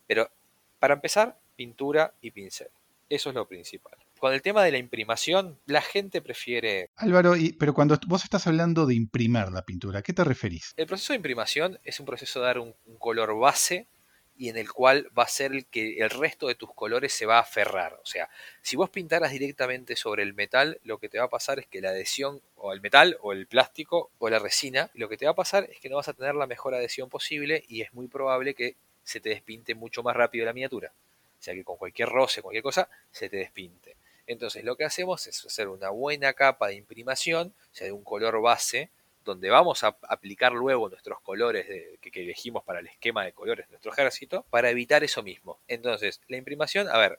Pero 0.07 0.31
para 0.79 0.95
empezar, 0.95 1.37
pintura 1.57 2.15
y 2.21 2.31
pincel. 2.31 2.69
Eso 3.11 3.31
es 3.31 3.35
lo 3.35 3.49
principal. 3.49 3.97
Con 4.21 4.33
el 4.33 4.43
tema 4.43 4.63
de 4.63 4.71
la 4.71 4.79
imprimación, 4.79 5.59
la 5.67 5.83
gente 5.83 6.23
prefiere... 6.23 6.91
Álvaro, 6.95 7.35
pero 7.59 7.75
cuando 7.75 7.99
vos 8.07 8.23
estás 8.23 8.47
hablando 8.47 8.87
de 8.87 8.95
imprimir 8.95 9.49
la 9.49 9.63
pintura, 9.63 9.99
¿a 9.99 10.03
qué 10.03 10.13
te 10.13 10.23
referís? 10.23 10.73
El 10.77 10.87
proceso 10.87 11.15
de 11.15 11.17
imprimación 11.17 11.81
es 11.83 11.99
un 11.99 12.07
proceso 12.07 12.39
de 12.39 12.47
dar 12.47 12.61
un, 12.61 12.77
color 13.01 13.37
base 13.37 13.89
y 14.39 14.49
en 14.49 14.57
el 14.57 14.73
cual 14.73 15.09
va 15.17 15.25
a 15.25 15.29
ser 15.29 15.53
el 15.53 15.67
que 15.67 15.99
el 15.99 16.11
resto 16.11 16.49
de 16.49 16.55
tus 16.55 16.73
colores 16.75 17.13
se 17.13 17.27
va 17.27 17.39
a 17.39 17.41
aferrar. 17.41 17.99
O 18.03 18.07
sea, 18.07 18.29
si 18.63 18.77
vos 18.77 18.91
pintaras 18.91 19.33
directamente 19.33 19.97
sobre 19.97 20.23
el 20.23 20.35
metal, 20.35 20.79
lo 20.85 20.99
que 20.99 21.09
te 21.09 21.19
va 21.19 21.25
a 21.25 21.31
pasar 21.31 21.59
es 21.59 21.67
que 21.67 21.81
la 21.81 21.91
adhesión, 21.91 22.41
o 22.57 22.73
el 22.73 22.81
metal, 22.81 23.17
o 23.21 23.33
el 23.33 23.47
plástico, 23.47 24.11
o 24.19 24.29
la 24.29 24.39
resina, 24.39 24.91
lo 24.95 25.09
que 25.09 25.17
te 25.17 25.27
va 25.27 25.33
a 25.33 25.37
pasar 25.37 25.69
es 25.71 25.81
que 25.81 25.89
no 25.89 25.97
vas 25.97 26.09
a 26.09 26.15
tener 26.15 26.35
la 26.35 26.47
mejor 26.47 26.75
adhesión 26.75 27.09
posible 27.09 27.65
y 27.69 27.83
es 27.83 27.93
muy 27.95 28.09
probable 28.09 28.55
que 28.55 28.77
se 29.05 29.21
te 29.21 29.31
despinte 29.31 29.75
mucho 29.75 30.03
más 30.03 30.17
rápido 30.17 30.45
la 30.45 30.53
miniatura. 30.53 30.93
O 31.39 31.43
sea 31.43 31.55
que 31.55 31.65
con 31.65 31.77
cualquier 31.77 32.09
roce, 32.09 32.43
cualquier 32.43 32.63
cosa, 32.63 32.89
se 33.11 33.29
te 33.29 33.37
despinte. 33.37 33.97
Entonces 34.27 34.65
lo 34.65 34.77
que 34.77 34.85
hacemos 34.85 35.27
es 35.27 35.45
hacer 35.47 35.69
una 35.69 35.91
buena 35.91 36.33
capa 36.33 36.69
de 36.69 36.75
imprimación, 36.75 37.55
o 37.73 37.75
sea, 37.75 37.87
de 37.87 37.93
un 37.93 38.03
color 38.03 38.41
base, 38.41 38.91
donde 39.27 39.51
vamos 39.51 39.85
a 39.85 39.97
aplicar 40.09 40.53
luego 40.53 40.89
nuestros 40.89 41.21
colores 41.21 41.67
que, 42.01 42.23
elegimos 42.23 42.65
para 42.65 42.79
el 42.79 42.87
esquema 42.87 43.25
de 43.25 43.33
colores 43.33 43.67
de 43.67 43.73
nuestro 43.73 43.93
ejército, 43.93 44.47
para 44.49 44.71
evitar 44.71 45.05
eso 45.05 45.23
mismo. 45.23 45.59
Entonces, 45.69 46.23
la 46.29 46.39
imprimación, 46.39 46.89
a 46.89 46.97
ver, 46.97 47.19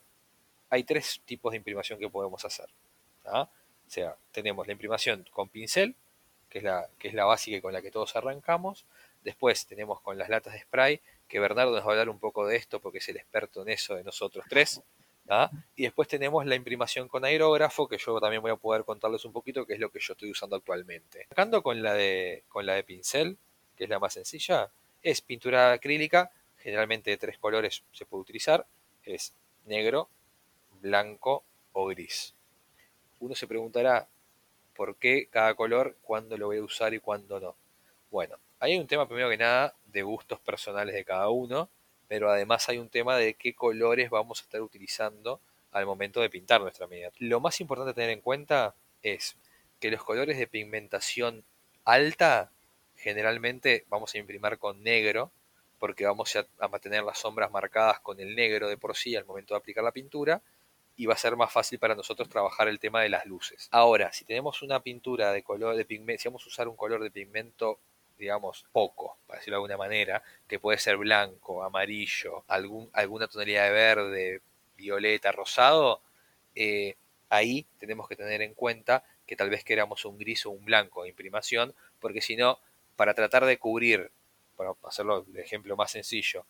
hay 0.70 0.82
tres 0.82 1.20
tipos 1.24 1.52
de 1.52 1.58
imprimación 1.58 1.98
que 1.98 2.08
podemos 2.08 2.44
hacer. 2.44 2.68
O 3.24 3.46
sea, 3.86 4.16
tenemos 4.32 4.66
la 4.66 4.72
imprimación 4.72 5.24
con 5.30 5.48
pincel, 5.50 5.94
que 6.48 6.58
es, 6.58 6.64
la, 6.64 6.88
que 6.98 7.08
es 7.08 7.14
la 7.14 7.26
básica 7.26 7.60
con 7.60 7.74
la 7.74 7.82
que 7.82 7.90
todos 7.90 8.16
arrancamos. 8.16 8.86
Después 9.22 9.66
tenemos 9.66 10.00
con 10.00 10.16
las 10.16 10.30
latas 10.30 10.54
de 10.54 10.60
spray, 10.60 11.00
que 11.28 11.40
Bernardo 11.40 11.72
nos 11.72 11.82
va 11.82 11.88
a 11.88 11.90
hablar 11.90 12.08
un 12.08 12.18
poco 12.18 12.46
de 12.46 12.56
esto 12.56 12.80
porque 12.80 12.98
es 12.98 13.08
el 13.10 13.18
experto 13.18 13.62
en 13.62 13.68
eso 13.68 13.94
de 13.94 14.02
nosotros 14.02 14.46
tres. 14.48 14.80
Y 15.76 15.82
después 15.82 16.08
tenemos 16.08 16.46
la 16.46 16.54
imprimación 16.54 17.08
con 17.08 17.24
aerógrafo, 17.24 17.86
que 17.86 17.98
yo 17.98 18.18
también 18.20 18.40
voy 18.40 18.50
a 18.50 18.56
poder 18.56 18.84
contarles 18.84 19.24
un 19.24 19.32
poquito, 19.32 19.66
que 19.66 19.74
es 19.74 19.80
lo 19.80 19.90
que 19.90 20.00
yo 20.00 20.12
estoy 20.14 20.30
usando 20.30 20.56
actualmente. 20.56 21.26
Arrancando 21.30 21.62
con 21.62 21.82
la 21.82 21.94
de, 21.94 22.44
con 22.48 22.64
la 22.64 22.74
de 22.74 22.82
pincel, 22.82 23.36
que 23.76 23.84
es 23.84 23.90
la 23.90 23.98
más 23.98 24.14
sencilla, 24.14 24.70
es 25.02 25.20
pintura 25.20 25.72
acrílica, 25.72 26.30
generalmente 26.58 27.10
de 27.10 27.16
tres 27.16 27.38
colores 27.38 27.82
se 27.92 28.06
puede 28.06 28.22
utilizar, 28.22 28.66
es 29.04 29.32
negro, 29.66 30.08
blanco 30.80 31.44
o 31.72 31.86
gris. 31.86 32.34
Uno 33.20 33.34
se 33.34 33.46
preguntará, 33.46 34.08
¿por 34.74 34.96
qué 34.96 35.28
cada 35.30 35.54
color, 35.54 35.96
cuándo 36.02 36.36
lo 36.36 36.46
voy 36.46 36.58
a 36.58 36.62
usar 36.62 36.94
y 36.94 37.00
cuándo 37.00 37.38
no? 37.38 37.54
Bueno, 38.10 38.36
hay 38.60 38.78
un 38.78 38.86
tema 38.86 39.06
primero 39.06 39.28
que 39.28 39.36
nada 39.36 39.74
de 39.86 40.02
gustos 40.02 40.40
personales 40.40 40.94
de 40.94 41.04
cada 41.04 41.28
uno, 41.28 41.68
pero 42.08 42.30
además 42.30 42.68
hay 42.68 42.78
un 42.78 42.88
tema 42.88 43.16
de 43.16 43.34
qué 43.34 43.54
colores 43.54 44.10
vamos 44.10 44.40
a 44.40 44.42
estar 44.42 44.60
utilizando 44.62 45.40
al 45.70 45.86
momento 45.86 46.20
de 46.20 46.30
pintar 46.30 46.60
nuestra 46.60 46.86
miniatura. 46.86 47.28
Lo 47.28 47.40
más 47.40 47.60
importante 47.60 47.90
a 47.90 47.94
tener 47.94 48.10
en 48.10 48.22
cuenta 48.22 48.74
es 49.02 49.36
que 49.78 49.90
los 49.90 50.02
colores 50.02 50.38
de 50.38 50.46
pigmentación 50.46 51.44
alta 51.84 52.50
generalmente 52.96 53.84
vamos 53.88 54.14
a 54.14 54.18
imprimir 54.18 54.58
con 54.58 54.82
negro 54.82 55.30
porque 55.78 56.04
vamos 56.04 56.34
a, 56.36 56.68
mantener 56.68 57.04
las 57.04 57.18
sombras 57.18 57.50
marcadas 57.50 58.00
con 58.00 58.18
el 58.20 58.34
negro 58.34 58.68
de 58.68 58.76
por 58.76 58.96
sí 58.96 59.14
al 59.14 59.24
momento 59.24 59.54
de 59.54 59.58
aplicar 59.58 59.84
la 59.84 59.92
pintura 59.92 60.42
y 60.96 61.06
va 61.06 61.14
a 61.14 61.18
ser 61.18 61.36
más 61.36 61.52
fácil 61.52 61.78
para 61.78 61.94
nosotros 61.94 62.28
trabajar 62.28 62.66
el 62.66 62.80
tema 62.80 63.02
de 63.02 63.08
las 63.08 63.24
luces. 63.24 63.68
Ahora, 63.70 64.12
si 64.12 64.24
tenemos 64.24 64.62
una 64.62 64.80
pintura 64.80 65.32
de 65.32 65.44
color 65.44 65.76
de 65.76 65.84
pigmento, 65.84 66.22
si 66.22 66.28
vamos 66.28 66.44
a 66.44 66.48
usar 66.48 66.66
un 66.66 66.74
color 66.74 67.02
de 67.04 67.12
pigmento 67.12 67.78
digamos, 68.18 68.66
poco, 68.72 69.18
para 69.26 69.38
decirlo 69.38 69.56
de 69.56 69.58
alguna 69.58 69.76
manera, 69.76 70.22
que 70.46 70.58
puede 70.58 70.78
ser 70.78 70.96
blanco, 70.96 71.62
amarillo, 71.62 72.44
algún, 72.48 72.90
alguna 72.92 73.28
tonalidad 73.28 73.64
de 73.64 73.70
verde, 73.70 74.42
violeta, 74.76 75.32
rosado, 75.32 76.02
eh, 76.54 76.96
ahí 77.28 77.66
tenemos 77.78 78.08
que 78.08 78.16
tener 78.16 78.42
en 78.42 78.54
cuenta 78.54 79.04
que 79.26 79.36
tal 79.36 79.50
vez 79.50 79.62
queramos 79.64 80.04
un 80.04 80.18
gris 80.18 80.46
o 80.46 80.50
un 80.50 80.64
blanco 80.64 81.02
de 81.02 81.10
imprimación, 81.10 81.74
porque 82.00 82.20
si 82.20 82.36
no, 82.36 82.58
para 82.96 83.14
tratar 83.14 83.44
de 83.44 83.58
cubrir, 83.58 84.10
para 84.56 84.72
hacerlo 84.84 85.22
de 85.22 85.42
ejemplo 85.42 85.76
más 85.76 85.92
sencillo, 85.92 86.46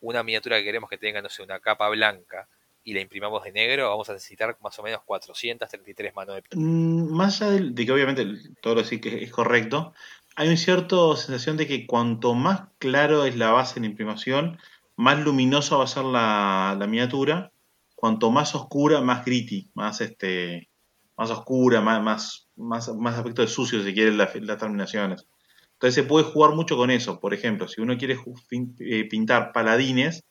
una 0.00 0.22
miniatura 0.22 0.58
que 0.58 0.64
queremos 0.64 0.90
que 0.90 0.98
tenga, 0.98 1.22
no 1.22 1.28
sé, 1.28 1.42
una 1.42 1.60
capa 1.60 1.88
blanca 1.88 2.48
y 2.84 2.94
la 2.94 3.00
imprimamos 3.00 3.44
de 3.44 3.52
negro, 3.52 3.90
vamos 3.90 4.08
a 4.08 4.14
necesitar 4.14 4.56
más 4.62 4.78
o 4.78 4.82
menos 4.82 5.02
433 5.04 6.14
manos 6.14 6.36
de 6.36 6.42
pintura. 6.42 6.64
Mm, 6.64 7.12
más 7.12 7.42
allá 7.42 7.60
de, 7.60 7.84
que 7.84 7.92
obviamente 7.92 8.24
todo 8.62 8.76
lo 8.76 8.84
sí 8.84 9.00
que 9.00 9.22
es 9.22 9.30
correcto, 9.30 9.92
hay 10.38 10.46
una 10.46 10.56
cierta 10.56 10.96
sensación 11.16 11.56
de 11.56 11.66
que 11.66 11.84
cuanto 11.84 12.32
más 12.32 12.68
claro 12.78 13.24
es 13.24 13.34
la 13.34 13.50
base 13.50 13.80
en 13.80 13.84
imprimación, 13.84 14.56
más 14.94 15.18
luminosa 15.18 15.76
va 15.76 15.82
a 15.82 15.88
ser 15.88 16.04
la, 16.04 16.78
miniatura. 16.88 17.50
Cuanto 17.96 18.30
más 18.30 18.54
oscura, 18.54 19.00
más 19.00 19.24
gritty, 19.24 19.68
más 19.74 20.00
este, 20.00 20.70
más 21.16 21.32
oscura, 21.32 21.80
más, 21.80 22.48
más, 22.54 22.88
aspecto 22.88 23.42
de 23.42 23.48
sucio, 23.48 23.82
si 23.82 23.92
quieren 23.92 24.16
las, 24.16 24.30
terminaciones. 24.32 25.26
Entonces 25.72 25.96
se 25.96 26.04
puede 26.04 26.24
jugar 26.26 26.54
mucho 26.54 26.76
con 26.76 26.92
eso. 26.92 27.18
Por 27.18 27.34
ejemplo, 27.34 27.66
si 27.66 27.80
uno 27.80 27.98
quiere 27.98 28.16
eh, 28.78 29.08
pintar 29.08 29.50
paladines, 29.50 30.24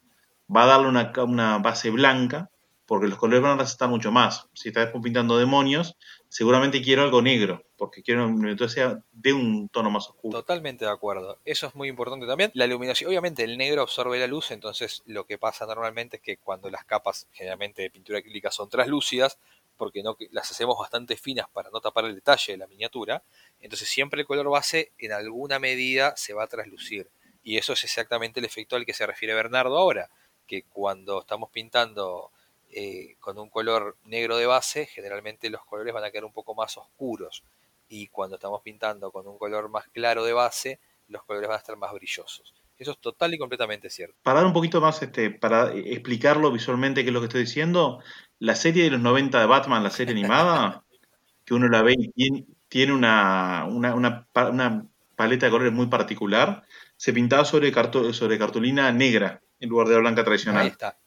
va 0.49 0.63
a 0.63 0.67
darle 0.67 0.87
una, 0.87 1.11
una 1.25 1.57
base 1.57 1.89
blanca 1.89 2.49
porque 2.85 3.09
los 3.09 3.17
colores 3.17 3.43
van 3.43 3.59
a 3.59 3.63
resaltar 3.63 3.89
mucho 3.89 4.13
más. 4.13 4.47
Si 4.53 4.69
estás 4.69 4.89
pintando 5.03 5.37
demonios, 5.37 5.97
seguramente 6.29 6.81
quiero 6.81 7.03
algo 7.03 7.21
negro, 7.21 7.66
porque 7.77 8.01
quiero 8.01 8.33
que 8.57 8.69
sea 8.69 9.01
de 9.11 9.33
un 9.33 9.69
tono 9.69 9.89
más 9.89 10.09
oscuro. 10.09 10.39
Totalmente 10.39 10.85
de 10.85 10.91
acuerdo. 10.91 11.39
Eso 11.45 11.67
es 11.67 11.75
muy 11.75 11.87
importante 11.87 12.25
también. 12.25 12.51
La 12.53 12.65
iluminación, 12.65 13.09
obviamente 13.09 13.43
el 13.43 13.57
negro 13.57 13.83
absorbe 13.83 14.19
la 14.19 14.27
luz, 14.27 14.51
entonces 14.51 15.03
lo 15.05 15.25
que 15.25 15.37
pasa 15.37 15.65
normalmente 15.65 16.17
es 16.17 16.21
que 16.23 16.37
cuando 16.37 16.69
las 16.69 16.85
capas 16.85 17.27
generalmente 17.31 17.83
de 17.83 17.89
pintura 17.89 18.19
acrílica 18.19 18.51
son 18.51 18.69
translúcidas, 18.69 19.37
porque 19.77 20.03
las 20.31 20.51
hacemos 20.51 20.77
bastante 20.77 21.15
finas 21.15 21.47
para 21.49 21.69
no 21.69 21.79
tapar 21.79 22.05
el 22.05 22.15
detalle 22.15 22.53
de 22.53 22.57
la 22.57 22.67
miniatura, 22.67 23.23
entonces 23.59 23.87
siempre 23.87 24.21
el 24.21 24.27
color 24.27 24.49
base 24.49 24.91
en 24.97 25.11
alguna 25.11 25.59
medida 25.59 26.15
se 26.17 26.33
va 26.33 26.43
a 26.43 26.47
traslucir. 26.47 27.09
Y 27.43 27.57
eso 27.57 27.73
es 27.73 27.83
exactamente 27.83 28.39
el 28.39 28.45
efecto 28.45 28.75
al 28.75 28.85
que 28.85 28.93
se 28.93 29.05
refiere 29.05 29.35
Bernardo 29.35 29.77
ahora, 29.77 30.09
que 30.47 30.63
cuando 30.63 31.21
estamos 31.21 31.49
pintando 31.51 32.31
eh, 32.71 33.15
con 33.19 33.37
un 33.39 33.49
color 33.49 33.97
negro 34.03 34.35
de 34.37 34.45
base, 34.45 34.85
generalmente 34.87 35.49
los 35.49 35.63
colores 35.65 35.93
van 35.93 36.03
a 36.03 36.11
quedar 36.11 36.25
un 36.25 36.33
poco 36.33 36.55
más 36.55 36.75
oscuros. 36.77 37.43
Y 37.89 38.07
cuando 38.07 38.35
estamos 38.35 38.61
pintando 38.61 39.11
con 39.11 39.27
un 39.27 39.37
color 39.37 39.69
más 39.69 39.87
claro 39.89 40.23
de 40.25 40.33
base, 40.33 40.79
los 41.07 41.23
colores 41.23 41.47
van 41.47 41.55
a 41.55 41.59
estar 41.59 41.77
más 41.77 41.93
brillosos. 41.93 42.53
Eso 42.77 42.91
es 42.91 42.99
total 42.99 43.33
y 43.33 43.37
completamente 43.37 43.89
cierto. 43.89 44.15
Para 44.21 44.39
dar 44.39 44.47
un 44.47 44.53
poquito 44.53 44.79
más, 44.79 45.01
este, 45.01 45.31
para 45.31 45.73
explicarlo 45.73 46.51
visualmente 46.51 47.03
qué 47.03 47.09
es 47.09 47.13
lo 47.13 47.21
que 47.21 47.25
estoy 47.25 47.41
diciendo, 47.41 48.03
la 48.39 48.55
serie 48.55 48.83
de 48.83 48.91
los 48.91 49.01
90 49.01 49.39
de 49.39 49.45
Batman, 49.45 49.83
la 49.83 49.89
serie 49.89 50.13
animada, 50.13 50.83
que 51.45 51.53
uno 51.53 51.67
la 51.69 51.81
ve 51.81 51.95
y 51.97 52.45
tiene, 52.67 52.93
una, 52.93 53.65
una, 53.65 54.87
paleta 55.15 55.47
de 55.47 55.51
colores 55.51 55.73
muy 55.73 55.87
particular, 55.87 56.63
se 56.97 57.13
pintaba 57.13 57.45
sobre, 57.45 57.73
sobre 58.13 58.37
cartulina 58.37 58.91
negra 58.91 59.41
en 59.59 59.69
lugar 59.69 59.87
de 59.87 59.95
la 59.95 60.01
blanca 60.01 60.23
tradicional. 60.23 60.63
Ahí 60.63 60.69
está. 60.69 60.97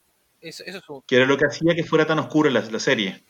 Que 1.06 1.16
era 1.16 1.26
lo 1.26 1.36
que 1.36 1.44
hacía 1.44 1.74
que 1.74 1.84
fuera 1.84 2.06
tan 2.06 2.18
oscura 2.18 2.50
la, 2.50 2.80
serie. 2.80 3.22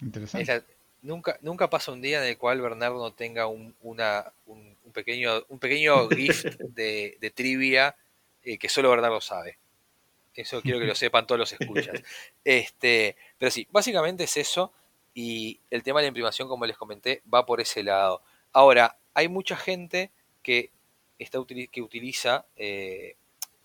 Interesante. 0.00 0.64
Nunca, 1.02 1.38
nunca 1.42 1.68
pasa 1.68 1.92
un 1.92 2.00
día 2.00 2.22
en 2.22 2.28
el 2.28 2.38
cual 2.38 2.60
Bernardo 2.60 2.98
no 2.98 3.12
tenga 3.12 3.46
un, 3.46 3.74
una, 3.82 4.32
un, 4.46 4.76
pequeño, 4.92 5.44
un 5.48 5.58
pequeño 5.58 6.08
gift 6.10 6.46
de, 6.60 7.32
trivia 7.34 7.94
eh, 8.42 8.58
que 8.58 8.68
solo 8.68 8.90
Bernardo 8.90 9.20
sabe. 9.20 9.58
Eso 10.34 10.62
quiero 10.62 10.78
que 10.78 10.86
lo 10.86 10.94
sepan 10.94 11.26
todos 11.26 11.38
los 11.38 11.52
escuchas. 11.52 12.02
Este, 12.44 13.16
pero 13.38 13.50
sí, 13.50 13.68
básicamente 13.70 14.24
es 14.24 14.36
eso. 14.38 14.72
Y 15.14 15.60
el 15.70 15.82
tema 15.82 16.00
de 16.00 16.04
la 16.04 16.08
imprimación, 16.08 16.48
como 16.48 16.64
les 16.64 16.78
comenté, 16.78 17.22
va 17.32 17.44
por 17.44 17.60
ese 17.60 17.82
lado. 17.82 18.22
Ahora, 18.52 18.96
hay 19.12 19.28
mucha 19.28 19.56
gente 19.56 20.10
que, 20.42 20.70
está, 21.18 21.38
que 21.70 21.82
utiliza 21.82 22.46
eh, 22.56 23.16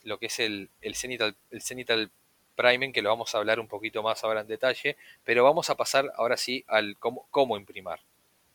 lo 0.04 0.20
que 0.20 0.26
es 0.26 0.40
el, 0.40 0.70
el, 0.82 0.96
cenital, 0.96 1.38
el 1.52 1.62
cenital 1.62 2.12
priming, 2.58 2.92
que 2.92 3.02
lo 3.02 3.10
vamos 3.10 3.34
a 3.34 3.38
hablar 3.38 3.62
un 3.62 3.68
poquito 3.68 4.04
más 4.04 4.24
ahora 4.26 4.42
en 4.42 4.48
detalle, 4.48 4.98
pero 5.24 5.46
vamos 5.46 5.70
a 5.70 5.76
pasar 5.76 6.12
ahora 6.16 6.36
sí 6.36 6.66
al 6.68 6.98
cómo, 6.98 7.26
cómo 7.32 7.56
imprimar. 7.56 8.02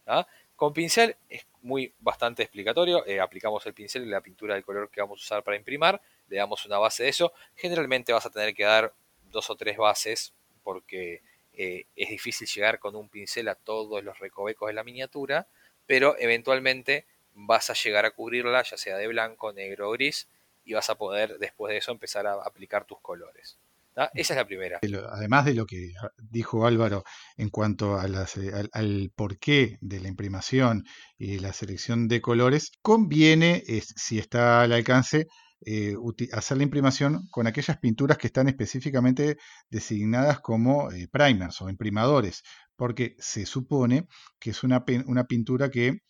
¿ah? 0.06 0.26
Con 0.56 0.74
pincel 0.74 1.16
es 1.30 1.46
muy 1.62 1.92
bastante 2.00 2.42
explicatorio, 2.42 3.06
eh, 3.06 3.20
aplicamos 3.20 3.64
el 3.66 3.72
pincel 3.72 4.02
y 4.02 4.06
la 4.06 4.20
pintura 4.20 4.54
del 4.54 4.64
color 4.64 4.90
que 4.90 5.00
vamos 5.00 5.20
a 5.20 5.22
usar 5.22 5.42
para 5.42 5.56
imprimar, 5.56 6.02
le 6.28 6.36
damos 6.36 6.66
una 6.66 6.78
base 6.78 7.04
de 7.04 7.08
eso, 7.08 7.32
generalmente 7.56 8.12
vas 8.12 8.26
a 8.26 8.30
tener 8.30 8.54
que 8.54 8.64
dar 8.64 8.92
dos 9.30 9.48
o 9.48 9.56
tres 9.56 9.78
bases 9.78 10.32
porque 10.62 11.22
eh, 11.54 11.86
es 11.96 12.08
difícil 12.10 12.46
llegar 12.46 12.78
con 12.78 12.96
un 12.96 13.08
pincel 13.08 13.48
a 13.48 13.54
todos 13.54 14.02
los 14.04 14.18
recovecos 14.18 14.68
de 14.68 14.74
la 14.74 14.84
miniatura, 14.84 15.46
pero 15.86 16.16
eventualmente 16.18 17.06
vas 17.34 17.70
a 17.70 17.74
llegar 17.74 18.04
a 18.04 18.10
cubrirla 18.10 18.62
ya 18.62 18.76
sea 18.76 18.96
de 18.96 19.06
blanco, 19.06 19.52
negro 19.52 19.88
o 19.88 19.92
gris 19.92 20.28
y 20.64 20.74
vas 20.74 20.90
a 20.90 20.96
poder 20.96 21.38
después 21.38 21.72
de 21.72 21.78
eso 21.78 21.92
empezar 21.92 22.26
a 22.26 22.34
aplicar 22.34 22.84
tus 22.84 23.00
colores. 23.00 23.58
Esa 23.94 24.34
es 24.34 24.36
la 24.36 24.46
primera. 24.46 24.80
Además 25.10 25.44
de 25.44 25.54
lo 25.54 25.66
que 25.66 25.92
dijo 26.18 26.66
Álvaro 26.66 27.04
en 27.36 27.50
cuanto 27.50 27.96
a 27.96 28.02
al, 28.02 29.12
porqué 29.14 29.78
de 29.80 30.00
la 30.00 30.08
imprimación 30.08 30.84
y 31.18 31.38
la 31.38 31.52
selección 31.52 32.08
de 32.08 32.20
colores, 32.20 32.72
conviene, 32.82 33.62
si 33.96 34.18
está 34.18 34.62
al 34.62 34.72
alcance, 34.72 35.26
eh, 35.64 35.94
hacer 36.32 36.56
la 36.56 36.64
imprimación 36.64 37.28
con 37.30 37.46
aquellas 37.46 37.78
pinturas 37.78 38.18
que 38.18 38.26
están 38.26 38.48
específicamente 38.48 39.36
designadas 39.70 40.40
como 40.40 40.90
eh, 40.90 41.06
primers 41.10 41.60
o 41.62 41.68
imprimadores, 41.68 42.42
porque 42.74 43.14
se 43.18 43.46
supone 43.46 44.06
que 44.40 44.50
es 44.50 44.64
una, 44.64 44.84
una 45.06 45.24
pintura 45.24 45.70
que 45.70 46.00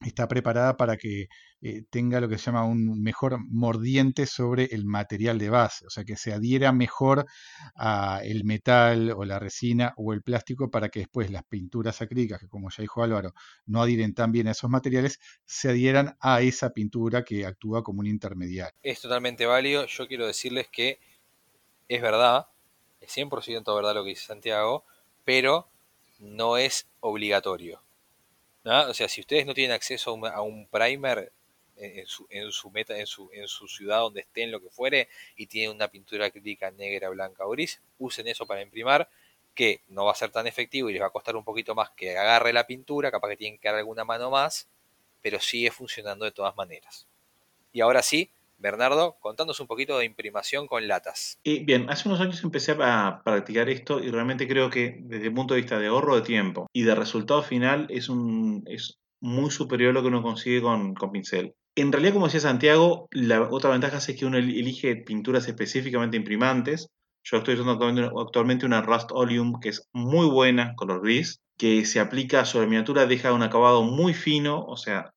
está 0.00 0.28
preparada 0.28 0.76
para 0.76 0.96
que 0.96 1.28
eh, 1.62 1.82
tenga 1.88 2.20
lo 2.20 2.28
que 2.28 2.36
se 2.36 2.46
llama 2.46 2.64
un 2.64 3.02
mejor 3.02 3.38
mordiente 3.48 4.26
sobre 4.26 4.64
el 4.66 4.84
material 4.84 5.38
de 5.38 5.48
base, 5.50 5.86
o 5.86 5.90
sea, 5.90 6.04
que 6.04 6.16
se 6.16 6.32
adhiera 6.32 6.72
mejor 6.72 7.26
a 7.74 8.20
el 8.22 8.44
metal 8.44 9.12
o 9.12 9.24
la 9.24 9.38
resina 9.38 9.94
o 9.96 10.12
el 10.12 10.22
plástico 10.22 10.70
para 10.70 10.88
que 10.88 11.00
después 11.00 11.30
las 11.30 11.44
pinturas 11.44 12.02
acrílicas, 12.02 12.40
que 12.40 12.48
como 12.48 12.70
ya 12.70 12.82
dijo 12.82 13.02
Álvaro, 13.02 13.32
no 13.66 13.82
adhieren 13.82 14.14
tan 14.14 14.32
bien 14.32 14.48
a 14.48 14.52
esos 14.52 14.68
materiales, 14.68 15.20
se 15.44 15.70
adhieran 15.70 16.16
a 16.20 16.42
esa 16.42 16.70
pintura 16.70 17.24
que 17.24 17.46
actúa 17.46 17.82
como 17.82 18.00
un 18.00 18.06
intermediario. 18.06 18.78
Es 18.82 19.00
totalmente 19.00 19.46
válido, 19.46 19.86
yo 19.86 20.06
quiero 20.06 20.26
decirles 20.26 20.68
que 20.70 20.98
es 21.88 22.02
verdad, 22.02 22.48
es 23.00 23.16
100% 23.16 23.74
verdad 23.74 23.94
lo 23.94 24.04
que 24.04 24.10
dice 24.10 24.26
Santiago, 24.26 24.84
pero 25.24 25.68
no 26.18 26.56
es 26.56 26.88
obligatorio. 27.00 27.83
O 28.64 28.94
sea, 28.94 29.08
si 29.08 29.20
ustedes 29.20 29.44
no 29.44 29.52
tienen 29.52 29.72
acceso 29.74 30.18
a 30.26 30.40
un, 30.42 30.66
primer 30.68 31.32
en, 31.76 32.06
su, 32.06 32.70
meta, 32.70 32.96
en, 32.98 33.06
su, 33.06 33.28
en 33.32 33.46
su 33.46 33.68
ciudad 33.68 34.00
donde 34.00 34.20
estén, 34.20 34.50
lo 34.50 34.60
que 34.60 34.70
fuere, 34.70 35.08
y 35.36 35.46
tienen 35.46 35.76
una 35.76 35.88
pintura 35.88 36.26
acrílica 36.26 36.70
negra, 36.70 37.10
blanca 37.10 37.44
o 37.46 37.50
gris, 37.50 37.82
usen 37.98 38.26
eso 38.26 38.46
para 38.46 38.62
imprimar, 38.62 39.08
que 39.54 39.82
no 39.88 40.06
va 40.06 40.12
a 40.12 40.16
ser 40.16 40.30
tan 40.30 40.46
efectivo 40.46 40.88
y 40.88 40.94
les 40.94 41.02
va 41.02 41.06
a 41.06 41.10
costar 41.10 41.36
un 41.36 41.44
poquito 41.44 41.74
más 41.74 41.90
que 41.90 42.16
agarre 42.16 42.52
la 42.52 42.66
pintura, 42.66 43.10
capaz 43.10 43.28
que 43.28 43.36
tienen 43.36 43.58
que 43.58 43.68
dar 43.68 43.76
alguna 43.76 44.04
mano 44.04 44.30
más, 44.30 44.66
pero 45.20 45.40
sigue 45.40 45.70
funcionando 45.70 46.24
de 46.24 46.32
todas 46.32 46.56
maneras. 46.56 47.06
Y 47.72 47.80
ahora 47.80 48.02
sí, 48.02 48.30
Bernardo, 48.58 49.16
contándonos 49.20 49.60
un 49.60 49.66
poquito 49.66 49.98
de 49.98 50.04
imprimación 50.04 50.66
con 50.66 50.86
latas. 50.88 51.38
Y 51.42 51.64
bien, 51.64 51.90
hace 51.90 52.08
unos 52.08 52.20
años 52.20 52.42
empecé 52.42 52.76
a 52.80 53.20
practicar 53.24 53.68
esto 53.68 54.00
y 54.00 54.10
realmente 54.10 54.48
creo 54.48 54.70
que 54.70 54.98
desde 55.02 55.26
el 55.26 55.34
punto 55.34 55.54
de 55.54 55.60
vista 55.60 55.78
de 55.78 55.88
ahorro 55.88 56.16
de 56.16 56.22
tiempo 56.22 56.66
y 56.72 56.82
de 56.82 56.94
resultado 56.94 57.42
final 57.42 57.86
es, 57.90 58.08
un, 58.08 58.62
es 58.66 58.98
muy 59.20 59.50
superior 59.50 59.90
a 59.90 59.94
lo 59.94 60.02
que 60.02 60.08
uno 60.08 60.22
consigue 60.22 60.62
con, 60.62 60.94
con 60.94 61.12
pincel. 61.12 61.54
En 61.76 61.90
realidad, 61.90 62.12
como 62.12 62.26
decía 62.26 62.40
Santiago, 62.40 63.08
la 63.10 63.42
otra 63.42 63.70
ventaja 63.70 63.98
es 63.98 64.16
que 64.16 64.26
uno 64.26 64.38
elige 64.38 64.96
pinturas 64.96 65.48
específicamente 65.48 66.16
imprimantes. 66.16 66.88
Yo 67.24 67.38
estoy 67.38 67.54
usando 67.54 68.20
actualmente 68.20 68.66
una 68.66 68.82
Rust 68.82 69.10
Oleum 69.12 69.58
que 69.60 69.70
es 69.70 69.88
muy 69.92 70.26
buena, 70.26 70.74
color 70.76 71.02
gris, 71.02 71.40
que 71.56 71.84
se 71.84 71.98
aplica 71.98 72.44
sobre 72.44 72.66
miniatura, 72.66 73.06
deja 73.06 73.32
un 73.32 73.42
acabado 73.42 73.82
muy 73.82 74.14
fino, 74.14 74.62
o 74.64 74.76
sea, 74.76 75.13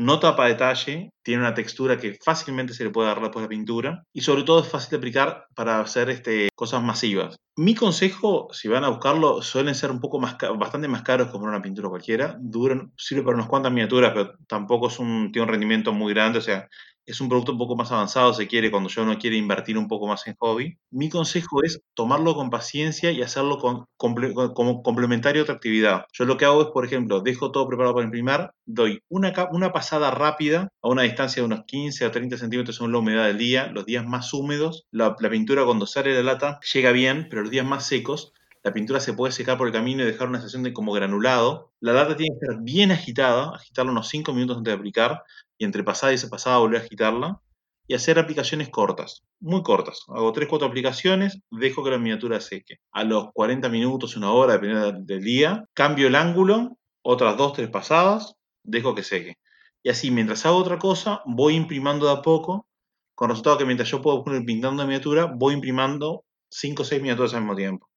no 0.00 0.18
tapa 0.18 0.46
detalle, 0.46 1.12
tiene 1.22 1.42
una 1.42 1.52
textura 1.52 1.98
que 1.98 2.16
fácilmente 2.24 2.72
se 2.72 2.84
le 2.84 2.90
puede 2.90 3.08
dar 3.08 3.20
después 3.20 3.42
de 3.42 3.46
la 3.46 3.48
pintura 3.50 4.02
y 4.14 4.22
sobre 4.22 4.44
todo 4.44 4.60
es 4.60 4.68
fácil 4.68 4.92
de 4.92 4.96
aplicar 4.96 5.44
para 5.54 5.78
hacer 5.78 6.08
este, 6.08 6.48
cosas 6.54 6.82
masivas. 6.82 7.36
Mi 7.56 7.74
consejo, 7.74 8.48
si 8.52 8.68
van 8.68 8.84
a 8.84 8.88
buscarlo, 8.88 9.42
suelen 9.42 9.74
ser 9.74 9.90
un 9.90 10.00
poco 10.00 10.18
más 10.18 10.38
bastante 10.58 10.88
más 10.88 11.02
caros 11.02 11.30
que 11.30 11.36
una 11.36 11.60
pintura 11.60 11.90
cualquiera. 11.90 12.38
Duran, 12.40 12.92
sirve 12.96 13.24
para 13.24 13.36
unas 13.36 13.48
cuantas 13.48 13.72
miniaturas, 13.72 14.12
pero 14.14 14.32
tampoco 14.48 14.88
es 14.88 14.98
un, 14.98 15.30
tiene 15.32 15.44
un 15.44 15.50
rendimiento 15.50 15.92
muy 15.92 16.14
grande, 16.14 16.38
o 16.38 16.42
sea, 16.42 16.66
es 17.06 17.20
un 17.20 17.28
producto 17.28 17.52
un 17.52 17.58
poco 17.58 17.76
más 17.76 17.90
avanzado, 17.92 18.32
se 18.34 18.46
quiere, 18.46 18.70
cuando 18.70 18.88
yo 18.88 19.04
no 19.04 19.18
quiere 19.18 19.36
invertir 19.36 19.78
un 19.78 19.88
poco 19.88 20.06
más 20.06 20.26
en 20.26 20.34
hobby. 20.38 20.78
Mi 20.90 21.08
consejo 21.08 21.62
es 21.62 21.82
tomarlo 21.94 22.34
con 22.34 22.50
paciencia 22.50 23.10
y 23.10 23.22
hacerlo 23.22 23.58
con, 23.58 23.86
como 23.96 24.82
complementario 24.82 25.42
a 25.42 25.44
otra 25.44 25.54
actividad. 25.54 26.04
Yo 26.12 26.24
lo 26.24 26.36
que 26.36 26.44
hago 26.44 26.62
es, 26.62 26.68
por 26.68 26.84
ejemplo, 26.84 27.20
dejo 27.20 27.50
todo 27.50 27.66
preparado 27.66 27.94
para 27.94 28.04
imprimir, 28.04 28.50
doy 28.64 29.02
una, 29.08 29.32
una 29.52 29.72
pasada 29.72 30.10
rápida 30.10 30.68
a 30.82 30.88
una 30.88 31.02
distancia 31.02 31.42
de 31.42 31.46
unos 31.46 31.64
15 31.66 32.04
a 32.04 32.10
30 32.10 32.36
centímetros 32.36 32.76
según 32.76 32.92
la 32.92 32.98
humedad 32.98 33.26
del 33.26 33.38
día, 33.38 33.66
los 33.72 33.86
días 33.86 34.06
más 34.06 34.32
húmedos, 34.32 34.86
la, 34.90 35.16
la 35.18 35.30
pintura 35.30 35.64
cuando 35.64 35.86
sale 35.86 36.10
de 36.10 36.22
la 36.22 36.32
lata 36.32 36.60
llega 36.72 36.92
bien, 36.92 37.26
pero 37.28 37.42
los 37.42 37.50
días 37.50 37.66
más 37.66 37.86
secos 37.86 38.32
la 38.62 38.72
pintura 38.72 39.00
se 39.00 39.14
puede 39.14 39.32
secar 39.32 39.56
por 39.56 39.66
el 39.66 39.72
camino 39.72 40.02
y 40.02 40.06
dejar 40.06 40.28
una 40.28 40.38
sensación 40.38 40.62
de 40.62 40.72
como 40.72 40.92
granulado. 40.92 41.72
La 41.80 41.92
lata 41.92 42.16
tiene 42.16 42.36
que 42.38 42.44
estar 42.44 42.62
bien 42.62 42.92
agitada, 42.92 43.54
agitarla 43.54 43.92
unos 43.92 44.08
5 44.08 44.32
minutos 44.34 44.58
antes 44.58 44.72
de 44.72 44.78
aplicar 44.78 45.22
y 45.56 45.64
entre 45.64 45.82
pasada 45.82 46.12
y 46.12 46.18
pasada 46.28 46.58
volver 46.58 46.82
a 46.82 46.84
agitarla 46.84 47.40
y 47.90 47.94
hacer 47.94 48.18
aplicaciones 48.18 48.68
cortas, 48.68 49.24
muy 49.40 49.62
cortas. 49.62 50.02
Hago 50.08 50.32
3-4 50.32 50.66
aplicaciones, 50.66 51.40
dejo 51.50 51.82
que 51.82 51.90
la 51.90 51.98
miniatura 51.98 52.40
seque. 52.40 52.76
A 52.92 53.02
los 53.02 53.32
40 53.32 53.68
minutos, 53.68 54.16
una 54.16 54.30
hora, 54.30 54.52
dependiendo 54.52 54.92
del 54.92 55.22
día, 55.22 55.64
cambio 55.74 56.06
el 56.06 56.14
ángulo, 56.14 56.76
otras 57.02 57.36
2-3 57.36 57.70
pasadas, 57.70 58.34
dejo 58.62 58.94
que 58.94 59.02
seque. 59.02 59.38
Y 59.82 59.88
así, 59.88 60.12
mientras 60.12 60.46
hago 60.46 60.58
otra 60.58 60.78
cosa, 60.78 61.22
voy 61.24 61.56
imprimando 61.56 62.06
de 62.06 62.12
a 62.12 62.22
poco, 62.22 62.68
con 63.16 63.30
resultado 63.30 63.58
que 63.58 63.64
mientras 63.64 63.90
yo 63.90 64.00
puedo 64.00 64.22
poner 64.22 64.44
pintando 64.44 64.84
miniatura, 64.84 65.24
voy 65.24 65.54
imprimando 65.54 66.24
5 66.50 66.82
o 66.82 66.84
6 66.84 67.02
miniaturas 67.02 67.34
al 67.34 67.40
mismo 67.40 67.56
tiempo. 67.56 67.89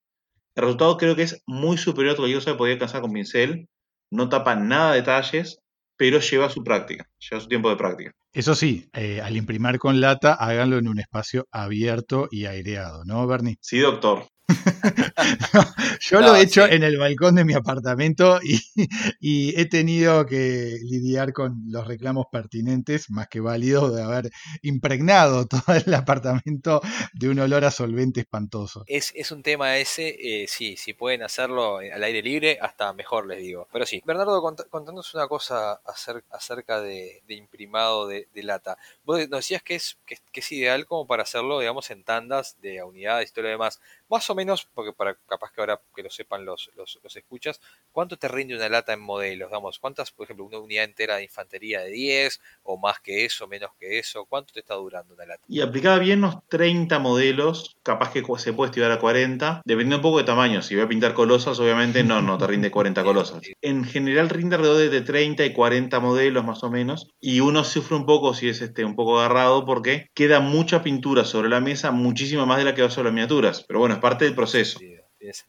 El 0.55 0.63
resultado 0.63 0.97
creo 0.97 1.15
que 1.15 1.23
es 1.23 1.41
muy 1.47 1.77
superior 1.77 2.15
a 2.15 2.19
lo 2.19 2.25
que 2.25 2.33
yo 2.33 2.41
se 2.41 2.53
podía 2.53 2.73
alcanzar 2.73 3.01
con 3.01 3.13
pincel. 3.13 3.67
No 4.11 4.29
tapa 4.29 4.55
nada 4.55 4.91
de 4.91 4.99
detalles, 4.99 5.59
pero 5.97 6.19
lleva 6.19 6.49
su 6.49 6.63
práctica, 6.63 7.09
lleva 7.17 7.41
su 7.41 7.47
tiempo 7.47 7.69
de 7.69 7.75
práctica. 7.75 8.11
Eso 8.31 8.55
sí, 8.55 8.89
eh, 8.93 9.21
al 9.21 9.35
imprimir 9.35 9.79
con 9.79 10.01
lata, 10.01 10.33
háganlo 10.33 10.77
en 10.77 10.87
un 10.87 10.99
espacio 10.99 11.47
abierto 11.51 12.27
y 12.31 12.45
aireado, 12.45 13.03
¿no, 13.05 13.25
Bernie? 13.27 13.57
Sí, 13.61 13.79
doctor. 13.79 14.27
yo 15.99 16.21
lo 16.21 16.35
he 16.35 16.41
hecho 16.41 16.65
en 16.65 16.83
el 16.83 16.97
balcón 16.97 17.35
de 17.35 17.45
mi 17.45 17.53
apartamento 17.53 18.39
y, 18.41 19.53
he 19.55 19.65
tenido 19.65 20.25
que 20.25 20.77
lidiar 20.83 21.33
con 21.33 21.63
los 21.67 21.87
reclamos 21.87 22.25
pertinentes, 22.31 23.09
más 23.09 23.27
que 23.27 23.39
válidos, 23.39 23.95
de 23.95 24.01
haber 24.01 24.31
impregnado 24.61 25.45
todo 25.47 25.75
el 25.75 25.93
apartamento 25.93 26.81
de 27.13 27.29
un 27.29 27.39
olor 27.39 27.65
a 27.65 27.71
solvente 27.71 28.21
espantoso. 28.21 28.83
Es, 28.87 29.13
un 29.31 29.43
tema 29.43 29.77
ese, 29.77 30.15
eh, 30.19 30.47
sí, 30.47 30.77
si 30.77 30.93
pueden 30.93 31.23
hacerlo 31.23 31.77
al 31.77 32.03
aire 32.03 32.21
libre, 32.21 32.57
hasta 32.61 32.93
mejor 32.93 33.27
les 33.27 33.39
digo. 33.39 33.67
Pero 33.71 33.85
sí, 33.85 34.01
Bernardo, 34.05 34.41
contándonos 34.41 35.13
una 35.13 35.27
cosa 35.27 35.81
acerca 36.29 36.81
de, 36.81 37.23
imprimado 37.27 38.07
de, 38.07 38.27
lata. 38.43 38.77
Vos 39.05 39.19
nos 39.29 39.39
decías 39.39 39.63
que 39.63 39.75
es, 39.75 39.97
que, 40.05 40.17
es 40.33 40.51
ideal 40.51 40.85
como 40.85 41.07
para 41.07 41.23
hacerlo, 41.23 41.59
digamos, 41.59 41.89
en 41.91 42.03
tandas 42.03 42.57
de 42.61 42.83
unidades 42.83 43.29
y 43.29 43.33
todo 43.33 43.43
lo 43.43 43.49
demás. 43.49 43.79
Más 44.13 44.29
o 44.29 44.35
menos, 44.35 44.67
porque 44.75 44.93
para 44.93 45.15
capaz 45.27 45.51
que 45.51 45.61
ahora 45.61 45.81
que 45.95 46.03
lo 46.03 46.09
sepan 46.11 46.45
los, 46.45 46.69
los, 46.75 47.15
escuchas, 47.15 47.59
¿cuánto 47.91 48.15
te 48.15 48.27
rinde 48.27 48.55
una 48.55 48.69
lata 48.69 48.93
en 48.93 49.01
modelos? 49.01 49.49
Vamos, 49.49 49.79
¿cuántas, 49.79 50.11
por 50.11 50.25
ejemplo, 50.25 50.45
una 50.45 50.59
unidad 50.59 50.83
entera 50.83 51.15
de 51.15 51.23
infantería 51.23 51.81
de 51.81 51.89
10 51.89 52.39
o 52.61 52.77
más 52.77 52.99
que 52.99 53.25
eso, 53.25 53.47
menos 53.47 53.71
que 53.79 53.97
eso? 53.97 54.25
¿Cuánto 54.25 54.53
te 54.53 54.59
está 54.59 54.75
durando 54.75 55.15
una 55.15 55.25
lata? 55.25 55.43
Y 55.47 55.61
aplicada 55.61 55.97
bien 55.97 56.19
unos 56.19 56.47
30 56.47 56.99
modelos, 56.99 57.75
capaz 57.81 58.11
que 58.11 58.23
se 58.37 58.53
puede 58.53 58.69
estirar 58.69 58.91
a 58.91 58.99
40, 58.99 59.63
dependiendo 59.65 59.95
un 59.95 60.01
poco 60.03 60.19
de 60.19 60.25
tamaño. 60.25 60.61
Si 60.61 60.75
voy 60.75 60.83
a 60.83 60.87
pintar 60.87 61.15
colosas, 61.15 61.59
obviamente 61.59 62.03
no, 62.03 62.21
no 62.21 62.37
te 62.37 62.45
rinde 62.45 62.69
40 62.69 63.03
colosas. 63.03 63.41
En 63.63 63.83
general 63.83 64.29
rinde 64.29 64.57
alrededor 64.57 64.91
de 64.91 65.01
30 65.01 65.43
y 65.43 65.53
40 65.53 65.99
modelos 65.99 66.45
más 66.45 66.63
o 66.63 66.69
menos, 66.69 67.09
y 67.19 67.39
uno 67.39 67.63
sufre 67.63 67.95
un 67.95 68.05
poco 68.05 68.35
si 68.35 68.47
es 68.47 68.61
este, 68.61 68.85
un 68.85 68.95
poco 68.95 69.19
agarrado 69.19 69.65
porque 69.65 70.05
queda 70.13 70.39
mucha 70.39 70.83
pintura 70.83 71.25
sobre 71.25 71.49
la 71.49 71.61
mesa, 71.61 71.89
muchísima 71.89 72.45
más 72.45 72.59
de 72.59 72.65
la 72.65 72.75
que 72.75 72.83
va 72.83 72.91
sobre 72.91 73.05
las 73.05 73.13
miniaturas. 73.15 73.65
Pero 73.67 73.79
bueno, 73.79 74.02
parte 74.03 74.25
del 74.25 74.35
proceso. 74.35 74.81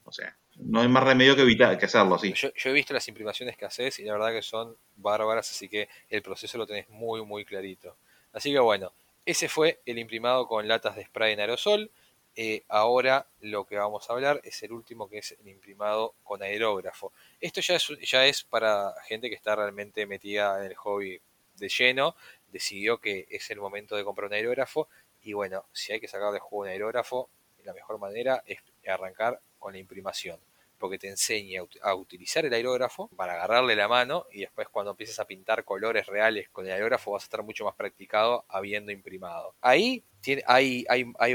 O 0.05 0.13
sea, 0.13 0.37
no 0.59 0.81
hay 0.81 0.87
más 0.87 1.03
remedio 1.03 1.35
que 1.35 1.43
evitar 1.43 1.77
que 1.77 1.87
hacerlo 1.87 2.15
así. 2.15 2.33
Yo, 2.35 2.51
he 2.65 2.73
visto 2.73 2.95
las 2.95 3.09
imprimaciones 3.09 3.57
que 3.57 3.65
haces 3.65 3.99
y 3.99 4.05
la 4.05 4.13
verdad 4.13 4.31
que 4.31 4.43
son 4.43 4.77
bárbaras, 4.95 5.51
así 5.51 5.69
que 5.69 5.89
el 6.09 6.23
proceso 6.23 6.57
lo 6.57 6.65
tenés 6.65 6.89
muy, 6.89 7.25
muy 7.25 7.45
clarito. 7.45 7.97
Así 8.33 8.53
que 8.53 8.61
bueno, 8.61 8.93
ese 9.27 9.49
fue 9.49 9.81
el 9.87 9.99
imprimado 9.99 10.47
con 10.47 10.69
latas 10.69 10.95
de 10.95 11.05
spray 11.05 11.33
en 11.33 11.41
aerosol. 11.41 11.91
Eh, 12.37 12.63
ahora 12.69 13.27
lo 13.41 13.65
que 13.65 13.77
vamos 13.77 14.09
a 14.09 14.13
hablar 14.13 14.41
es 14.45 14.63
el 14.63 14.71
último 14.71 15.09
que 15.09 15.19
es 15.19 15.33
el 15.33 15.49
imprimado 15.49 16.15
con 16.23 16.41
aerógrafo. 16.41 17.13
Esto 17.41 17.61
ya 17.61 17.75
es, 17.75 17.89
ya 18.09 18.25
es 18.25 18.45
para 18.45 18.95
gente 19.09 19.29
que 19.29 19.35
está 19.35 19.57
realmente 19.57 20.07
metida 20.07 20.61
en 20.61 20.67
el 20.67 20.77
hobby 20.77 21.21
de 21.57 21.69
lleno. 21.69 22.15
Decidió 22.53 22.99
que 22.99 23.27
es 23.31 23.51
el 23.51 23.59
momento 23.59 23.97
de 23.97 24.05
comprar 24.05 24.29
un 24.29 24.35
aerógrafo. 24.35 24.87
Y 25.23 25.33
bueno, 25.33 25.65
si 25.73 25.93
hay 25.93 25.99
que 25.99 26.07
sacar 26.07 26.33
de 26.33 26.39
juego 26.39 26.63
un 26.63 26.69
aerógrafo, 26.69 27.29
la 27.65 27.75
mejor 27.75 27.99
manera 27.99 28.43
es 28.47 28.59
arrancar 28.87 29.41
con 29.59 29.73
la 29.73 29.79
imprimación, 29.79 30.39
porque 30.79 30.99
te 30.99 31.09
enseña 31.09 31.63
a 31.83 31.95
utilizar 31.95 32.45
el 32.45 32.53
aerógrafo 32.53 33.09
para 33.17 33.35
agarrarle 33.35 33.75
la 33.77 33.89
mano 33.89 34.27
y 34.31 34.41
después 34.41 34.69
cuando 34.69 34.91
empieces 34.91 35.19
a 35.19 35.27
pintar 35.27 35.65
colores 35.65 36.07
reales 36.07 36.49
con 36.51 36.67
el 36.67 36.73
aerógrafo 36.73 37.13
vas 37.13 37.23
a 37.23 37.27
estar 37.27 37.43
mucho 37.43 37.65
más 37.65 37.75
practicado 37.75 38.45
habiendo 38.49 38.93
imprimado. 38.93 39.55
Ahí 39.61 40.05
hay, 40.47 40.85
hay, 40.89 41.13
hay, 41.19 41.35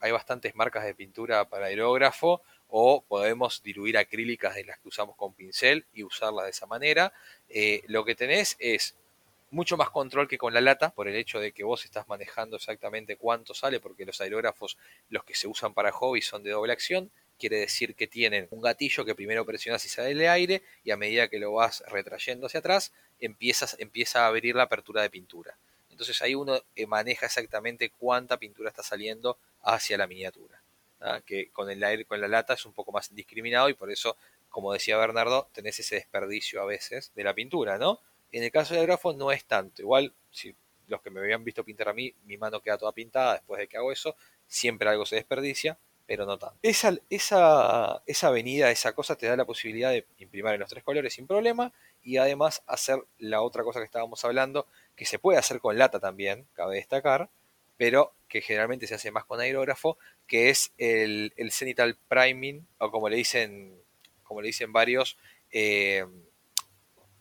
hay 0.00 0.10
bastantes 0.12 0.54
marcas 0.54 0.84
de 0.84 0.94
pintura 0.94 1.48
para 1.48 1.66
aerógrafo 1.66 2.42
o 2.68 3.02
podemos 3.02 3.62
diluir 3.62 3.96
acrílicas 3.96 4.54
de 4.54 4.64
las 4.64 4.78
que 4.78 4.88
usamos 4.88 5.16
con 5.16 5.32
pincel 5.34 5.86
y 5.92 6.02
usarlas 6.02 6.44
de 6.44 6.50
esa 6.50 6.66
manera. 6.66 7.12
Eh, 7.48 7.82
lo 7.86 8.04
que 8.04 8.14
tenés 8.14 8.56
es 8.58 8.96
mucho 9.50 9.76
más 9.76 9.90
control 9.90 10.28
que 10.28 10.38
con 10.38 10.52
la 10.52 10.60
lata, 10.60 10.90
por 10.90 11.08
el 11.08 11.16
hecho 11.16 11.40
de 11.40 11.52
que 11.52 11.64
vos 11.64 11.84
estás 11.84 12.08
manejando 12.08 12.56
exactamente 12.56 13.16
cuánto 13.16 13.54
sale, 13.54 13.80
porque 13.80 14.04
los 14.04 14.20
aerógrafos, 14.20 14.76
los 15.08 15.24
que 15.24 15.34
se 15.34 15.46
usan 15.46 15.74
para 15.74 15.92
hobby, 15.92 16.22
son 16.22 16.42
de 16.42 16.50
doble 16.50 16.72
acción. 16.72 17.10
Quiere 17.38 17.58
decir 17.58 17.94
que 17.94 18.06
tienen 18.06 18.48
un 18.50 18.60
gatillo 18.60 19.04
que 19.04 19.14
primero 19.14 19.46
presionas 19.46 19.84
y 19.84 19.88
sale 19.88 20.10
el 20.10 20.28
aire, 20.28 20.62
y 20.84 20.90
a 20.90 20.96
medida 20.96 21.28
que 21.28 21.38
lo 21.38 21.52
vas 21.52 21.82
retrayendo 21.88 22.46
hacia 22.46 22.60
atrás, 22.60 22.92
empiezas, 23.20 23.76
empieza 23.78 24.24
a 24.24 24.28
abrir 24.28 24.56
la 24.56 24.64
apertura 24.64 25.02
de 25.02 25.10
pintura. 25.10 25.56
Entonces 25.90 26.20
ahí 26.22 26.34
uno 26.34 26.62
eh, 26.76 26.86
maneja 26.86 27.26
exactamente 27.26 27.90
cuánta 27.90 28.36
pintura 28.36 28.70
está 28.70 28.82
saliendo 28.82 29.38
hacia 29.62 29.98
la 29.98 30.06
miniatura. 30.06 30.62
¿ah? 31.00 31.20
Que 31.24 31.50
con 31.50 31.70
el 31.70 31.82
aire, 31.82 32.04
con 32.04 32.20
la 32.20 32.28
lata 32.28 32.54
es 32.54 32.66
un 32.66 32.72
poco 32.72 32.92
más 32.92 33.10
indiscriminado 33.10 33.68
y 33.68 33.74
por 33.74 33.90
eso, 33.90 34.16
como 34.48 34.72
decía 34.72 34.96
Bernardo, 34.96 35.48
tenés 35.52 35.80
ese 35.80 35.96
desperdicio 35.96 36.62
a 36.62 36.66
veces 36.66 37.12
de 37.14 37.24
la 37.24 37.34
pintura, 37.34 37.78
¿no? 37.78 38.00
En 38.32 38.42
el 38.42 38.50
caso 38.50 38.74
del 38.74 38.86
grafo 38.86 39.12
no 39.12 39.32
es 39.32 39.44
tanto. 39.44 39.82
Igual, 39.82 40.14
si 40.30 40.54
los 40.86 41.02
que 41.02 41.10
me 41.10 41.20
habían 41.20 41.44
visto 41.44 41.64
pintar 41.64 41.88
a 41.88 41.92
mí, 41.92 42.14
mi 42.24 42.36
mano 42.36 42.60
queda 42.60 42.78
toda 42.78 42.92
pintada 42.92 43.34
después 43.34 43.58
de 43.58 43.68
que 43.68 43.76
hago 43.76 43.92
eso, 43.92 44.16
siempre 44.46 44.88
algo 44.88 45.06
se 45.06 45.16
desperdicia, 45.16 45.78
pero 46.06 46.24
no 46.24 46.38
tanto. 46.38 46.56
Esa, 46.62 46.96
esa, 47.10 48.02
esa 48.06 48.28
avenida, 48.28 48.70
esa 48.70 48.94
cosa 48.94 49.16
te 49.16 49.26
da 49.26 49.36
la 49.36 49.44
posibilidad 49.44 49.90
de 49.90 50.06
imprimir 50.18 50.54
en 50.54 50.60
los 50.60 50.70
tres 50.70 50.82
colores 50.82 51.12
sin 51.12 51.26
problema 51.26 51.72
y 52.02 52.16
además 52.16 52.62
hacer 52.66 53.04
la 53.18 53.42
otra 53.42 53.62
cosa 53.62 53.80
que 53.80 53.84
estábamos 53.84 54.24
hablando, 54.24 54.66
que 54.96 55.04
se 55.04 55.18
puede 55.18 55.38
hacer 55.38 55.60
con 55.60 55.76
lata 55.76 56.00
también, 56.00 56.46
cabe 56.54 56.76
destacar, 56.76 57.28
pero 57.76 58.14
que 58.28 58.40
generalmente 58.40 58.86
se 58.86 58.94
hace 58.94 59.10
más 59.10 59.24
con 59.24 59.40
aerógrafo, 59.40 59.98
que 60.26 60.50
es 60.50 60.72
el, 60.78 61.32
el 61.36 61.52
cenital 61.52 61.98
priming, 62.08 62.66
o 62.78 62.90
como 62.90 63.08
le 63.08 63.16
dicen, 63.16 63.78
como 64.22 64.40
le 64.40 64.48
dicen 64.48 64.72
varios, 64.72 65.18
eh, 65.50 66.06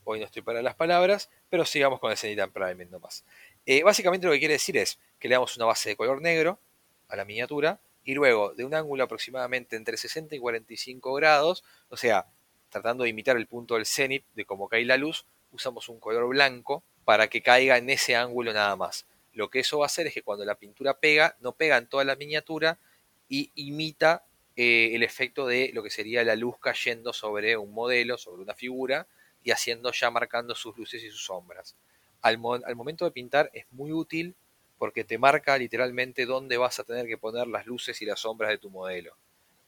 Hoy 0.09 0.19
no 0.19 0.25
estoy 0.25 0.41
para 0.41 0.61
las 0.61 0.73
palabras, 0.73 1.29
pero 1.49 1.65
sigamos 1.65 1.99
con 1.99 2.11
el 2.11 2.17
Cenital 2.17 2.49
Priming 2.49 2.89
nomás. 2.89 3.25
Eh, 3.65 3.83
básicamente 3.83 4.25
lo 4.25 4.31
que 4.31 4.39
quiere 4.39 4.53
decir 4.53 4.77
es 4.77 4.99
que 5.19 5.27
le 5.27 5.35
damos 5.35 5.57
una 5.57 5.65
base 5.65 5.89
de 5.89 5.97
color 5.97 6.21
negro 6.21 6.61
a 7.09 7.17
la 7.17 7.25
miniatura 7.25 7.81
y 8.05 8.13
luego 8.13 8.53
de 8.53 8.63
un 8.63 8.73
ángulo 8.73 9.03
aproximadamente 9.03 9.75
entre 9.75 9.97
60 9.97 10.33
y 10.33 10.39
45 10.39 11.13
grados, 11.15 11.65
o 11.89 11.97
sea, 11.97 12.25
tratando 12.69 13.03
de 13.03 13.09
imitar 13.09 13.35
el 13.35 13.47
punto 13.47 13.75
del 13.75 13.85
cenit 13.85 14.23
de 14.33 14.45
cómo 14.45 14.69
cae 14.69 14.85
la 14.85 14.95
luz, 14.95 15.25
usamos 15.51 15.89
un 15.89 15.99
color 15.99 16.25
blanco 16.29 16.85
para 17.03 17.27
que 17.27 17.41
caiga 17.41 17.77
en 17.77 17.89
ese 17.89 18.15
ángulo 18.15 18.53
nada 18.53 18.77
más. 18.77 19.07
Lo 19.33 19.49
que 19.49 19.59
eso 19.59 19.79
va 19.79 19.85
a 19.85 19.87
hacer 19.87 20.07
es 20.07 20.13
que 20.13 20.21
cuando 20.21 20.45
la 20.45 20.55
pintura 20.55 20.97
pega, 21.01 21.35
no 21.41 21.51
pega 21.51 21.75
en 21.75 21.87
toda 21.87 22.05
la 22.05 22.15
miniatura 22.15 22.79
y 23.27 23.51
imita 23.55 24.23
eh, 24.55 24.91
el 24.93 25.03
efecto 25.03 25.47
de 25.47 25.71
lo 25.73 25.83
que 25.83 25.89
sería 25.89 26.23
la 26.23 26.37
luz 26.37 26.55
cayendo 26.61 27.11
sobre 27.11 27.57
un 27.57 27.73
modelo, 27.73 28.17
sobre 28.17 28.41
una 28.41 28.53
figura, 28.53 29.05
y 29.43 29.51
haciendo 29.51 29.91
ya 29.91 30.11
marcando 30.11 30.55
sus 30.55 30.77
luces 30.77 31.03
y 31.03 31.09
sus 31.09 31.25
sombras. 31.25 31.75
Al, 32.21 32.37
momento 32.37 33.05
de 33.05 33.11
pintar 33.11 33.49
es 33.53 33.65
muy 33.71 33.91
útil 33.91 34.35
porque 34.77 35.03
te 35.03 35.17
marca 35.17 35.57
literalmente 35.57 36.25
dónde 36.25 36.57
vas 36.57 36.79
a 36.79 36.83
tener 36.83 37.07
que 37.07 37.17
poner 37.17 37.47
las 37.47 37.65
luces 37.65 38.01
y 38.01 38.05
las 38.05 38.19
sombras 38.19 38.49
de 38.49 38.57
tu 38.57 38.69
modelo. 38.69 39.15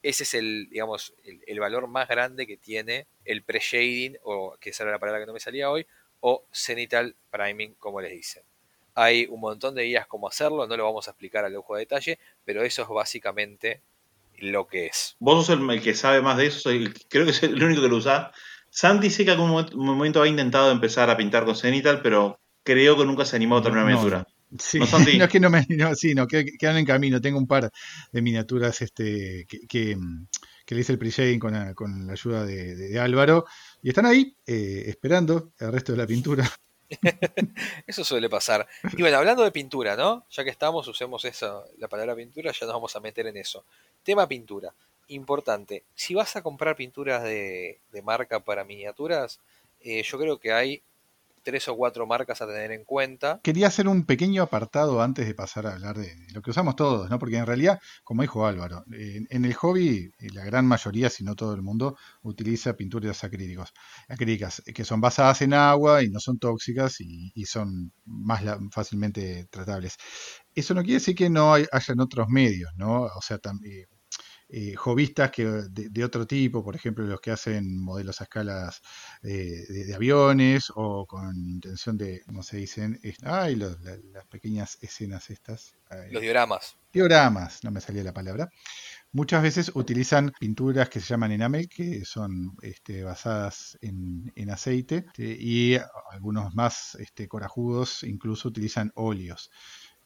Ese 0.01 0.23
es 0.23 0.33
el, 0.33 0.69
digamos, 0.69 1.13
el, 1.45 1.59
valor 1.59 1.87
más 1.87 2.07
grande 2.07 2.47
que 2.47 2.57
tiene 2.57 3.07
el 3.25 3.43
pre-shading, 3.43 4.17
o 4.23 4.55
que 4.59 4.69
esa 4.69 4.83
era 4.83 4.93
la 4.93 4.99
palabra 4.99 5.21
que 5.21 5.25
no 5.25 5.33
me 5.33 5.39
salía 5.39 5.69
hoy, 5.69 5.85
o 6.21 6.45
cenital 6.51 7.15
priming, 7.31 7.73
como 7.75 7.99
les 7.99 8.11
dicen. 8.11 8.43
Hay 8.95 9.25
un 9.29 9.39
montón 9.41 9.75
de 9.75 9.83
guías 9.83 10.07
cómo 10.07 10.27
hacerlo, 10.27 10.67
no 10.67 10.77
lo 10.77 10.85
vamos 10.85 11.07
a 11.07 11.11
explicar 11.11 11.43
al 11.43 11.55
ojo 11.55 11.75
de 11.75 11.81
detalle, 11.81 12.19
pero 12.45 12.63
eso 12.63 12.83
es 12.83 12.87
básicamente 12.87 13.81
lo 14.37 14.67
que 14.67 14.87
es. 14.87 15.15
Vos 15.19 15.45
sos 15.45 15.59
el, 15.59 15.81
que 15.81 15.93
sabe 15.93 16.21
más 16.21 16.37
de 16.37 16.47
eso, 16.47 16.69
creo 17.09 17.25
que 17.25 17.31
es 17.31 17.43
el 17.43 17.61
único 17.61 17.81
que 17.81 17.89
lo 17.89 17.97
usa. 17.97 18.31
Santi 18.71 19.09
sí 19.09 19.25
que 19.25 19.31
algún 19.31 19.65
momento 19.75 20.21
ha 20.21 20.27
intentado 20.27 20.71
empezar 20.71 21.09
a 21.09 21.17
pintar 21.17 21.45
con 21.45 21.55
Cenital, 21.55 22.01
pero 22.01 22.39
creo 22.63 22.97
que 22.97 23.05
nunca 23.05 23.25
se 23.25 23.35
animó 23.35 23.57
a 23.57 23.63
terminar 23.63 23.85
una 23.85 23.95
miniatura. 23.95 24.27
Sí, 24.57 24.79
¿No, 24.79 24.85
no, 25.17 25.23
es 25.25 25.29
que 25.29 25.39
no 25.39 25.49
me 25.49 25.65
no, 25.69 25.93
sí, 25.95 26.15
no, 26.15 26.27
que, 26.27 26.45
quedan 26.57 26.77
en 26.77 26.85
camino. 26.85 27.21
Tengo 27.21 27.37
un 27.37 27.47
par 27.47 27.69
de 28.11 28.21
miniaturas 28.21 28.81
este, 28.81 29.45
que, 29.47 29.67
que, 29.67 29.95
le 30.75 30.81
hice 30.81 30.93
el 30.93 30.99
pre 30.99 31.39
con, 31.39 31.73
con, 31.73 32.07
la 32.07 32.13
ayuda 32.13 32.45
de, 32.45 32.99
Álvaro 32.99 33.45
y 33.81 33.89
están 33.89 34.05
ahí 34.05 34.35
eh, 34.45 34.85
esperando 34.87 35.51
el 35.59 35.71
resto 35.71 35.91
de 35.91 35.97
la 35.97 36.07
pintura. 36.07 36.49
eso 37.87 38.03
suele 38.03 38.29
pasar. 38.29 38.67
Y 38.97 39.01
bueno, 39.01 39.17
hablando 39.17 39.43
de 39.43 39.51
pintura, 39.51 39.95
¿no? 39.95 40.25
Ya 40.31 40.43
que 40.43 40.49
estamos, 40.49 40.87
usemos 40.87 41.23
esa, 41.25 41.61
la 41.77 41.87
palabra 41.87 42.15
pintura, 42.15 42.51
ya 42.51 42.65
nos 42.65 42.75
vamos 42.75 42.95
a 42.95 42.99
meter 42.99 43.27
en 43.27 43.37
eso. 43.37 43.65
Tema 44.03 44.27
pintura 44.27 44.73
importante, 45.09 45.83
si 45.95 46.15
vas 46.15 46.35
a 46.35 46.41
comprar 46.41 46.75
pinturas 46.75 47.23
de, 47.23 47.81
marca 48.03 48.39
para 48.39 48.63
miniaturas, 48.63 49.39
eh, 49.81 50.03
yo 50.03 50.17
creo 50.17 50.39
que 50.39 50.53
hay 50.53 50.81
tres 51.43 51.67
o 51.67 51.75
cuatro 51.75 52.05
marcas 52.05 52.41
a 52.41 52.47
tener 52.47 52.71
en 52.71 52.83
cuenta. 52.83 53.39
Quería 53.43 53.67
hacer 53.67 53.87
un 53.87 54.05
pequeño 54.05 54.43
apartado 54.43 55.01
antes 55.01 55.25
de 55.25 55.33
pasar 55.33 55.67
a 55.67 55.73
hablar 55.73 55.97
de, 55.97 56.13
lo 56.33 56.41
que 56.41 56.51
usamos 56.51 56.75
todos, 56.75 57.09
¿no? 57.09 57.19
Porque 57.19 57.37
en 57.37 57.45
realidad, 57.45 57.79
como 58.03 58.21
dijo 58.21 58.45
Álvaro, 58.45 58.83
en, 58.91 59.45
el 59.45 59.53
hobby 59.53 60.11
eh, 60.19 60.27
la 60.33 60.43
gran 60.43 60.65
mayoría, 60.65 61.09
si 61.09 61.23
no 61.23 61.35
todo 61.35 61.53
el 61.53 61.61
mundo, 61.61 61.97
utiliza 62.21 62.73
pinturas 62.73 63.23
acrílicos, 63.23 63.73
acrílicas, 64.07 64.61
que 64.73 64.85
son 64.85 65.01
basadas 65.01 65.41
en 65.41 65.53
agua 65.53 66.03
y 66.03 66.09
no 66.09 66.19
son 66.19 66.39
tóxicas 66.39 67.01
y, 67.01 67.31
son 67.45 67.91
más 68.05 68.43
fácilmente 68.71 69.47
tratables. 69.49 69.97
Eso 70.53 70.75
no 70.75 70.81
quiere 70.81 70.95
decir 70.95 71.15
que 71.15 71.29
no 71.29 71.53
hay, 71.53 71.65
hayan 71.71 71.99
otros 71.99 72.27
medios, 72.29 72.69
¿no? 72.75 73.03
O 73.03 73.21
sea, 73.21 73.39
también 73.39 73.87
eh, 74.51 74.73
jovistas 74.75 75.29
que, 75.29 75.45
de, 75.45 76.03
otro 76.03 76.25
tipo, 76.25 76.63
por 76.63 76.75
ejemplo, 76.75 77.05
los 77.05 77.21
que 77.21 77.29
hacen 77.29 77.79
modelos 77.79 78.19
a 78.19 78.23
escalas 78.23 78.81
eh, 79.21 79.63
de, 79.69 79.93
aviones 79.93 80.71
o 80.73 81.05
con 81.05 81.35
intención 81.35 81.97
de, 81.97 82.23
¿cómo 82.25 82.41
se 82.41 82.57
dicen? 82.57 82.99
Ay, 83.23 83.55
las 83.55 83.77
pequeñas 84.27 84.79
escenas 84.81 85.29
estas. 85.29 85.75
Los 86.09 86.23
dioramas. 86.23 86.77
Dioramas, 86.91 87.63
no 87.63 87.69
me 87.69 87.79
salía 87.79 88.03
la 88.03 88.13
palabra. 88.13 88.49
Muchas 89.11 89.43
veces 89.43 89.71
utilizan 89.75 90.31
pinturas 90.39 90.89
que 90.89 90.99
se 90.99 91.07
llaman 91.07 91.31
enamel, 91.31 91.69
que 91.69 92.03
son 92.03 92.55
este, 92.63 93.03
basadas 93.03 93.77
en, 93.81 94.49
aceite, 94.49 95.05
este, 95.07 95.37
y 95.39 95.77
algunos 96.11 96.55
más 96.55 96.95
este, 96.95 97.27
corajudos 97.27 98.03
incluso 98.03 98.47
utilizan 98.47 98.91
óleos 98.95 99.51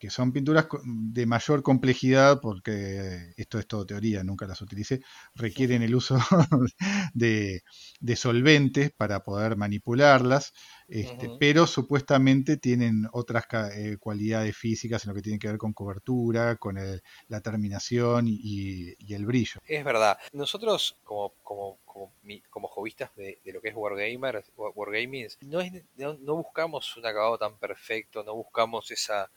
que 0.04 0.10
son 0.10 0.34
pinturas 0.34 0.68
de 0.84 1.26
mayor 1.26 1.64
complejidad, 1.64 2.42
porque 2.42 3.32
esto 3.38 3.58
es 3.58 3.66
todo 3.66 3.86
teoría, 3.86 4.22
nunca 4.22 4.46
las 4.46 4.62
utilicé, 4.62 5.00
requieren 5.34 5.82
el 5.82 5.96
uso 5.96 6.18
de, 7.14 7.64
solventes 8.18 8.92
para 8.92 9.24
poder 9.24 9.56
manipularlas, 9.56 10.52
este, 10.90 11.30
pero 11.40 11.68
supuestamente 11.68 12.58
tienen 12.58 13.08
otras 13.14 13.46
eh, 13.78 13.96
cualidades 13.98 14.58
físicas 14.58 15.06
en 15.06 15.12
lo 15.12 15.16
que 15.16 15.22
tiene 15.22 15.40
que 15.40 15.48
ver 15.48 15.58
con 15.58 15.72
cobertura, 15.72 16.58
con 16.58 16.76
la 17.30 17.40
terminación 17.40 18.26
y, 18.28 18.98
el 19.14 19.26
brillo. 19.26 19.62
Es 19.66 19.86
verdad, 19.86 20.18
nosotros 20.34 20.98
como, 21.06 21.34
como, 21.44 21.80
como, 22.50 22.68
hobbyistas 22.68 23.16
de, 23.16 23.40
lo 23.46 23.62
que 23.62 23.70
es 23.70 23.76
Wargamer, 23.76 24.44
Wargaming, 24.58 25.30
no, 25.44 25.60
no, 25.96 26.14
no 26.16 26.36
buscamos 26.36 26.98
un 26.98 27.06
acabado 27.06 27.38
tan 27.38 27.58
perfecto, 27.58 28.22
no 28.26 28.36
buscamos 28.36 28.92
esa 28.92 29.32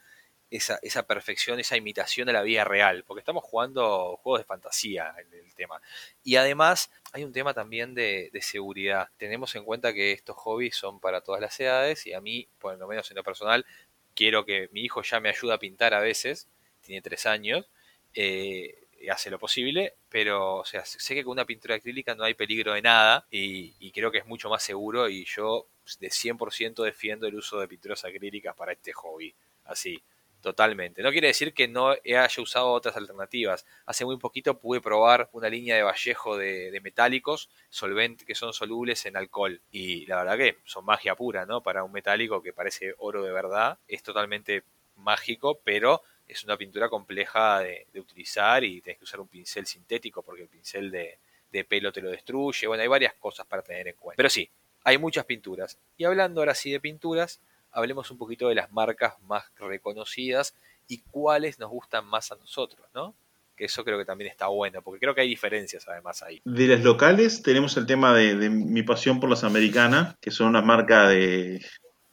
esa, 0.51 0.79
esa, 0.83 1.07
perfección, 1.07 1.59
esa 1.59 1.77
imitación 1.77 2.27
de 2.27 2.33
la 2.33 2.43
vida 2.43 2.65
real, 2.65 3.05
porque 3.05 3.21
estamos 3.21 3.45
jugando 3.45 4.17
juegos 4.23 4.41
de 4.41 4.45
fantasía 4.45 5.15
en 5.19 5.33
el 5.33 5.55
tema. 5.55 5.81
Y 6.23 6.37
además 6.37 6.91
hay 7.13 7.25
un 7.25 7.33
tema 7.33 7.55
también 7.55 7.95
de, 7.95 8.31
seguridad. 8.41 9.09
Tenemos 9.17 9.55
en 9.57 9.65
cuenta 9.65 9.93
que 9.93 10.13
estos 10.13 10.37
hobbies 10.37 10.77
son 10.77 11.01
para 11.01 11.21
todas 11.21 11.41
las 11.41 11.59
edades 11.59 12.07
y 12.07 12.13
a 12.13 12.21
mí, 12.21 12.49
por 12.59 12.77
lo 12.79 12.87
menos 12.87 13.11
en 13.11 13.17
lo 13.17 13.25
personal, 13.25 13.67
quiero 14.15 14.45
que 14.45 14.69
mi 14.73 14.83
hijo 14.83 15.03
ya 15.03 15.21
me 15.21 15.29
ayude 15.29 15.53
a 15.53 15.59
pintar 15.59 15.95
a 15.95 16.01
veces, 16.01 16.49
tiene 16.83 17.03
tres 17.03 17.27
años, 17.27 17.67
eh, 18.15 18.79
hace 19.11 19.31
lo 19.31 19.39
posible, 19.39 19.95
pero 20.09 20.63
sé 20.65 21.15
que 21.15 21.25
con 21.25 21.33
una 21.33 21.45
pintura 21.45 21.77
acrílica 21.77 22.15
no 22.15 22.25
hay 22.25 22.35
peligro 22.35 22.73
de 22.75 22.83
nada 22.83 23.27
y, 23.31 23.75
y 23.79 23.91
creo 23.93 24.11
que 24.11 24.19
es 24.19 24.27
mucho 24.27 24.49
más 24.49 24.63
seguro 24.63 25.09
y 25.09 25.25
yo 25.25 25.69
de 26.01 26.09
100% 26.09 26.83
defiendo 26.83 27.27
el 27.27 27.37
uso 27.37 27.61
de 27.61 27.69
pinturas 27.69 28.05
acrílicas 28.05 28.55
para 28.57 28.73
este 28.73 28.93
hobby. 28.93 29.35
Así, 29.65 30.03
Totalmente. 30.47 31.03
No 31.03 31.11
quiere 31.11 31.27
decir 31.27 31.53
que 31.53 31.67
no 31.67 31.89
haya 31.89 32.29
usado 32.39 32.69
otras 32.71 32.97
alternativas. 32.97 33.67
Hace 33.85 34.05
muy 34.05 34.17
poquito 34.17 34.61
pude 34.61 34.81
probar 34.81 35.29
una 35.33 35.49
línea 35.49 35.75
de 35.75 35.83
Vallejo 35.83 36.37
de, 36.37 36.81
metálicos 36.85 37.51
solventes 37.69 38.25
que 38.25 38.37
son 38.37 38.53
solubles 38.53 39.07
en 39.07 39.17
alcohol. 39.17 39.61
Y 39.73 40.07
la 40.07 40.19
verdad 40.19 40.37
que 40.37 40.59
son 40.65 40.85
magia 40.85 41.17
pura, 41.17 41.47
¿no? 41.47 41.65
Para 41.65 41.83
un 41.83 41.91
metálico 41.91 42.41
que 42.41 42.53
parece 42.53 42.95
oro 42.99 43.25
de 43.25 43.33
verdad. 43.33 43.81
Es 43.89 44.05
totalmente 44.05 44.63
mágico, 44.95 45.59
pero 45.65 46.03
es 46.29 46.45
una 46.45 46.57
pintura 46.57 46.89
compleja 46.89 47.59
de, 47.59 47.89
utilizar 47.97 48.63
y 48.63 48.81
tienes 48.81 48.99
que 48.99 49.05
usar 49.05 49.19
un 49.19 49.27
pincel 49.27 49.67
sintético 49.67 50.23
porque 50.23 50.43
el 50.43 50.49
pincel 50.49 50.93
de, 50.93 51.19
de 51.51 51.65
pelo 51.65 51.91
te 51.91 52.01
lo 52.01 52.09
destruye. 52.09 52.69
Bueno, 52.69 52.83
hay 52.83 52.89
varias 52.89 53.15
cosas 53.15 53.49
para 53.49 53.63
tener 53.63 53.89
en 53.89 53.97
cuenta. 53.97 54.17
Pero 54.17 54.31
sí, 54.31 54.49
hay 54.85 54.97
muchas 54.97 55.25
pinturas. 55.25 55.77
Y 55.97 56.05
hablando 56.05 56.41
ahora 56.41 56.55
sí 56.55 56.71
de 56.71 56.79
pinturas, 56.79 57.41
hablemos 57.77 58.11
un 58.11 58.19
poquito 58.19 58.49
de 58.49 58.55
las 58.55 58.73
marcas 58.73 59.15
más 59.29 59.45
reconocidas 59.59 60.55
y 60.89 61.03
cuáles 61.11 61.59
nos 61.59 61.71
gustan 61.71 62.07
más 62.07 62.33
a 62.33 62.37
nosotros, 62.37 62.87
¿no? 62.95 63.15
Que 63.55 63.67
eso 63.67 63.85
creo 63.85 63.99
que 63.99 64.05
también 64.05 64.31
está 64.31 64.49
bueno, 64.49 64.83
porque 64.83 65.01
creo 65.01 65.15
que 65.15 65.21
hay 65.21 65.29
diferencias 65.29 65.87
además 65.87 66.23
ahí. 66.23 66.41
De 66.45 66.67
las 66.67 66.81
locales 66.81 67.43
tenemos 67.43 67.77
el 67.77 67.87
tema 67.87 68.15
de, 68.15 68.51
mi 68.51 68.83
pasión 68.83 69.21
por 69.21 69.31
las 69.31 69.45
americanas, 69.45 70.17
que 70.21 70.31
son 70.31 70.49
una 70.49 70.63
marca 70.63 71.09
de, 71.09 71.65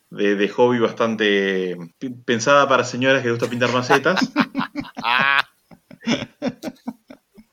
de, 0.09 0.35
de 0.35 0.49
hobby 0.49 0.79
bastante 0.79 1.77
pensada 2.25 2.67
para 2.67 2.83
señoras 2.83 3.21
que 3.21 3.29
les 3.29 3.39
gusta 3.39 3.49
pintar 3.49 3.71
macetas. 3.71 4.19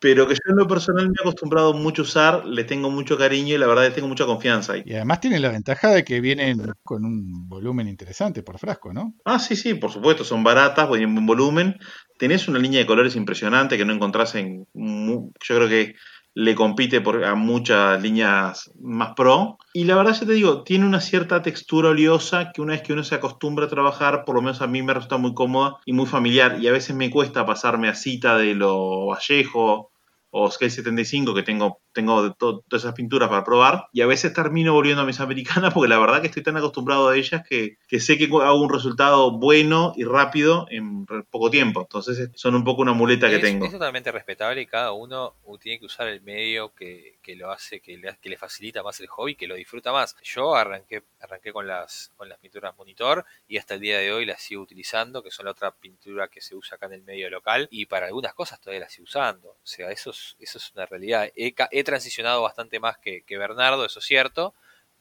Pero 0.01 0.27
que 0.27 0.35
yo 0.35 0.41
en 0.49 0.57
lo 0.57 0.67
personal 0.67 1.09
me 1.09 1.15
he 1.19 1.23
acostumbrado 1.23 1.75
mucho 1.75 2.03
a 2.03 2.05
usar, 2.07 2.45
le 2.47 2.65
tengo 2.65 2.91
mucho 2.91 3.19
cariño 3.19 3.55
y 3.55 3.59
la 3.59 3.67
verdad 3.67 3.85
es 3.85 3.91
que 3.91 3.97
tengo 3.97 4.09
mucha 4.09 4.25
confianza 4.25 4.73
ahí. 4.73 4.83
Y 4.87 4.95
además 4.95 5.21
tiene 5.21 5.39
la 5.39 5.51
ventaja 5.51 5.91
de 5.91 6.05
que 6.05 6.23
vienen 6.23 6.73
con 6.83 7.05
un 7.05 7.49
volumen 7.49 7.87
interesante 7.87 8.43
por 8.43 8.59
frasco, 8.59 8.95
¿no? 8.95 9.15
Ah, 9.27 9.39
sí, 9.39 9.57
sí, 9.57 9.75
por 9.75 9.93
supuesto, 9.93 10.25
son 10.25 10.43
baratas, 10.43 10.89
en 10.95 11.15
buen 11.15 11.27
volumen. 11.27 11.77
Tenés 12.19 12.49
una 12.49 12.59
línea 12.59 12.81
de 12.81 12.87
colores 12.87 13.15
impresionante 13.15 13.77
que 13.77 13.85
no 13.85 13.93
encontrás 13.93 14.35
en... 14.37 14.67
Yo 14.75 15.31
creo 15.55 15.69
que 15.69 15.95
le 16.35 16.55
compite 16.55 17.01
por, 17.01 17.25
a 17.25 17.35
muchas 17.35 18.01
líneas 18.03 18.71
más 18.81 19.15
pro. 19.15 19.59
Y 19.73 19.85
la 19.85 19.97
verdad, 19.97 20.15
ya 20.19 20.27
te 20.27 20.33
digo, 20.33 20.63
tiene 20.63 20.87
una 20.87 21.01
cierta 21.01 21.43
textura 21.43 21.91
oleosa 21.91 22.53
que 22.53 22.63
una 22.63 22.73
vez 22.73 22.83
que 22.83 22.93
uno 22.93 23.05
se 23.05 23.17
acostumbra 23.17 23.67
a 23.67 23.69
trabajar, 23.69 24.25
por 24.25 24.37
lo 24.37 24.43
menos 24.43 24.63
a 24.63 24.67
mí 24.67 24.83
me 24.83 24.95
resulta 24.95 25.17
muy 25.17 25.35
cómoda 25.35 25.79
y 25.85 25.93
muy 25.93 26.07
familiar. 26.07 26.59
Y 26.61 26.69
a 26.69 26.73
veces 26.73 26.95
me 26.95 27.11
cuesta 27.11 27.47
pasarme 27.47 27.89
a 27.89 27.95
cita 27.95 28.37
de 28.37 28.55
lo 28.55 29.07
Vallejo 29.07 29.91
o 30.31 30.51
Scale 30.51 30.71
75, 30.71 31.35
que 31.35 31.43
tengo, 31.43 31.81
tengo 31.93 32.23
de 32.23 32.35
todas 32.39 32.63
esas 32.73 32.95
pinturas 32.95 33.29
para 33.29 33.45
probar. 33.45 33.89
Y 33.93 34.01
a 34.01 34.07
veces 34.07 34.33
termino 34.33 34.73
volviendo 34.73 35.03
a 35.03 35.07
mis 35.07 35.21
americanas 35.21 35.73
porque 35.75 35.89
la 35.89 35.99
verdad 35.99 36.21
que 36.21 36.29
estoy 36.29 36.43
tan 36.43 36.57
acostumbrado 36.57 37.09
a 37.09 37.17
ellas 37.17 37.43
que, 37.49 37.79
que 37.89 38.01
sé 38.01 38.19
que 38.19 38.25
hago 38.25 38.63
un 38.63 38.73
resultado 38.73 39.39
bueno 39.39 39.93
y 39.97 40.05
rápido 40.05 40.67
en 40.71 41.07
poco 41.31 41.51
tiempo. 41.51 41.83
Entonces 41.83 42.31
son 42.35 42.55
un 42.55 42.65
poco 42.65 42.83
una 42.83 42.93
muleta 42.93 43.29
que 43.29 43.39
tengo. 43.39 43.67
es 43.67 43.73
totalmente 43.73 44.13
respetable 44.13 44.63
y 44.63 44.67
cada 44.67 44.93
uno 44.93 45.35
tiene 45.61 45.79
que 45.79 45.87
usar 45.87 46.09
el 46.09 46.23
medio 46.23 46.75
que, 46.75 47.19
que 47.23 47.37
lo 47.37 47.51
hace, 47.51 47.81
que 47.81 47.97
le, 47.97 48.17
que 48.21 48.31
le 48.31 48.37
facilita 48.37 48.83
más 48.83 49.01
el 49.01 49.09
hobby, 49.09 49.35
que 49.35 49.47
lo 49.47 49.55
disfruta 49.55 49.93
más. 49.93 50.17
Yo 50.23 50.55
arranqué, 50.55 51.03
arranqué 51.21 51.53
con 51.53 51.67
las, 51.67 52.13
con 52.17 52.29
las 52.29 52.39
pinturas 52.39 52.77
monitor 52.77 53.25
y 53.49 53.59
hasta 53.59 53.75
el 53.75 53.81
día 53.81 53.99
de 53.99 54.13
hoy 54.13 54.27
las 54.27 54.43
sigo 54.43 54.63
utilizando, 54.63 55.23
que 55.23 55.31
son 55.31 55.47
la 55.47 55.53
otra 55.53 55.73
pintura 55.73 56.29
que 56.29 56.41
se 56.41 56.55
usa 56.55 56.77
acá 56.77 56.87
en 56.87 56.95
el 56.95 57.03
medio 57.03 57.31
local 57.31 57.69
y 57.71 57.87
para 57.87 58.07
algunas 58.07 58.35
cosas 58.35 58.61
todavía 58.61 58.81
las 58.81 58.93
sigo 58.93 59.05
usando. 59.05 59.51
O 59.51 59.67
sea, 59.67 59.91
eso 59.91 60.11
es, 60.11 60.37
eso 60.39 60.59
es 60.59 60.73
una 60.75 60.87
realidad. 60.87 61.31
He, 61.35 61.80
he 61.81 61.85
transicionado 61.85 62.43
bastante 62.43 62.81
más 62.81 62.99
que, 62.99 63.25
Bernardo, 63.29 63.85
eso 63.85 63.99
es 63.99 64.05
cierto, 64.05 64.55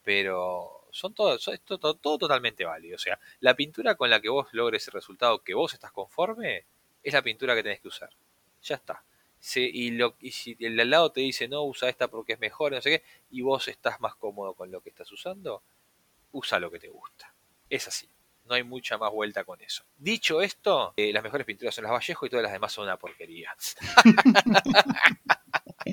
pero 0.04 0.88
son 0.92 1.14
todo, 1.14 1.36
es 1.36 1.62
todo, 1.62 2.18
totalmente 2.18 2.66
válido. 2.66 2.96
O 2.96 3.00
sea, 3.00 3.20
la 3.40 3.56
pintura 3.56 3.96
con 3.96 4.10
la 4.10 4.20
que 4.20 4.30
vos 4.30 4.48
logres 4.52 4.88
el 4.88 4.94
resultado 4.94 5.44
que 5.44 5.54
vos 5.54 5.74
estás 5.74 5.92
conforme 5.92 6.66
es 7.04 7.14
la 7.14 7.22
pintura 7.22 7.56
que 7.56 7.64
tenés 7.64 7.82
que 7.82 7.88
usar. 7.88 8.10
Ya 8.64 8.76
está. 8.76 9.04
Y, 9.56 10.32
si 10.32 10.58
el 10.60 10.80
al 10.80 10.90
lado 10.90 11.12
te 11.12 11.22
dice 11.22 11.48
no, 11.48 11.64
usa 11.64 11.88
esta 11.90 12.10
porque 12.10 12.34
es 12.34 12.40
mejor, 12.40 12.74
no 12.74 12.82
sé 12.82 12.90
qué, 12.90 13.04
y 13.32 13.42
vos 13.42 13.68
estás 13.68 14.00
más 14.02 14.16
cómodo 14.16 14.54
con 14.54 14.70
lo 14.70 14.82
que 14.82 14.90
estás 14.90 15.10
usando, 15.12 15.64
usa 16.32 16.60
lo 16.60 16.70
que 16.70 16.80
te 16.80 16.90
gusta. 16.90 17.34
Es 17.70 17.88
así. 17.88 18.10
No 18.46 18.56
hay 18.56 18.64
mucha 18.64 18.98
más 18.98 19.12
vuelta 19.12 19.44
con 19.44 19.62
eso. 19.62 19.84
Dicho 19.98 20.42
esto, 20.42 20.94
eh, 20.98 21.14
las 21.14 21.24
mejores 21.24 21.46
pinturas 21.46 21.76
son 21.76 21.84
las 21.84 21.94
Vallejo 21.94 22.26
y 22.26 22.30
todas 22.30 22.44
las 22.44 22.52
demás 22.52 22.74
son 22.74 22.86
una 22.86 22.98
porquería. 22.98 23.56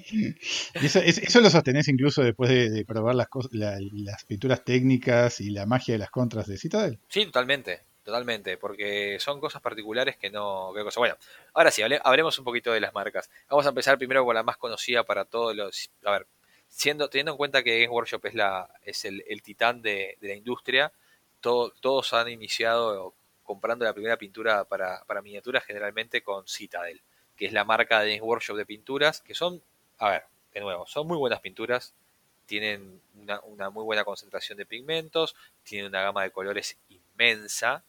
Eso, 0.74 0.98
es- 1.00 1.18
eso 1.18 1.40
lo 1.40 1.50
sostenés 1.50 1.88
incluso 1.88 2.22
después 2.22 2.50
de, 2.50 2.84
probar 2.84 3.14
las, 3.14 3.28
las 3.52 4.24
pinturas 4.24 4.64
técnicas 4.64 5.40
y 5.40 5.50
la 5.50 5.66
magia 5.66 5.94
de 5.94 5.98
las 5.98 6.10
contras 6.10 6.46
de 6.46 6.58
Citadel. 6.58 6.98
Sí, 7.08 7.26
totalmente, 7.26 7.80
totalmente, 8.02 8.56
porque 8.58 9.18
son 9.20 9.40
cosas 9.40 9.60
particulares 9.62 10.16
que 10.16 10.30
no... 10.30 10.72
qué 10.74 10.82
cosa. 10.82 11.00
Bueno, 11.00 11.16
ahora 11.54 11.70
sí, 11.70 11.82
hable- 11.82 12.00
hablemos 12.04 12.38
un 12.38 12.44
poquito 12.44 12.72
de 12.72 12.80
las 12.80 12.94
marcas. 12.94 13.30
Vamos 13.48 13.66
a 13.66 13.70
empezar 13.70 13.98
primero 13.98 14.24
con 14.24 14.34
la 14.34 14.42
más 14.42 14.56
conocida 14.56 15.04
para 15.04 15.24
todos 15.24 15.54
los... 15.56 15.90
A 16.04 16.12
ver, 16.12 16.26
siendo, 16.68 17.08
teniendo 17.08 17.32
en 17.32 17.38
cuenta 17.38 17.62
que 17.62 17.78
Games 17.80 17.90
Workshop 17.90 18.26
es, 18.26 18.34
la, 18.34 18.68
es 18.82 19.04
el, 19.04 19.22
titán 19.42 19.82
de, 19.82 20.16
la 20.20 20.34
industria, 20.34 20.92
todo- 21.40 21.72
todos 21.80 22.12
han 22.12 22.28
iniciado 22.28 23.14
comprando 23.42 23.84
la 23.84 23.92
primera 23.94 24.16
pintura 24.16 24.64
para, 24.64 25.04
para 25.06 25.22
miniaturas 25.22 25.64
generalmente 25.64 26.22
con 26.22 26.46
Citadel, 26.48 27.00
que 27.36 27.46
es 27.46 27.52
la 27.52 27.64
marca 27.64 28.00
de 28.00 28.20
Workshop 28.20 28.56
de 28.56 28.66
pinturas, 28.66 29.20
que 29.20 29.34
son, 29.34 29.62
a 29.98 30.10
ver, 30.10 30.24
de 30.52 30.60
nuevo, 30.60 30.86
son 30.86 31.06
muy 31.06 31.16
buenas 31.16 31.40
pinturas, 31.40 31.94
tienen 32.46 33.00
una, 33.14 33.70
muy 33.70 33.84
buena 33.84 34.04
concentración 34.04 34.56
de 34.56 34.66
pigmentos, 34.66 35.34
tienen 35.62 35.88
una 35.88 36.02
gama 36.02 36.22
de 36.22 36.30
colores 36.30 36.78
inmensa, 36.88 37.84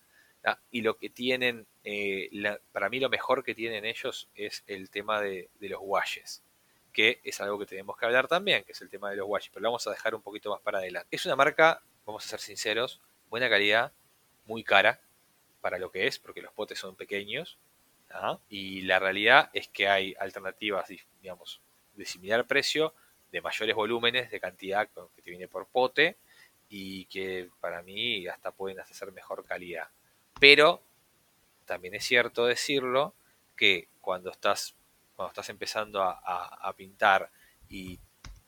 y 0.71 0.81
lo 0.81 0.97
que 0.97 1.09
tienen, 1.09 1.67
eh, 1.83 2.29
para 2.71 2.89
mí 2.89 2.99
lo 2.99 3.09
mejor 3.09 3.43
que 3.43 3.53
tienen 3.53 3.83
ellos 3.83 4.29
es 4.33 4.63
el 4.67 4.89
tema 4.89 5.21
de, 5.21 5.49
los 5.59 5.79
washes, 5.81 6.41
que 6.93 7.19
es 7.23 7.41
algo 7.41 7.59
que 7.59 7.65
tenemos 7.65 7.97
que 7.97 8.05
hablar 8.05 8.27
también, 8.27 8.63
que 8.63 8.71
es 8.71 8.81
el 8.81 8.89
tema 8.89 9.09
de 9.09 9.17
los 9.17 9.27
washes, 9.27 9.49
pero 9.53 9.63
lo 9.63 9.69
vamos 9.69 9.85
a 9.87 9.91
dejar 9.91 10.15
un 10.15 10.21
poquito 10.21 10.49
más 10.49 10.61
para 10.61 10.79
adelante. 10.79 11.13
Es 11.15 11.25
una 11.25 11.35
marca, 11.35 11.81
vamos 12.05 12.25
a 12.25 12.29
ser 12.29 12.39
sinceros, 12.39 13.01
buena 13.29 13.49
calidad, 13.49 13.91
muy 14.45 14.63
cara 14.63 15.01
para 15.59 15.77
lo 15.79 15.91
que 15.91 16.07
es, 16.07 16.17
porque 16.17 16.41
los 16.41 16.53
potes 16.53 16.79
son 16.79 16.95
pequeños, 16.95 17.57
y 18.47 18.81
la 18.81 18.99
realidad 18.99 19.49
es 19.53 19.67
que 19.67 19.89
hay 19.89 20.15
alternativas, 20.17 20.87
digamos, 21.21 21.61
de 21.97 22.05
similar 22.05 22.45
precio, 22.47 22.93
de 23.31 23.41
mayores 23.41 23.75
volúmenes, 23.75 24.31
de 24.31 24.39
cantidad 24.39 24.87
con- 24.93 25.09
que 25.15 25.21
te 25.21 25.29
viene 25.29 25.47
por 25.47 25.67
pote, 25.67 26.15
y 26.69 27.05
que 27.05 27.49
para 27.59 27.81
mí 27.81 28.27
hasta 28.27 28.51
pueden 28.51 28.79
hasta 28.79 28.93
ser 28.93 29.11
mejor 29.11 29.43
calidad. 29.45 29.87
Pero 30.39 30.81
también 31.65 31.95
es 31.95 32.05
cierto 32.05 32.45
decirlo 32.45 33.13
que 33.55 33.87
cuando 34.01 34.31
estás, 34.31 34.75
cuando 35.15 35.31
estás 35.31 35.49
empezando 35.49 36.01
a, 36.01 36.11
a- 36.23 36.69
a 36.69 36.73
pintar 36.73 37.29
y 37.69 37.99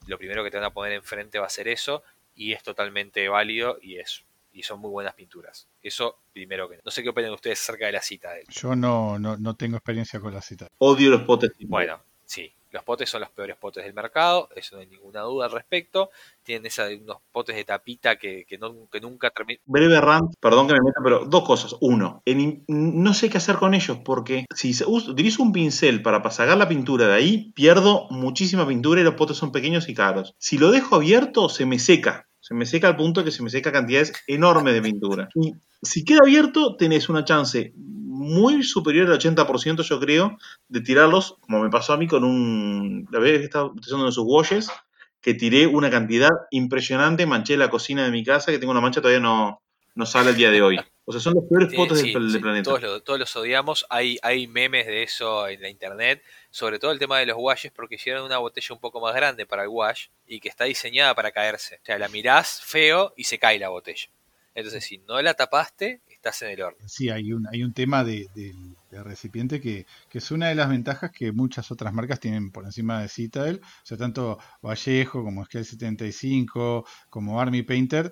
lo 0.08 0.18
primero 0.18 0.44
que 0.44 0.52
te 0.52 0.58
van 0.58 0.66
a 0.66 0.74
poner 0.74 0.94
enfrente 0.94 1.40
va 1.40 1.46
a 1.48 1.50
ser 1.50 1.68
eso, 1.68 2.04
y 2.36 2.54
es 2.54 2.64
totalmente 2.64 3.28
válido 3.28 3.78
y 3.82 3.98
es 4.00 4.24
y 4.52 4.64
son 4.64 4.80
muy 4.80 4.90
buenas 4.90 5.14
pinturas. 5.14 5.68
Eso 5.82 6.18
primero 6.34 6.68
que 6.68 6.80
no 6.84 6.90
sé 6.92 7.04
qué 7.04 7.10
opinan 7.10 7.32
ustedes 7.34 7.62
acerca 7.62 7.86
de 7.86 7.92
la 7.92 8.02
cita 8.02 8.32
de 8.32 8.42
él. 8.42 8.48
Yo 8.50 8.76
no, 8.76 9.20
no, 9.20 9.38
no 9.38 9.56
tengo 9.56 9.78
experiencia 9.78 10.20
con 10.20 10.34
la 10.34 10.42
Citadel. 10.42 10.72
Odio 10.80 11.10
los 11.12 11.22
potes. 11.22 11.52
Bueno, 11.60 12.02
sí, 12.26 12.52
los 12.72 12.84
potes 12.84 13.10
son 13.10 13.22
los 13.22 13.30
peores 13.32 13.56
potes 13.58 13.84
del 13.84 13.94
mercado, 13.94 14.50
eso 14.56 14.76
no 14.76 14.82
hay 14.82 14.88
ninguna 14.88 15.22
duda 15.22 15.46
al 15.46 15.52
respecto. 15.52 16.12
Tienen 16.44 16.66
esa, 16.68 16.88
unos 16.88 17.18
potes 17.32 17.56
de 17.56 17.64
tapita 17.64 18.18
que, 18.18 18.46
que, 18.46 18.58
no- 18.58 18.88
nunca 19.02 19.30
terminan. 19.32 19.62
Breve 19.66 20.00
rant, 20.02 20.34
perdón 20.40 20.68
que 20.68 20.74
me 20.74 20.82
meta, 20.82 21.00
pero 21.04 21.26
dos 21.26 21.44
cosas. 21.44 21.76
Uno, 21.82 22.22
no 22.68 23.14
sé 23.14 23.30
qué 23.30 23.38
hacer 23.38 23.58
con 23.58 23.74
ellos 23.74 24.00
porque 24.06 24.46
si 24.56 24.74
utilizo 24.86 25.44
un 25.44 25.52
pincel 25.52 26.02
para 26.02 26.22
pa- 26.22 26.32
sacar 26.32 26.58
la 26.58 26.68
pintura 26.70 27.08
de 27.08 27.14
ahí, 27.14 27.52
pierdo 27.54 28.08
muchísima 28.12 28.68
pintura 28.68 29.02
y 29.02 29.04
los 29.04 29.16
potes 29.16 29.38
son 29.38 29.52
pequeños 29.52 29.90
y 29.90 29.94
caros. 29.94 30.34
Si 30.38 30.58
lo 30.58 30.72
dejo 30.72 30.96
abierto, 30.96 31.50
se 31.50 31.66
me 31.66 31.80
seca. 31.80 32.29
Se 32.50 32.56
me 32.56 32.66
seca 32.66 32.88
al 32.88 32.96
punto 32.96 33.24
que 33.24 33.30
se 33.30 33.44
me 33.44 33.52
seca 33.52 33.72
cantidades 33.72 34.12
enormes 34.26 34.74
de 34.74 34.82
pintura. 34.82 35.30
Y 35.36 35.54
si 35.84 36.04
queda 36.04 36.22
abierto, 36.24 36.78
tenés 36.78 37.08
una 37.08 37.24
chance 37.24 37.74
muy 37.76 38.64
superior 38.64 39.08
al 39.08 39.20
80%, 39.20 39.84
yo 39.84 40.00
creo, 40.00 40.36
de 40.68 40.82
tirarlos, 40.82 41.38
como 41.42 41.62
me 41.62 41.70
pasó 41.70 41.94
a 41.94 41.98
mí 41.98 42.08
con 42.08 42.24
un. 42.24 43.08
La 43.12 43.20
vez 43.20 43.38
que 43.38 43.44
estaba 43.44 43.66
utilizando 43.66 43.98
uno 43.98 44.08
de 44.08 44.14
sus 44.14 44.26
washes, 44.26 44.72
que 45.22 45.36
tiré 45.36 45.68
una 45.68 45.92
cantidad 45.92 46.32
impresionante, 46.50 47.28
manché 47.28 47.56
la 47.56 47.70
cocina 47.70 48.04
de 48.04 48.10
mi 48.10 48.24
casa, 48.24 48.52
que 48.52 48.58
tengo 48.58 48.72
una 48.72 48.82
mancha 48.82 49.00
todavía 49.00 49.20
no, 49.20 49.62
no 50.00 50.06
sale 50.06 50.30
el 50.32 50.36
día 50.38 50.50
de 50.50 50.62
hoy. 50.62 50.80
O 51.06 51.12
sea, 51.12 51.20
son 51.22 51.34
los 51.36 51.44
peores 51.44 51.68
Tienen- 51.70 51.88
potes 51.88 52.02
sí, 52.02 52.14
del, 52.14 52.24
del 52.24 52.32
sí, 52.32 52.40
planeta. 52.40 52.64
Todos, 52.64 52.82
lo- 52.82 53.02
todos 53.04 53.20
los 53.20 53.36
odiamos. 53.36 53.86
Hay, 53.90 54.18
hay 54.22 54.48
memes 54.48 54.88
de 54.88 55.04
eso 55.04 55.48
en 55.48 55.62
la 55.62 55.70
internet. 55.70 56.24
Sobre 56.50 56.80
todo 56.80 56.92
el 56.92 57.00
tema 57.00 57.20
de 57.20 57.26
los 57.26 57.36
washes, 57.38 57.72
porque 57.72 57.96
hicieron 57.96 58.24
una 58.24 58.38
botella 58.38 58.74
un 58.74 58.80
poco 58.80 59.02
más 59.02 59.14
grande 59.14 59.46
para 59.46 59.64
el 59.64 59.68
wash 59.70 60.08
y 60.26 60.40
que 60.40 60.48
está 60.50 60.64
diseñada 60.64 61.14
para 61.14 61.32
caerse. 61.32 61.76
O 61.82 61.86
sea, 61.86 62.00
la 62.00 62.08
mirás 62.08 62.62
feo 62.64 63.14
y 63.18 63.26
se 63.26 63.38
cae 63.38 63.60
la 63.60 63.70
botella. 63.70 64.08
Entonces, 64.56 64.84
si 64.86 64.98
no 65.00 65.22
la 65.22 65.34
tapaste, 65.34 66.02
estás 66.08 66.42
en 66.44 66.52
el 66.52 66.62
horno. 66.62 66.80
Sí, 66.88 67.10
hay 67.10 67.34
un, 67.34 67.46
hay 67.52 67.64
un 67.64 67.74
tema 67.74 68.04
de, 68.04 68.28
del- 68.34 68.76
del 68.90 69.04
recipiente 69.04 69.60
que, 69.62 69.86
que 70.10 70.18
es 70.20 70.32
una 70.32 70.48
de 70.48 70.56
las 70.56 70.70
ventajas 70.70 71.12
que 71.12 71.32
muchas 71.32 71.72
otras 71.72 71.94
marcas 71.94 72.20
tienen 72.20 72.52
por 72.52 72.66
encima 72.66 73.02
de 73.02 73.10
Citadel. 73.10 73.62
O 73.64 73.86
sea, 73.86 73.98
tanto 73.98 74.38
Vallejo 74.62 75.24
como 75.24 75.46
Scale 75.46 75.66
75, 75.66 76.86
como 77.10 77.40
Army 77.42 77.64
Painter, 77.64 78.12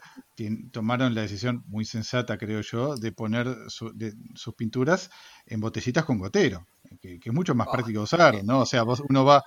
tomaron 0.71 1.15
la 1.15 1.21
decisión 1.21 1.63
muy 1.67 1.85
sensata, 1.85 2.37
creo 2.37 2.61
yo, 2.61 2.95
de 2.97 3.11
poner 3.11 3.47
su- 3.69 3.91
de- 3.95 4.13
sus 4.35 4.53
pinturas 4.55 5.09
en 5.45 5.59
botellitas 5.59 6.05
con 6.05 6.19
gotero, 6.19 6.67
que, 7.01 7.19
que 7.19 7.29
es 7.29 7.33
mucho 7.35 7.55
más 7.55 7.67
Ah, 7.67 7.71
práctico 7.71 7.99
de 7.99 8.03
usar, 8.03 8.43
¿no? 8.43 8.59
O 8.61 8.65
sea, 8.65 8.83
vos, 8.83 9.01
uno 9.09 9.25
va 9.25 9.43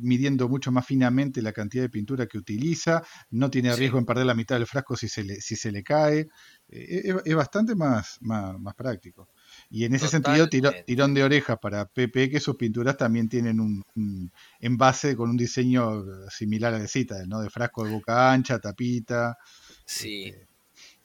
midiendo 0.00 0.48
mucho 0.48 0.72
más 0.72 0.86
finamente 0.86 1.42
la 1.42 1.52
cantidad 1.52 1.84
de 1.84 1.90
pintura 1.90 2.26
que 2.26 2.38
utiliza, 2.38 3.02
no 3.30 3.50
tiene 3.50 3.74
Sí. 3.74 3.76
riesgo 3.76 3.98
en 3.98 4.06
perder 4.06 4.26
la 4.26 4.34
mitad 4.34 4.56
del 4.56 4.66
frasco 4.66 4.96
si 4.96 5.08
se 5.08 5.24
le, 5.24 5.36
si 5.40 5.56
se 5.56 5.72
le 5.72 5.82
cae. 5.82 6.20
Eh, 6.68 7.02
es, 7.04 7.14
es 7.24 7.34
bastante 7.34 7.74
más, 7.74 8.18
más, 8.20 8.58
más 8.58 8.74
práctico. 8.74 9.28
Y 9.70 9.84
en 9.84 9.94
ese 9.94 10.06
sentido, 10.08 10.48
tiro- 10.48 10.72
tirón 10.84 11.12
de 11.14 11.24
orejas 11.24 11.58
para 11.58 11.86
Pepe, 11.86 12.30
que 12.30 12.38
sus 12.40 12.56
pinturas 12.56 12.96
también 12.96 13.28
tienen 13.28 13.58
un, 13.60 13.82
un 13.96 14.32
envase 14.60 15.16
con 15.16 15.30
un 15.30 15.36
diseño 15.36 16.04
similar 16.30 16.72
al 16.74 16.82
de 16.82 16.88
Citadel, 16.88 17.28
¿no? 17.28 17.40
De 17.40 17.50
frasco 17.50 17.84
de 17.84 17.90
boca 17.92 18.32
ancha, 18.32 18.58
tapita. 18.60 19.36
Sí. 19.84 20.26
este, 20.28 20.46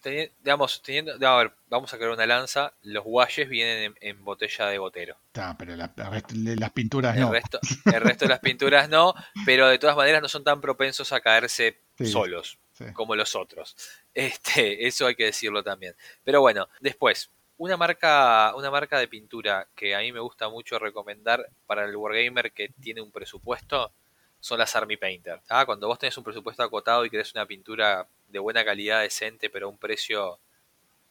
Teni- 0.03 0.31
digamos, 0.43 0.81
teniendo, 0.81 1.13
a 1.27 1.37
ver, 1.37 1.53
vamos 1.69 1.93
a 1.93 1.97
crear 1.97 2.11
una 2.11 2.25
lanza. 2.25 2.73
Los 2.83 3.03
washes 3.05 3.47
vienen 3.49 3.95
en, 4.01 4.09
en 4.17 4.23
botella 4.23 4.67
de 4.67 4.77
gotero. 4.77 5.17
ta, 5.31 5.55
pero 5.57 5.75
la- 5.75 5.91
la 5.95 6.09
rest- 6.11 6.31
las 6.59 6.71
pinturas 6.71 7.15
El, 7.15 7.21
no. 7.21 7.31
resto, 7.31 7.59
el 7.85 8.01
resto 8.01 8.25
de 8.25 8.29
las 8.29 8.39
pinturas 8.39 8.89
no, 8.89 9.13
pero 9.45 9.67
de 9.67 9.77
todas 9.79 9.95
maneras 9.95 10.21
no 10.21 10.27
son 10.27 10.43
tan 10.43 10.59
propensos 10.61 11.11
a 11.11 11.19
caerse 11.21 11.79
Sí. 11.97 12.07
solos. 12.07 12.57
como 12.93 13.15
los 13.15 13.35
otros. 13.35 13.75
Este, 14.13 14.87
eso 14.87 15.05
hay 15.05 15.13
que 15.15 15.25
decirlo 15.25 15.63
también. 15.63 15.93
Pero 16.23 16.41
bueno, 16.41 16.67
después, 16.79 17.29
una 17.61 17.77
marca, 17.77 18.55
una 18.55 18.71
marca 18.71 18.97
de 18.97 19.07
pintura 19.07 19.67
que 19.75 19.93
a 19.93 19.99
mí 19.99 20.11
me 20.11 20.19
gusta 20.19 20.49
mucho 20.49 20.79
recomendar 20.79 21.47
para 21.67 21.85
el 21.85 21.95
Wargamer 21.95 22.51
que 22.51 22.69
tiene 22.81 23.01
un 23.01 23.11
presupuesto 23.11 23.93
son 24.39 24.57
las 24.57 24.75
Army 24.75 24.97
Painter. 24.97 25.41
¿ah? 25.47 25.63
Cuando 25.67 25.87
vos 25.87 25.99
tenés 25.99 26.17
un 26.17 26.23
presupuesto 26.23 26.63
acotado 26.63 27.05
y 27.05 27.11
querés 27.11 27.35
una 27.35 27.45
pintura 27.45 28.07
de 28.29 28.39
buena 28.39 28.65
calidad, 28.65 29.01
decente, 29.03 29.51
pero 29.51 29.67
a 29.67 29.69
un 29.69 29.77
precio 29.77 30.39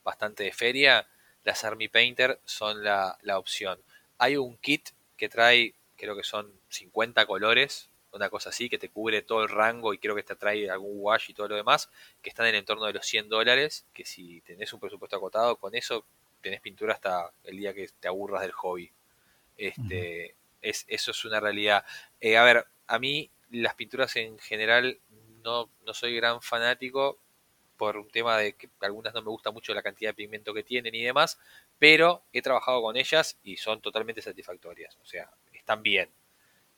bastante 0.03 0.43
de 0.43 0.51
feria, 0.51 1.07
las 1.45 1.63
Army 1.63 1.87
Painter 1.87 2.41
son 2.45 2.83
la, 2.83 3.17
la 3.23 3.39
opción. 3.39 3.79
Hay 4.19 4.37
un 4.37 4.57
kit 4.57 4.89
que 5.17 5.29
trae, 5.29 5.75
creo 5.97 6.17
que 6.17 6.25
son 6.25 6.53
50 6.69 7.27
colores, 7.27 7.91
una 8.11 8.29
cosa 8.29 8.51
así, 8.51 8.69
que 8.69 8.79
te 8.79 8.89
cubre 8.89 9.23
todo 9.23 9.45
el 9.45 9.51
rango 9.51 9.95
y 9.95 9.99
creo 9.99 10.17
que 10.17 10.25
te 10.25 10.35
trae 10.35 10.69
algún 10.69 10.95
wash 10.97 11.31
y 11.31 11.35
todo 11.35 11.47
lo 11.47 11.55
demás, 11.55 11.91
que 12.23 12.31
están 12.31 12.47
en 12.47 12.57
el 12.57 12.59
entorno 12.59 12.87
de 12.87 12.95
los 12.95 13.07
100 13.07 13.29
dólares, 13.29 13.87
que 13.95 14.05
si 14.05 14.41
tenés 14.41 14.73
un 14.73 14.81
presupuesto 14.81 15.15
acotado, 15.15 15.55
con 15.55 15.77
eso 15.77 16.05
tenés 16.41 16.61
pintura 16.61 16.95
hasta 16.95 17.33
el 17.45 17.57
día 17.57 17.75
que 17.75 17.89
te 17.99 18.09
aburras 18.09 18.43
del 18.43 18.53
hobby. 18.53 18.93
Este, 19.57 20.37
es, 20.63 20.85
eso 20.89 21.11
es 21.11 21.25
una 21.25 21.41
realidad. 21.41 21.85
Eh, 22.21 22.37
a 22.37 22.45
ver, 22.45 22.67
a 22.87 22.99
mí 22.99 23.31
las 23.51 23.75
pinturas 23.75 24.15
en 24.17 24.39
general 24.39 24.99
no, 25.43 25.71
no 25.85 25.95
soy 25.95 26.15
gran 26.17 26.41
fanático 26.41 27.19
por 27.77 27.97
un 27.97 28.11
tema 28.11 28.37
de 28.37 28.55
que 28.55 28.69
algunas 28.81 29.15
no 29.15 29.23
me 29.23 29.31
gusta 29.31 29.51
mucho 29.51 29.73
la 29.73 29.83
cantidad 29.83 30.11
de 30.11 30.15
pigmento 30.15 30.53
que 30.53 30.63
tienen 30.63 30.95
y 30.95 31.03
demás, 31.03 31.39
pero 31.79 32.23
he 32.31 32.43
trabajado 32.43 32.83
con 32.83 32.97
ellas 32.97 33.39
y 33.43 33.57
son 33.57 33.81
totalmente 33.81 34.21
satisfactorias, 34.21 34.99
o 35.03 35.07
sea, 35.07 35.31
están 35.53 35.83
bien. 35.83 36.11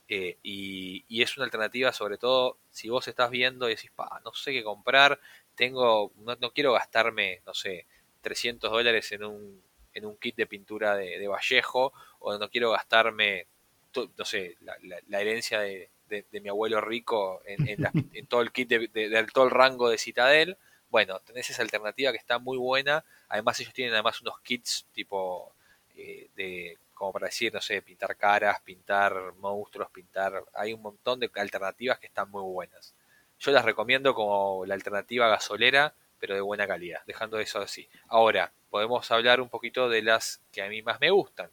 Eh, 0.08 0.38
y, 0.42 1.22
es 1.22 1.36
una 1.36 1.44
alternativa, 1.46 1.92
sobre 1.92 2.18
todo 2.18 2.58
si 2.70 2.88
vos 2.88 3.08
estás 3.08 3.30
viendo 3.30 3.66
y 3.68 3.74
decís, 3.74 3.90
pa, 3.90 4.20
no 4.24 4.32
sé 4.32 4.52
qué 4.52 4.62
comprar, 4.62 5.18
tengo, 5.56 6.12
no, 6.18 6.36
no 6.36 6.52
quiero 6.52 6.72
gastarme, 6.72 7.42
no 7.46 7.54
sé, 7.54 7.86
300 8.22 8.70
dólares 8.70 9.12
en 9.12 9.24
un, 9.24 9.62
en 9.94 10.06
un 10.06 10.16
kit 10.16 10.36
de 10.36 10.46
pintura 10.46 10.96
de, 10.96 11.26
Vallejo, 11.28 11.92
o 12.20 12.38
no 12.38 12.48
quiero 12.48 12.70
gastarme, 12.70 13.46
no 13.94 14.24
sé, 14.24 14.56
la, 14.60 15.20
herencia 15.20 15.60
de, 15.60 15.88
mi 16.32 16.48
abuelo 16.48 16.80
rico 16.80 17.42
en, 17.46 17.68
en, 17.68 18.26
todo 18.28 18.42
el 18.42 18.52
kit 18.52 18.68
de, 18.68 19.26
todo 19.32 19.44
el 19.44 19.50
rango 19.50 19.88
de 19.88 19.98
Citadel. 19.98 20.56
Bueno, 20.90 21.20
tenés 21.20 21.48
esa 21.50 21.62
alternativa 21.62 22.12
que 22.12 22.18
está 22.18 22.38
muy 22.38 22.58
buena. 22.58 23.04
Además, 23.28 23.58
ellos 23.60 23.72
tienen 23.72 23.94
además 23.94 24.20
unos 24.20 24.40
kits 24.40 24.86
tipo 24.92 25.54
eh, 25.96 26.28
de 26.36 26.78
como 27.02 27.12
para 27.14 27.26
decir, 27.26 27.52
no 27.52 27.60
sé, 27.60 27.82
pintar 27.82 28.16
caras, 28.16 28.60
pintar 28.60 29.34
monstruos, 29.38 29.90
pintar. 29.90 30.44
Hay 30.54 30.72
un 30.72 30.82
montón 30.82 31.18
de 31.18 31.28
alternativas 31.34 31.98
que 31.98 32.06
están 32.06 32.30
muy 32.30 32.42
buenas. 32.42 32.94
Yo 33.40 33.50
las 33.50 33.64
recomiendo 33.64 34.14
como 34.14 34.64
la 34.66 34.74
alternativa 34.74 35.26
gasolera, 35.26 35.94
pero 36.22 36.36
de 36.36 36.40
buena 36.40 36.68
calidad, 36.68 37.00
dejando 37.04 37.40
eso 37.40 37.58
así. 37.58 37.88
Ahora, 38.06 38.52
podemos 38.70 39.10
hablar 39.10 39.40
un 39.40 39.48
poquito 39.48 39.88
de 39.88 40.02
las 40.02 40.40
que 40.52 40.62
a 40.62 40.68
mí 40.68 40.80
más 40.80 41.00
me 41.00 41.10
gustan, 41.10 41.50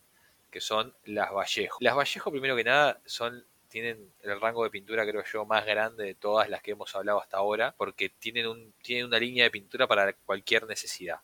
que 0.52 0.62
son 0.62 0.94
las 1.06 1.34
Vallejo. 1.34 1.80
Las 1.82 1.96
Vallejo, 1.96 2.30
primero 2.30 2.56
que 2.56 2.64
nada, 2.64 3.02
son 3.04 3.44
tienen 3.68 4.14
el 4.22 4.40
rango 4.40 4.64
de 4.64 4.70
pintura 4.70 5.08
creo 5.08 5.24
yo 5.24 5.44
más 5.44 5.66
grande 5.66 6.04
de 6.04 6.14
todas 6.14 6.50
las 6.50 6.62
que 6.62 6.72
hemos 6.72 6.96
hablado 6.96 7.20
hasta 7.20 7.38
ahora, 7.38 7.74
porque 7.80 8.10
tienen, 8.10 8.46
un, 8.46 8.72
tienen 8.84 9.08
una 9.08 9.18
línea 9.18 9.44
de 9.44 9.50
pintura 9.50 9.88
para 9.88 10.14
cualquier 10.14 10.68
necesidad. 10.68 11.20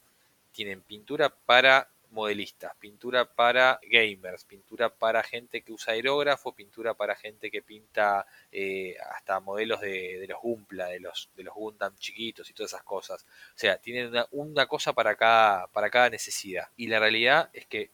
Tienen 0.51 0.81
pintura 0.81 1.29
para 1.29 1.87
modelistas, 2.15 2.73
pintura 2.79 3.25
para 3.25 3.79
gamers, 3.83 4.45
pintura 4.45 4.89
para 4.89 5.21
gente 5.21 5.61
que 5.61 5.73
usa 5.73 5.93
aerógrafo, 5.93 6.55
pintura 6.55 6.93
para 6.95 7.15
gente 7.15 7.51
que 7.51 7.61
pinta 7.61 8.25
eh, 8.51 8.95
hasta 9.11 9.39
modelos 9.41 9.81
de, 9.81 10.25
los 10.27 10.39
Gumpla, 10.41 10.87
de 10.87 11.01
los, 11.01 11.29
de 11.35 11.43
los 11.43 11.53
Gundam 11.53 11.95
chiquitos 11.97 12.49
y 12.49 12.53
todas 12.53 12.71
esas 12.71 12.83
cosas. 12.83 13.25
O 13.49 13.57
sea, 13.57 13.77
tienen 13.77 14.07
una, 14.07 14.27
una 14.31 14.65
cosa 14.65 14.93
para 14.93 15.15
cada, 15.15 15.67
para 15.67 15.89
cada 15.89 16.09
necesidad. 16.09 16.69
Y 16.77 16.87
la 16.87 16.99
realidad 16.99 17.49
es 17.53 17.67
que, 17.67 17.91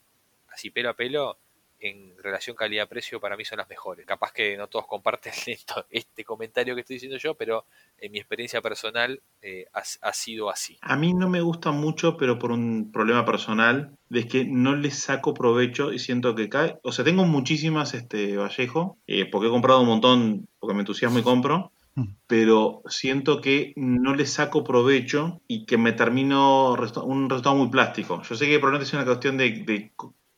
así 0.50 0.70
pelo 0.70 0.92
a 0.92 0.96
pelo, 0.96 1.40
en 1.82 2.16
relación 2.20 2.56
calidad-precio 2.56 3.20
para 3.20 3.36
mí 3.36 3.44
son 3.44 3.58
las 3.58 3.70
mejores. 3.70 4.06
Capaz 4.06 4.32
que 4.32 4.56
no 4.56 4.68
todos 4.68 4.86
comparten 4.86 5.34
esto, 5.48 5.86
este 5.90 6.24
comentario 6.24 6.76
que 6.76 6.82
estoy 6.82 6.96
diciendo 6.96 7.18
yo, 7.18 7.34
pero 7.34 7.66
en 7.98 8.12
mi 8.12 8.20
experiencia 8.20 8.62
personal 8.62 9.22
eh, 9.42 9.66
ha, 9.74 10.14
sido 10.14 10.50
así. 10.50 10.78
A 10.82 10.96
mí 10.96 11.14
no 11.14 11.28
me 11.28 11.42
gusta 11.42 11.72
mucho, 11.72 12.16
pero 12.18 12.38
por 12.38 12.52
un 12.52 12.92
problema 12.92 13.26
personal, 13.26 13.98
de 14.10 14.28
que 14.28 14.46
no 14.46 14.76
les 14.76 15.00
saco 15.00 15.34
provecho 15.34 15.92
y 15.92 16.00
siento 16.00 16.36
que 16.36 16.50
cae. 16.50 16.78
O 16.84 16.92
sea, 16.92 17.04
tengo 17.04 17.26
muchísimas 17.26 17.94
este, 17.94 18.38
Vallejo, 18.38 18.98
eh, 19.08 19.26
porque 19.26 19.48
he 19.48 19.52
comprado 19.52 19.82
un 19.82 19.88
montón, 19.88 20.48
porque 20.60 20.76
me 20.76 20.82
entusiasmo 20.82 21.20
y 21.20 21.24
compro 21.24 21.72
mm. 21.96 22.04
pero 22.28 22.84
siento 22.88 23.42
que 23.42 23.74
no 23.76 24.14
les 24.14 24.32
saco 24.32 24.64
provecho 24.64 25.42
y 25.48 25.66
que 25.66 25.78
me 25.78 25.94
termino 25.94 26.74
un 26.74 27.30
resultado 27.30 27.56
muy 27.56 27.70
plástico. 27.70 28.22
Yo 28.22 28.36
sé 28.36 28.46
que 28.46 28.60
probablemente 28.60 28.88
es 28.88 28.94
una 28.94 29.06
cuestión 29.06 29.38
de, 29.38 29.64
de 29.66 29.92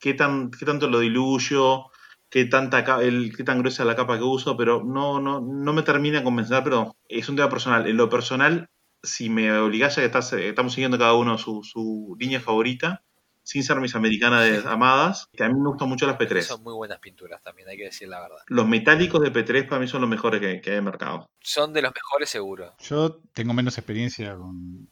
qué, 0.04 0.12
tan, 0.12 0.50
qué 0.50 0.66
tanto 0.66 0.86
lo 0.86 1.00
diluyo, 1.00 1.86
qué, 2.28 2.44
tanta, 2.44 2.84
el, 3.02 3.34
qué 3.34 3.42
tan 3.42 3.60
gruesa 3.60 3.86
la 3.86 3.96
capa 3.96 4.18
que 4.18 4.24
uso, 4.24 4.54
pero 4.54 4.84
no, 4.84 5.18
no, 5.18 5.40
no 5.40 5.72
me 5.72 5.82
termina 5.82 6.18
de 6.18 6.24
convencer, 6.24 6.62
pero 6.62 6.94
es 7.08 7.26
un 7.30 7.36
tema 7.36 7.48
personal. 7.48 7.86
En 7.86 7.96
lo 7.96 8.10
personal, 8.10 8.68
si 9.02 9.30
me 9.30 9.50
obligase 9.58 10.04
a 10.04 10.10
que 10.10 10.48
estamos 10.50 10.74
siguiendo 10.74 10.98
cada 10.98 11.14
uno 11.14 11.38
su, 11.38 11.62
su 11.62 12.16
línea 12.20 12.38
favorita, 12.38 13.02
sin 13.44 13.62
ser 13.62 13.78
mis 13.78 13.94
americanas 13.94 14.64
amadas, 14.66 15.28
que 15.32 15.44
a 15.44 15.48
mí 15.48 15.54
me 15.54 15.68
gustan 15.68 15.88
mucho 15.88 16.06
las 16.06 16.18
P3. 16.18 16.42
Son 16.42 16.62
muy 16.62 16.72
buenas 16.72 16.98
pinturas 16.98 17.40
también, 17.42 17.68
hay 17.68 17.76
que 17.76 17.84
decir 17.84 18.08
la 18.08 18.20
verdad. 18.20 18.38
Los 18.48 18.66
metálicos 18.66 19.20
de 19.20 19.32
P3 19.32 19.68
para 19.68 19.80
mí 19.80 19.86
son 19.86 20.00
los 20.00 20.10
mejores 20.10 20.40
que, 20.40 20.70
hay 20.70 20.78
en 20.78 20.84
mercado. 20.84 21.30
Son 21.40 21.72
de 21.72 21.82
los 21.82 21.92
mejores 21.94 22.30
seguro. 22.30 22.74
Yo 22.80 23.20
tengo 23.32 23.52
menos 23.52 23.78
experiencia 23.78 24.36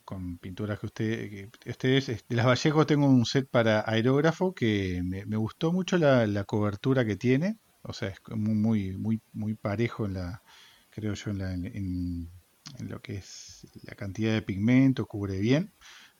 con, 0.05 0.37
pinturas 0.37 0.79
que, 0.79 0.85
usted, 0.85 1.49
ustedes. 1.65 2.25
De 2.27 2.35
las 2.35 2.45
Vallejos 2.45 2.85
tengo 2.85 3.07
un 3.07 3.25
set 3.25 3.49
para 3.49 3.83
aerógrafo 3.85 4.53
que 4.53 5.01
me, 5.03 5.35
gustó 5.35 5.73
mucho 5.73 5.97
la, 5.97 6.43
cobertura 6.45 7.03
que 7.03 7.15
tiene. 7.15 7.57
O 7.81 7.91
sea, 7.91 8.09
es 8.09 8.19
muy, 8.29 8.95
muy, 8.95 9.19
muy 9.33 9.55
parejo 9.55 10.05
en 10.05 10.13
la, 10.13 10.43
creo 10.91 11.15
yo, 11.15 11.31
en, 11.31 12.31
en 12.79 12.89
lo 12.89 13.01
que 13.01 13.15
es 13.15 13.67
la 13.83 13.95
cantidad 13.95 14.31
de 14.31 14.41
pigmento, 14.41 15.05
cubre 15.05 15.39
bien 15.39 15.73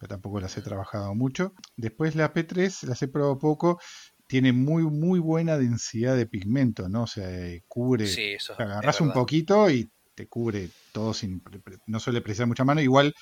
tampoco 0.08 0.40
las 0.40 0.58
he 0.58 0.62
trabajado 0.62 1.14
mucho. 1.16 1.54
Después 1.76 2.16
la 2.16 2.34
P3 2.34 2.88
las 2.88 3.02
he 3.02 3.08
probado 3.08 3.38
poco, 3.40 3.80
tiene 4.28 4.54
muy 4.54 4.84
muy 4.84 5.20
buena 5.20 5.58
densidad 5.58 6.16
de 6.16 6.26
pigmento, 6.26 6.90
¿no? 6.90 7.04
O 7.04 7.08
sea, 7.08 7.30
eh, 7.30 7.64
cubre, 7.68 8.08
sí, 8.08 8.36
agarras 8.58 9.02
un 9.02 9.12
poquito 9.12 9.70
y 9.70 9.90
te 10.16 10.28
cubre 10.28 10.70
todo 10.92 11.14
sin 11.14 11.42
no 11.88 12.00
suele 12.00 12.22
precisar 12.22 12.48
mucha 12.48 12.64
mano 12.64 12.82
igual 12.82 13.14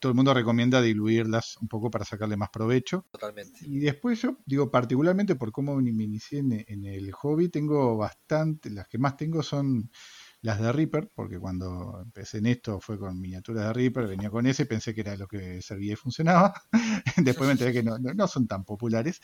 todo 0.00 0.10
el 0.10 0.16
mundo 0.16 0.32
recomienda 0.32 0.80
diluirlas 0.80 1.56
un 1.58 1.68
poco 1.68 1.90
para 1.90 2.04
sacarle 2.04 2.36
más 2.36 2.48
provecho 2.50 3.04
totalmente 3.10 3.60
y 3.62 3.80
después 3.80 4.22
yo 4.22 4.38
digo 4.46 4.70
particularmente 4.70 5.34
por 5.34 5.52
cómo 5.52 5.76
me 5.76 6.04
inicié 6.04 6.38
en 6.38 6.84
el 6.86 7.12
hobby 7.12 7.48
tengo 7.48 7.96
bastante 7.96 8.70
las 8.70 8.88
que 8.88 8.98
más 8.98 9.16
tengo 9.16 9.42
son 9.42 9.90
las 10.42 10.60
de 10.60 10.72
Reaper, 10.72 11.10
porque 11.14 11.38
cuando 11.38 12.00
empecé 12.02 12.38
en 12.38 12.46
esto 12.46 12.80
fue 12.80 12.98
con 12.98 13.20
miniaturas 13.20 13.66
de 13.66 13.72
Reaper, 13.72 14.06
venía 14.06 14.30
con 14.30 14.46
ese, 14.46 14.66
pensé 14.66 14.94
que 14.94 15.00
era 15.00 15.16
lo 15.16 15.26
que 15.26 15.60
servía 15.62 15.94
y 15.94 15.96
funcionaba. 15.96 16.54
Después 17.16 17.46
me 17.46 17.52
enteré 17.52 17.72
que 17.72 17.82
no, 17.82 17.98
no, 17.98 18.28
son 18.28 18.46
tan 18.46 18.64
populares. 18.64 19.20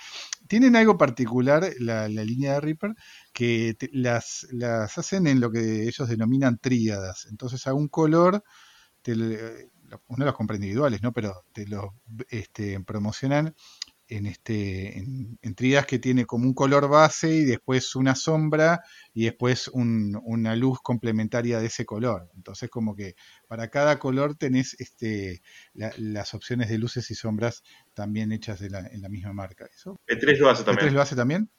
Tienen 0.49 0.75
algo 0.75 0.99
particular 0.99 1.69
la, 1.79 2.09
línea 2.09 2.55
de 2.55 2.61
Reaper, 2.61 2.95
que 3.33 3.77
las, 3.93 4.47
las 4.53 4.99
hacen 4.99 5.27
en 5.27 5.41
lo 5.41 5.51
que 5.51 5.87
ellos 5.87 6.09
denominan 6.09 6.59
tríadas. 6.59 7.27
Entonces 7.31 7.67
a 7.67 7.75
un 7.75 7.89
color, 7.89 8.43
te, 9.03 9.13
uno 10.09 10.25
los 10.25 10.35
compra 10.35 10.57
individuales, 10.57 11.03
¿no? 11.03 11.13
Pero 11.13 11.45
te 11.53 11.67
lo 11.67 11.95
este, 12.31 12.81
promocionan 12.81 13.55
en, 14.17 14.27
este, 14.27 14.99
en, 14.99 15.39
que 15.87 15.99
tiene 15.99 16.27
como 16.27 16.47
un 16.47 16.55
color 16.55 16.89
base 16.89 17.31
y 17.31 17.45
después 17.45 17.95
una 17.97 18.15
sombra 18.15 18.83
y 19.15 19.25
después 19.25 19.71
una 19.73 20.57
luz 20.57 20.79
complementaria 20.83 21.61
de 21.61 21.67
ese 21.67 21.85
color. 21.85 22.29
Entonces 22.37 22.69
como 22.71 22.95
que 22.95 23.15
para 23.49 23.69
cada 23.69 23.99
color 23.99 24.37
tenés 24.37 24.77
este, 24.81 25.43
las 25.75 26.35
opciones 26.35 26.69
de 26.69 26.79
luces 26.79 27.11
y 27.11 27.15
sombras 27.15 27.63
también 27.95 28.33
hechas 28.33 28.61
de 28.61 28.71
la, 28.71 28.81
en 28.81 29.03
la 29.03 29.09
misma 29.09 29.33
marca. 29.33 29.67
¿Eso? 29.73 30.01
E3 30.07 30.39
lo 30.39 30.51
hace 30.51 30.65
también. 30.65 30.89
E3 30.89 30.93
lo 30.93 31.03
hace 31.03 31.17
también. 31.17 31.51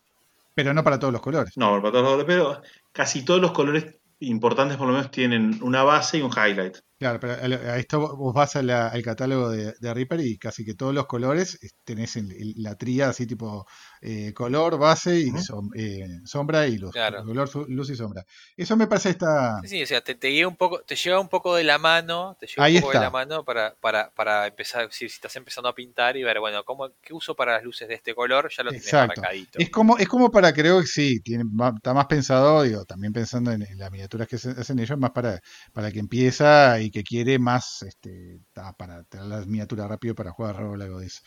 Pero 0.55 0.73
no 0.73 0.83
para 0.83 0.99
todos 0.99 1.13
los 1.13 1.21
colores. 1.21 1.57
No, 1.57 1.81
para 1.81 1.91
todos 1.91 2.03
los 2.03 2.11
colores, 2.11 2.25
pero 2.27 2.61
casi 2.91 3.25
todos 3.25 3.41
los 3.41 3.51
colores 3.53 3.97
importantes 4.19 4.77
por 4.77 4.87
lo 4.87 4.93
menos 4.93 5.11
tienen 5.11 5.59
una 5.61 5.83
base 5.83 6.19
y 6.19 6.21
un 6.21 6.31
highlight. 6.31 6.77
Claro, 7.03 7.19
pero 7.19 7.33
a 7.33 7.77
esto 7.77 8.15
vos 8.15 8.33
vas 8.33 8.55
al 8.55 9.03
catálogo 9.03 9.49
de, 9.49 9.73
Reaper 9.93 10.21
y 10.21 10.37
casi 10.37 10.63
que 10.63 10.73
todos 10.73 10.93
los 10.93 11.05
colores 11.05 11.59
tenés 11.83 12.17
la 12.55 12.77
tría 12.77 13.09
así 13.09 13.27
tipo 13.27 13.65
eh, 14.05 14.33
color, 14.33 14.77
base 14.77 15.17
y 15.17 15.31
som- 15.31 15.71
eh, 15.75 16.19
sombra 16.25 16.67
y 16.67 16.77
luz. 16.77 16.91
Claro. 16.91 17.23
Color, 17.23 17.69
luz 17.69 17.89
y 17.89 17.95
sombra. 17.95 18.25
Eso 18.57 18.75
me 18.75 18.85
parece 18.87 19.11
esta... 19.11 19.61
Sí, 19.61 19.69
sí, 19.69 19.83
o 19.83 19.87
sea, 19.87 20.01
te, 20.01 20.13
te 20.15 20.27
guía 20.27 20.45
un 20.45 20.57
poco, 20.57 20.81
te 20.81 20.97
lleva 20.97 21.21
un 21.21 21.29
poco 21.29 21.55
de 21.55 21.63
la 21.63 21.77
mano, 21.77 22.35
te 22.37 22.47
lleva 22.47 22.65
Ahí 22.65 22.75
un 22.75 22.81
poco 22.81 22.93
de 22.93 22.99
la 22.99 23.09
mano 23.09 23.45
para, 23.45 23.73
para, 23.75 24.11
para 24.11 24.47
empezar, 24.47 24.91
si, 24.91 25.07
si 25.07 25.15
estás 25.15 25.33
empezando 25.37 25.69
a 25.69 25.73
pintar 25.75 26.17
y 26.17 26.23
ver, 26.23 26.41
bueno, 26.41 26.65
¿cómo, 26.65 26.89
¿qué 27.01 27.13
uso 27.13 27.33
para 27.33 27.53
las 27.53 27.63
luces 27.63 27.87
de 27.87 27.93
este 27.93 28.13
color? 28.13 28.51
Ya 28.55 28.63
lo 28.63 28.71
tienes 28.71 28.87
Exacto. 28.87 29.21
marcadito. 29.21 29.59
Es 29.59 29.69
como, 29.69 29.97
es 29.97 30.07
como 30.09 30.29
para, 30.29 30.51
creo 30.53 30.81
que 30.81 30.87
sí, 30.87 31.21
tiene, 31.21 31.45
está 31.75 31.93
más 31.93 32.07
pensado, 32.07 32.63
digo, 32.63 32.83
también 32.83 33.13
pensando 33.13 33.51
en, 33.51 33.61
en 33.61 33.77
las 33.77 33.89
miniaturas 33.89 34.27
que 34.27 34.37
se 34.37 34.49
hacen 34.49 34.79
ellos, 34.79 34.97
más 34.97 35.11
para, 35.11 35.39
para 35.71 35.87
el 35.87 35.93
que 35.93 35.99
empieza 35.99 36.79
y 36.81 36.91
que 36.91 37.03
quiere 37.03 37.39
más, 37.39 37.83
este, 37.83 38.41
para 38.77 39.03
tener 39.05 39.27
las 39.27 39.47
miniaturas 39.47 39.87
rápido 39.87 40.13
para 40.13 40.31
jugar 40.31 40.57
rol 40.57 40.81
algo 40.81 40.99
de 40.99 41.07
eso. 41.07 41.21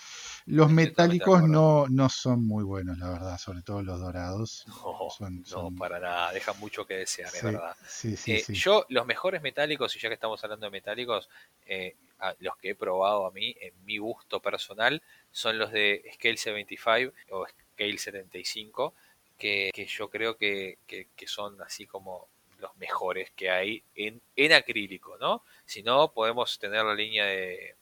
Los 0.45 0.71
metálicos 0.71 1.43
no, 1.49 1.87
no 1.89 2.09
son 2.09 2.47
muy 2.47 2.66
buenos, 2.67 2.99
la 2.99 3.11
verdad, 3.11 3.39
sobre 3.39 3.63
todo 3.63 3.83
los 3.83 4.01
dorados. 4.01 4.65
No, 4.85 5.09
son- 5.09 5.45
no, 5.49 5.71
para 5.71 6.01
nada, 6.01 6.33
deja 6.33 6.53
mucho 6.55 6.87
que 6.87 6.95
desear, 6.95 7.35
es 7.35 7.43
verdad. 7.43 7.77
sí, 7.89 8.17
sí, 8.17 8.33
Eh, 8.33 8.45
sí. 8.45 8.55
Yo, 8.55 8.85
los 8.89 9.07
mejores 9.07 9.41
metálicos, 9.43 9.95
y 9.97 9.99
ya 10.01 10.09
que 10.09 10.15
estamos 10.15 10.43
hablando 10.45 10.67
de 10.67 10.71
metálicos, 10.71 11.29
eh, 11.67 11.95
los 12.41 12.57
que 12.57 12.71
he 12.71 12.75
probado 12.75 13.27
a 13.27 13.31
mí, 13.31 13.55
en 13.61 13.73
mi 13.85 13.99
gusto 13.99 14.41
personal, 14.41 15.03
son 15.31 15.59
los 15.59 15.71
de 15.73 16.03
Scale 16.15 16.37
75 16.37 17.13
o 17.31 17.47
Scale 17.47 17.99
75, 17.99 18.95
que, 19.39 19.71
que 19.75 19.87
yo 19.87 20.09
creo 20.11 20.37
que, 20.37 20.79
que- 20.87 21.09
que 21.17 21.27
son 21.27 21.61
así 21.63 21.87
como 21.87 22.29
los 22.59 22.75
mejores 22.77 23.31
que 23.33 23.51
hay 23.51 23.83
en, 23.95 24.21
en 24.35 24.53
acrílico, 24.55 25.17
¿no? 25.19 25.43
Si 25.67 25.83
no, 25.83 26.13
podemos 26.13 26.59
tener 26.59 26.85
la 26.85 26.95
línea 26.95 27.27
de, 27.27 27.77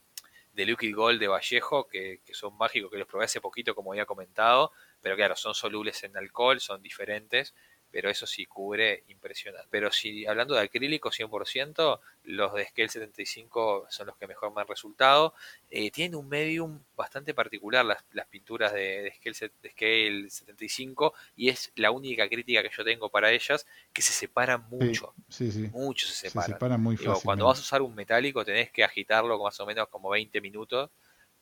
de 0.55 0.66
Liquid 0.66 0.94
Gold 0.94 1.20
de 1.20 1.28
Vallejo, 1.28 1.88
que, 1.88 2.20
que 2.24 2.34
son 2.34 2.57
mágicos, 2.57 2.90
que 2.90 2.98
los 2.98 3.09
probé 3.09 3.24
hace 3.24 3.40
poquito, 3.40 3.74
como 3.74 3.92
había 3.92 4.07
comentado, 4.07 4.72
pero 5.00 5.16
claro, 5.16 5.36
son 5.36 5.55
solubles 5.55 6.02
en 6.05 6.16
alcohol, 6.16 6.61
son 6.61 6.80
diferentes, 6.80 7.55
pero 7.95 8.11
eso 8.11 8.26
sí 8.26 8.45
cubre 8.45 9.05
impresionante. 9.07 9.68
Pero 9.70 9.92
si 9.92 10.26
hablando 10.26 10.57
de 10.57 10.62
acrílico 10.62 11.12
100%, 11.12 12.01
los 12.24 12.53
de 12.53 12.66
Scale 12.66 12.88
75 12.88 13.86
son 13.88 14.09
los 14.09 14.16
que 14.16 14.26
mejor 14.26 14.53
me 14.53 14.62
han 14.62 14.66
resultado. 14.66 15.32
Eh, 15.70 15.92
tienen 15.92 16.16
un 16.16 16.28
medium 16.28 16.80
bastante 16.97 17.34
particular 17.34 17.84
las, 17.84 18.05
las 18.11 18.26
pinturas 18.26 18.72
de, 18.72 19.03
de 19.03 19.12
Scale, 19.14 19.53
de 19.62 19.70
Scale 19.70 20.28
75 20.28 21.14
y 21.36 21.51
es 21.51 21.70
la 21.76 21.92
única 21.92 22.28
crítica 22.28 22.64
que 22.64 22.70
yo 22.76 22.82
tengo 22.82 23.11
para 23.11 23.30
ellas, 23.30 23.64
que 23.92 24.03
se 24.03 24.12
separan 24.12 24.68
mucho, 24.68 25.14
sí, 25.28 25.53
sí. 25.53 25.68
mucho 25.68 26.09
se 26.09 26.14
Se 26.14 26.28
separan. 26.30 26.51
separan 26.51 26.80
muy 26.82 26.97
cuando 27.22 27.47
vas 27.47 27.59
a 27.59 27.62
usar 27.62 27.80
un 27.80 27.95
metálico 27.95 28.45
tenés 28.45 28.72
que 28.72 28.82
agitarlo 28.82 29.40
más 29.40 29.61
o 29.61 29.66
menos 29.66 29.86
como 29.86 30.11
20 30.11 30.40
minutos 30.40 30.90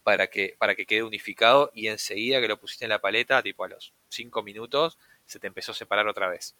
para 0.02 0.26
que, 0.26 0.54
para 0.58 0.74
que 0.74 0.84
quede 0.84 1.02
unificado 1.02 1.70
y 1.74 1.86
enseguida 1.86 2.40
que 2.40 2.48
lo 2.48 2.58
pusiste 2.60 2.84
en 2.84 2.90
la 2.90 3.00
paleta, 3.00 3.42
tipo 3.42 3.64
a 3.64 3.68
los 3.68 3.94
5 4.10 4.42
minutos, 4.42 4.98
se 5.32 5.40
te 5.40 5.46
empezó 5.48 5.72
a 5.72 5.74
separar 5.74 6.06
otra 6.08 6.28
vez. 6.28 6.54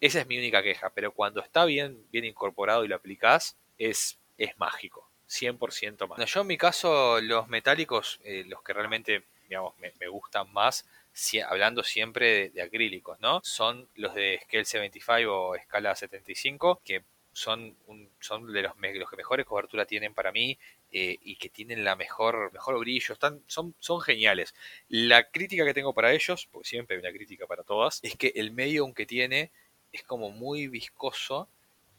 Esa 0.00 0.20
es 0.20 0.26
mi 0.26 0.38
única 0.38 0.62
queja, 0.62 0.90
pero 0.90 1.12
cuando 1.12 1.40
está 1.40 1.64
bien, 1.64 2.04
bien 2.10 2.24
incorporado 2.24 2.84
y 2.84 2.88
lo 2.88 2.96
aplicás, 2.96 3.56
es, 3.78 4.18
es 4.36 4.58
mágico, 4.58 5.10
100% 5.26 6.06
mágico. 6.06 6.16
Bueno, 6.16 6.30
yo 6.30 6.40
en 6.42 6.46
mi 6.46 6.58
caso, 6.58 7.20
los 7.20 7.48
metálicos, 7.48 8.20
eh, 8.24 8.44
los 8.46 8.62
que 8.62 8.72
realmente 8.74 9.24
digamos, 9.48 9.74
me, 9.78 9.92
gustan 10.08 10.52
más, 10.52 10.86
si- 11.12 11.40
hablando 11.40 11.82
siempre 11.82 12.50
de, 12.50 12.62
acrílicos, 12.62 13.18
¿no? 13.20 13.40
Son 13.44 13.88
los 13.94 14.14
de 14.14 14.40
Scale 14.44 14.64
75 14.64 15.48
o 15.48 15.54
escala 15.54 15.94
75, 15.94 16.80
que 16.84 17.04
son, 17.32 17.76
un- 17.86 18.10
son 18.20 18.52
de 18.52 18.62
los, 18.62 18.72
los 18.76 19.10
que 19.10 19.16
mejores 19.16 19.46
cobertura 19.46 19.86
tienen 19.86 20.14
para 20.14 20.32
mí 20.32 20.58
eh, 20.92 21.18
y 21.22 21.36
que 21.36 21.48
tienen 21.48 21.84
la 21.84 21.96
mejor, 21.96 22.52
mejor 22.52 22.78
brillo, 22.78 23.12
están, 23.14 23.42
son, 23.46 23.74
son 23.80 24.00
geniales. 24.00 24.54
La 24.88 25.30
crítica 25.30 25.64
que 25.64 25.74
tengo 25.74 25.92
para 25.94 26.12
ellos, 26.12 26.48
porque 26.50 26.68
siempre 26.68 26.96
hay 26.96 27.00
una 27.00 27.12
crítica 27.12 27.46
para 27.46 27.64
todas, 27.64 28.00
es 28.02 28.16
que 28.16 28.32
el 28.36 28.52
medium 28.52 28.94
que 28.94 29.06
tiene 29.06 29.50
es 29.92 30.02
como 30.02 30.30
muy 30.30 30.68
viscoso 30.68 31.48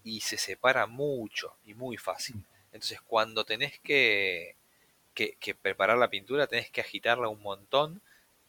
y 0.04 0.22
se 0.22 0.38
separa 0.38 0.88
mucho 0.88 1.56
y 1.66 1.74
muy 1.74 1.98
fácil. 1.98 2.38
Entonces 2.72 3.02
cuando 3.02 3.44
tenés 3.44 3.80
que, 3.80 4.56
que, 5.14 5.36
que 5.40 5.56
preparar 5.56 5.98
la 5.98 6.10
pintura 6.10 6.48
tenés 6.48 6.70
que 6.70 6.82
agitarla 6.82 7.28
un 7.28 7.42
montón 7.42 8.02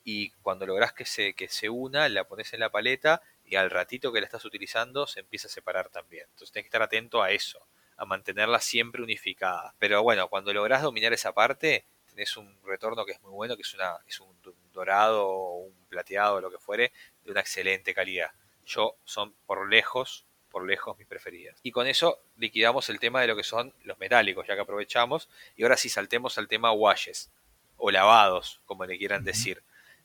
y 0.04 0.30
cuando 0.42 0.66
lográs 0.66 0.92
que 0.92 1.04
se, 1.04 1.34
que 1.34 1.48
se 1.48 1.68
una 1.68 2.08
la 2.08 2.24
pones 2.24 2.54
en 2.54 2.60
la 2.60 2.70
paleta 2.70 3.22
y 3.44 3.56
al 3.56 3.70
ratito 3.70 4.12
que 4.12 4.20
la 4.20 4.26
estás 4.26 4.44
utilizando 4.44 5.06
se 5.06 5.20
empieza 5.20 5.48
a 5.48 5.50
separar 5.50 5.88
también. 5.90 6.24
Entonces 6.30 6.52
tenés 6.52 6.64
que 6.64 6.68
estar 6.68 6.82
atento 6.82 7.22
a 7.22 7.30
eso, 7.30 7.66
a 7.98 8.04
mantenerla 8.04 8.60
siempre 8.60 9.02
unificada. 9.02 9.74
Pero 9.78 10.02
bueno, 10.02 10.28
cuando 10.28 10.52
lográs 10.52 10.82
dominar 10.82 11.12
esa 11.12 11.34
parte, 11.34 11.84
tenés 12.08 12.36
un 12.36 12.56
retorno 12.64 13.04
que 13.04 13.12
es 13.12 13.22
muy 13.22 13.32
bueno, 13.32 13.56
que 13.56 13.62
es, 13.62 13.74
una, 13.74 13.98
es 14.06 14.20
un 14.20 14.34
dorado 14.72 15.28
o 15.28 15.58
un 15.58 15.74
plateado, 15.88 16.40
lo 16.40 16.50
que 16.50 16.58
fuere, 16.58 16.92
de 17.24 17.30
una 17.32 17.40
excelente 17.40 17.92
calidad. 17.92 18.30
Yo 18.64 18.96
son 19.04 19.34
por 19.46 19.68
lejos, 19.68 20.24
por 20.50 20.64
lejos 20.66 20.96
mis 20.96 21.06
preferidas. 21.08 21.58
Y 21.62 21.72
con 21.72 21.86
eso 21.86 22.20
liquidamos 22.36 22.88
el 22.88 23.00
tema 23.00 23.20
de 23.20 23.26
lo 23.26 23.36
que 23.36 23.42
son 23.42 23.74
los 23.82 23.98
metálicos, 23.98 24.46
ya 24.46 24.54
que 24.54 24.62
aprovechamos. 24.62 25.28
Y 25.56 25.64
ahora 25.64 25.76
sí 25.76 25.88
saltemos 25.88 26.38
al 26.38 26.48
tema 26.48 26.72
washes, 26.72 27.30
o 27.76 27.90
lavados, 27.90 28.60
como 28.64 28.84
le 28.84 28.96
quieran 28.96 29.24
decir. 29.24 29.62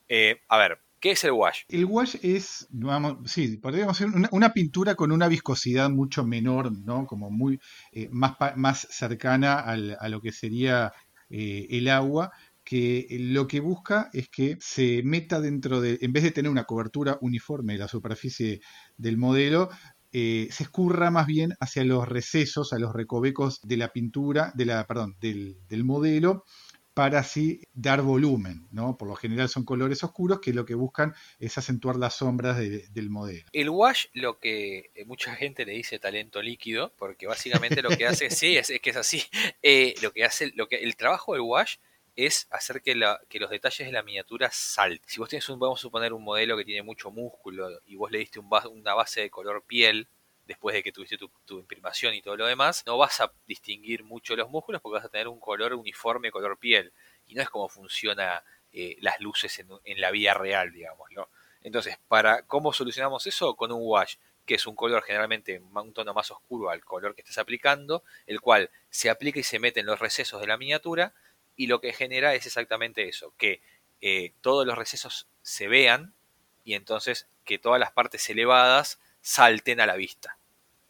Eh, 0.09 0.41
a 0.47 0.57
ver, 0.57 0.79
¿qué 1.03 1.11
es 1.11 1.23
el 1.25 1.31
wash? 1.31 1.63
El 1.67 1.83
wash 1.83 2.15
es, 2.21 2.65
vamos, 2.69 3.29
sí, 3.29 3.57
podríamos 3.57 3.99
decir 3.99 4.13
una, 4.31 4.53
pintura 4.53 4.95
con 4.95 5.11
una 5.11 5.27
viscosidad 5.27 5.89
mucho 5.89 6.23
menor, 6.25 6.71
¿no? 6.71 7.05
Como 7.05 7.29
muy 7.29 7.59
eh, 7.91 8.07
más, 8.09 8.37
más 8.55 8.87
cercana 8.89 9.59
a 9.59 10.07
lo 10.07 10.21
que 10.21 10.31
sería 10.31 10.93
eh, 11.29 11.67
el 11.71 11.89
agua, 11.89 12.31
que 12.63 13.05
lo 13.19 13.47
que 13.47 13.59
busca 13.59 14.09
es 14.13 14.29
que 14.29 14.55
se 14.61 15.01
meta 15.03 15.41
dentro 15.41 15.81
de, 15.81 15.97
en 15.99 16.13
vez 16.13 16.23
de 16.23 16.31
tener 16.31 16.49
una 16.49 16.63
cobertura 16.63 17.17
uniforme 17.19 17.73
de 17.73 17.79
la 17.79 17.89
superficie 17.89 18.61
del 18.95 19.17
modelo, 19.17 19.71
eh, 20.13 20.47
se 20.51 20.63
escurra 20.63 21.11
más 21.11 21.27
bien 21.27 21.53
hacia 21.59 21.83
los 21.83 22.07
recesos, 22.07 22.71
a 22.71 22.79
los 22.79 22.93
recovecos 22.93 23.59
de 23.61 23.75
la 23.75 23.89
pintura, 23.89 24.53
de 24.55 24.67
la, 24.67 24.87
perdón, 24.87 25.17
del, 25.19 25.57
del 25.67 25.83
modelo, 25.83 26.45
para 26.93 27.19
así 27.19 27.61
dar 27.73 28.01
volumen, 28.01 28.67
¿no? 28.71 28.97
Por 28.97 29.07
lo 29.07 29.15
general 29.15 29.49
son 29.49 29.65
colores 29.65 30.03
oscuros 30.03 30.39
que 30.39 30.53
lo 30.53 30.65
que 30.65 30.75
buscan 30.75 31.13
es 31.39 31.57
acentuar 31.57 31.95
las 31.95 32.15
sombras 32.15 32.57
de- 32.57 32.87
del 32.89 33.09
modelo. 33.09 33.49
El 33.51 33.69
wash, 33.69 34.05
lo 34.13 34.39
que 34.39 34.91
eh, 34.95 35.05
mucha 35.05 35.35
gente 35.35 35.65
le 35.65 35.73
dice 35.73 35.99
talento 35.99 36.41
líquido, 36.41 36.93
porque 36.97 37.25
básicamente 37.27 37.81
lo 37.81 37.89
que 37.89 38.05
hace, 38.07 38.29
sí, 38.29 38.57
es, 38.57 38.69
es 38.69 38.79
que 38.81 38.89
es 38.91 38.97
así. 38.97 39.23
Eh, 39.63 39.95
lo 40.01 40.11
que 40.11 40.23
hace, 40.25 40.51
lo 40.55 40.67
que 40.67 40.75
el 40.77 40.95
trabajo 40.97 41.33
del 41.33 41.41
wash 41.41 41.77
es 42.15 42.47
hacer 42.51 42.81
que, 42.81 42.95
la- 42.95 43.19
que 43.29 43.39
los 43.39 43.49
detalles 43.49 43.87
de 43.87 43.91
la 43.93 44.03
miniatura 44.03 44.49
salten. 44.51 45.07
Si 45.09 45.19
vos 45.19 45.29
tienes 45.29 45.47
un, 45.49 45.59
vamos 45.59 45.79
a 45.79 45.81
suponer 45.81 46.13
un 46.13 46.23
modelo 46.23 46.57
que 46.57 46.65
tiene 46.65 46.83
mucho 46.83 47.09
músculo 47.11 47.69
y 47.85 47.95
vos 47.95 48.11
le 48.11 48.19
diste 48.19 48.39
un 48.39 48.49
una 48.71 48.93
base 48.93 49.21
de 49.21 49.29
color 49.29 49.63
piel 49.65 50.07
después 50.45 50.73
de 50.73 50.83
que 50.83 50.91
tuviste 50.91 51.17
tu, 51.17 51.59
imprimación 51.59 52.13
y 52.13 52.21
todo 52.21 52.35
lo 52.35 52.45
demás, 52.45 52.83
no 52.85 52.97
vas 52.97 53.21
a 53.21 53.31
distinguir 53.47 54.03
mucho 54.03 54.35
los 54.35 54.49
músculos 54.49 54.81
porque 54.81 54.97
vas 54.97 55.05
a 55.05 55.09
tener 55.09 55.27
un 55.27 55.39
color 55.39 55.73
uniforme 55.73 56.31
color 56.31 56.57
piel. 56.57 56.91
Y 57.27 57.35
no 57.35 57.41
es 57.41 57.49
como 57.49 57.69
funciona 57.69 58.43
eh, 58.71 58.97
las 58.99 59.19
luces 59.19 59.57
en, 59.59 59.69
en 59.85 60.01
la 60.01 60.11
vida 60.11 60.33
real, 60.33 60.71
digámoslo. 60.71 61.29
Entonces, 61.61 61.97
para 62.07 62.43
¿cómo 62.43 62.73
solucionamos 62.73 63.25
eso? 63.25 63.55
Con 63.55 63.71
un 63.71 63.81
wash, 63.81 64.15
que 64.45 64.55
es 64.55 64.67
un 64.67 64.75
color 64.75 65.03
generalmente 65.03 65.59
un 65.59 65.93
tono 65.93 66.13
más 66.13 66.29
oscuro 66.31 66.69
al 66.69 66.83
color 66.83 67.15
que 67.15 67.21
estés 67.21 67.37
aplicando, 67.37 68.03
el 68.27 68.41
cual 68.41 68.69
se 68.89 69.09
aplica 69.09 69.39
y 69.39 69.43
se 69.43 69.59
mete 69.59 69.79
en 69.79 69.85
los 69.85 69.99
recesos 69.99 70.41
de 70.41 70.47
la 70.47 70.57
miniatura, 70.57 71.13
y 71.55 71.67
lo 71.67 71.79
que 71.79 71.93
genera 71.93 72.33
es 72.33 72.45
exactamente 72.45 73.07
eso, 73.07 73.33
que 73.37 73.61
eh, 74.01 74.33
todos 74.41 74.65
los 74.65 74.77
recesos 74.77 75.27
se 75.41 75.67
vean, 75.67 76.13
y 76.65 76.73
entonces 76.73 77.27
que 77.45 77.57
todas 77.57 77.79
las 77.79 77.91
partes 77.91 78.29
elevadas 78.29 78.99
salten 79.23 79.79
a 79.79 79.87
la 79.87 79.95
vista, 79.95 80.37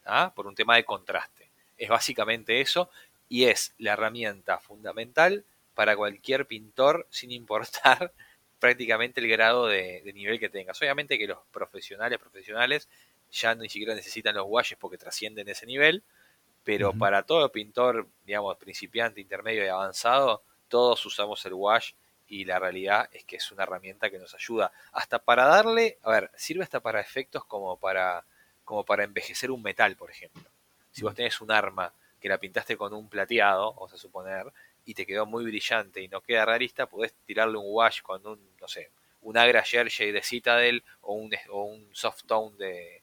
¿ah? 0.03 0.33
por 0.35 0.47
un 0.47 0.55
tema 0.55 0.75
de 0.75 0.83
contraste. 0.83 1.51
Es 1.77 1.87
básicamente 1.87 2.59
eso, 2.59 2.89
y 3.29 3.45
es 3.45 3.73
la 3.77 3.93
herramienta 3.93 4.59
fundamental 4.59 5.45
para 5.75 5.95
cualquier 5.95 6.47
pintor, 6.47 7.07
sin 7.09 7.31
importar 7.31 8.11
prácticamente 8.59 9.21
el 9.21 9.27
grado 9.29 9.67
de, 9.67 10.01
de 10.03 10.13
nivel 10.13 10.39
que 10.39 10.49
tengas. 10.49 10.81
Obviamente 10.81 11.17
que 11.17 11.27
los 11.27 11.37
profesionales, 11.51 12.19
profesionales, 12.19 12.89
ya 13.31 13.55
ni 13.55 13.69
siquiera 13.69 13.95
necesitan 13.95 14.35
los 14.35 14.45
washes 14.47 14.77
porque 14.77 14.97
trascienden 14.97 15.47
ese 15.47 15.65
nivel, 15.65 16.03
pero 16.63 16.93
para 16.93 17.23
todo 17.23 17.51
pintor, 17.51 18.07
digamos, 18.25 18.57
principiante, 18.57 19.21
intermedio 19.21 19.63
y 19.65 19.67
avanzado, 19.67 20.43
todos 20.69 21.05
usamos 21.05 21.45
el 21.45 21.53
wash 21.53 21.91
y 22.27 22.45
la 22.45 22.59
realidad 22.59 23.09
es 23.13 23.23
que 23.25 23.37
es 23.37 23.51
una 23.51 23.63
herramienta 23.63 24.09
que 24.09 24.19
nos 24.19 24.33
ayuda 24.35 24.71
hasta 24.91 25.19
para 25.19 25.45
darle, 25.45 25.97
a 26.03 26.11
ver, 26.11 26.31
sirve 26.35 26.63
hasta 26.63 26.79
para 26.79 27.01
efectos 27.01 27.45
como 27.45 27.77
para 27.77 28.25
como 28.63 28.85
para 28.85 29.03
envejecer 29.03 29.51
un 29.51 29.61
metal, 29.61 29.95
por 29.97 30.09
ejemplo. 30.09 30.43
Si 30.91 31.01
vos 31.03 31.13
tenés 31.15 31.41
un 31.41 31.51
arma 31.51 31.93
que 32.19 32.29
la 32.29 32.37
pintaste 32.37 32.77
con 32.77 32.93
un 32.93 33.09
plateado, 33.09 33.73
vamos 33.73 33.93
a 33.93 33.97
suponer, 33.97 34.45
y 34.85 34.93
te 34.93 35.05
quedó 35.05 35.25
muy 35.25 35.43
brillante 35.43 36.01
y 36.01 36.07
no 36.07 36.21
queda 36.21 36.45
realista, 36.45 36.85
podés 36.87 37.13
tirarle 37.25 37.57
un 37.57 37.65
wash 37.67 38.01
con 38.01 38.25
un, 38.25 38.39
no 38.61 38.67
sé, 38.67 38.91
un 39.21 39.37
Agra 39.37 39.63
Jersey 39.63 40.11
de 40.11 40.21
Citadel 40.21 40.83
o 41.01 41.13
un, 41.13 41.31
o 41.49 41.63
un 41.63 41.89
soft 41.93 42.23
tone 42.25 42.55
de, 42.57 43.01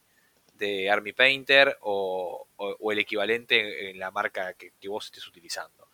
de 0.55 0.89
Army 0.89 1.13
Painter 1.13 1.77
o, 1.81 2.47
o- 2.57 2.77
o 2.79 2.91
el 2.91 2.99
equivalente 2.99 3.89
en 3.89 3.99
la 3.99 4.11
marca 4.11 4.53
que, 4.53 4.73
que 4.79 4.89
vos 4.89 5.05
estés 5.05 5.27
utilizando. 5.27 5.87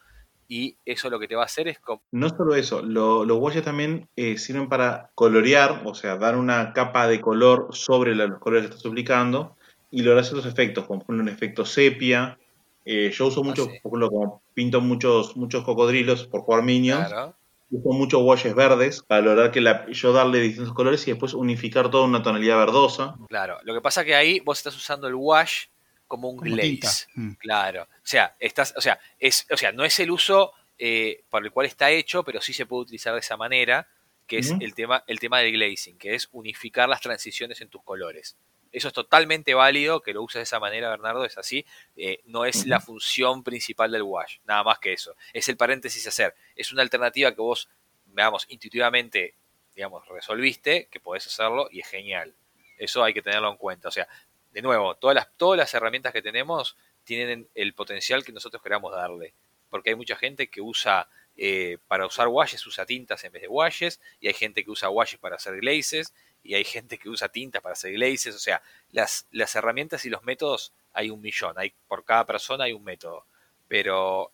Y 0.47 0.77
eso 0.85 1.09
lo 1.09 1.19
que 1.19 1.27
te 1.27 1.35
va 1.35 1.43
a 1.43 1.45
hacer 1.45 1.67
es... 1.67 1.77
No 2.11 2.29
solo 2.29 2.55
eso, 2.55 2.81
los 2.81 3.37
washes 3.37 3.63
también 3.63 4.07
eh, 4.15 4.37
sirven 4.37 4.69
para 4.69 5.11
colorear, 5.15 5.81
o 5.85 5.93
sea, 5.93 6.17
dar 6.17 6.37
una 6.37 6.73
capa 6.73 7.07
de 7.07 7.19
color 7.19 7.69
sobre 7.71 8.15
los 8.15 8.39
colores 8.39 8.67
que 8.67 8.75
estás 8.75 8.89
aplicando 8.89 9.55
y 9.91 10.01
lograr 10.01 10.23
ciertos 10.23 10.45
efectos, 10.45 10.85
como 10.85 10.99
por 10.99 11.15
ejemplo 11.15 11.23
un 11.23 11.35
efecto 11.35 11.65
sepia. 11.65 12.37
Eh, 12.85 13.11
yo 13.13 13.27
uso 13.27 13.41
ah, 13.41 13.43
mucho, 13.43 13.65
por 13.65 13.75
ejemplo, 13.75 14.09
como 14.09 14.41
pinto 14.53 14.79
muchos, 14.79 15.35
muchos 15.35 15.63
cocodrilos 15.63 16.25
por 16.27 16.41
jugar 16.41 16.63
Minions. 16.63 17.11
Uso 17.69 17.89
muchos 17.89 18.21
washes 18.23 18.55
verdes 18.55 19.03
para 19.03 19.19
lograr 19.21 19.51
que 19.51 19.59
la, 19.59 19.85
yo 19.91 20.13
darle 20.13 20.39
distintos 20.39 20.73
colores 20.73 21.05
y 21.05 21.11
después 21.11 21.33
unificar 21.33 21.91
todo 21.91 22.05
en 22.05 22.11
una 22.11 22.23
tonalidad 22.23 22.57
verdosa. 22.59 23.15
Claro, 23.27 23.57
lo 23.63 23.73
que 23.73 23.81
pasa 23.81 24.05
que 24.05 24.15
ahí 24.15 24.39
vos 24.39 24.59
estás 24.59 24.73
usando 24.77 25.09
el 25.09 25.15
wash 25.15 25.65
como 26.07 26.29
un 26.29 26.37
glaze. 26.37 27.07
Mm. 27.15 27.33
Claro. 27.33 27.83
O 27.83 28.07
sea, 28.07 28.35
estás, 28.39 28.73
o 28.77 28.81
sea, 28.81 28.99
es, 29.19 29.45
o 29.51 29.57
sea, 29.57 29.71
no 29.71 29.85
es 29.85 29.99
el 29.99 30.11
uso 30.11 30.53
eh, 30.77 31.23
para 31.29 31.45
el 31.45 31.51
cual 31.51 31.65
está 31.65 31.91
hecho, 31.91 32.23
pero 32.23 32.41
sí 32.41 32.53
se 32.53 32.65
puede 32.65 32.83
utilizar 32.83 33.13
de 33.13 33.19
esa 33.19 33.37
manera, 33.37 33.89
que 34.27 34.39
es 34.39 34.53
el 34.59 34.73
tema, 34.73 35.03
el 35.07 35.19
tema 35.19 35.39
del 35.39 35.53
glazing, 35.53 35.97
que 35.97 36.13
es 36.13 36.27
unificar 36.31 36.89
las 36.89 37.01
transiciones 37.01 37.61
en 37.61 37.69
tus 37.69 37.81
colores. 37.83 38.37
Eso 38.71 38.89
es 38.89 38.93
totalmente 38.93 39.53
válido, 39.53 40.01
que 40.01 40.13
lo 40.13 40.21
uses 40.21 40.39
de 40.39 40.43
esa 40.43 40.59
manera, 40.59 40.89
Bernardo, 40.89 41.25
es 41.25 41.37
así. 41.37 41.65
Eh, 41.95 42.19
no 42.25 42.45
es 42.45 42.65
la 42.67 42.79
función 42.79 43.43
principal 43.43 43.91
del 43.91 44.03
wash, 44.03 44.39
nada 44.45 44.63
más 44.63 44.79
que 44.79 44.93
eso. 44.93 45.15
Es 45.33 45.47
el 45.49 45.57
paréntesis 45.57 46.05
hacer. 46.05 46.35
Es 46.55 46.71
una 46.71 46.81
alternativa 46.81 47.31
que 47.33 47.41
vos, 47.41 47.69
veamos, 48.05 48.45
intuitivamente, 48.49 49.35
digamos, 49.73 50.07
resolviste, 50.09 50.89
que 50.91 50.99
podés 50.99 51.25
hacerlo 51.27 51.69
y 51.71 51.79
es 51.79 51.87
genial. 51.87 52.35
Eso 52.77 53.03
hay 53.03 53.13
que 53.13 53.21
tenerlo 53.21 53.49
en 53.49 53.57
cuenta. 53.57 53.87
O 53.87 53.91
sea, 53.91 54.07
de 54.57 54.63
nuevo, 54.63 54.95
todas 54.95 55.13
las, 55.13 55.27
todas 55.37 55.55
las 55.55 55.71
herramientas 55.75 56.11
que 56.11 56.23
tenemos 56.23 56.77
tienen 57.03 57.47
el 57.53 57.75
potencial 57.75 58.25
que 58.25 58.31
nosotros 58.31 58.63
queramos 58.63 58.91
darle. 58.91 59.35
Porque 59.69 59.91
hay 59.91 59.95
mucha 59.95 60.15
gente 60.15 60.47
que 60.47 60.61
usa, 60.61 61.07
eh, 61.35 61.77
para 61.87 62.07
usar 62.07 62.27
washes, 62.27 62.65
usa 62.65 62.83
tintas 62.83 63.23
en 63.23 63.31
vez 63.31 63.43
de 63.43 63.49
washes, 63.49 64.01
y 64.19 64.29
hay 64.29 64.33
gente 64.33 64.63
que 64.63 64.71
usa 64.71 64.89
washes 64.89 65.19
para 65.19 65.35
hacer 65.35 65.57
glazes, 65.57 66.11
y 66.41 66.55
hay 66.55 66.63
gente 66.63 66.97
que 66.97 67.07
usa 67.07 67.29
tintas 67.29 67.61
para 67.61 67.73
hacer 67.73 67.93
glazes, 67.93 68.33
o 68.33 68.39
sea, 68.39 68.63
las, 68.89 69.27
las 69.29 69.55
herramientas 69.55 70.05
y 70.05 70.09
los 70.09 70.23
métodos 70.23 70.73
hay 70.91 71.11
un 71.11 71.21
millón, 71.21 71.53
hay, 71.59 71.71
por 71.87 72.03
cada 72.03 72.25
persona 72.25 72.63
hay 72.63 72.73
un 72.73 72.83
método. 72.83 73.27
Pero 73.67 74.31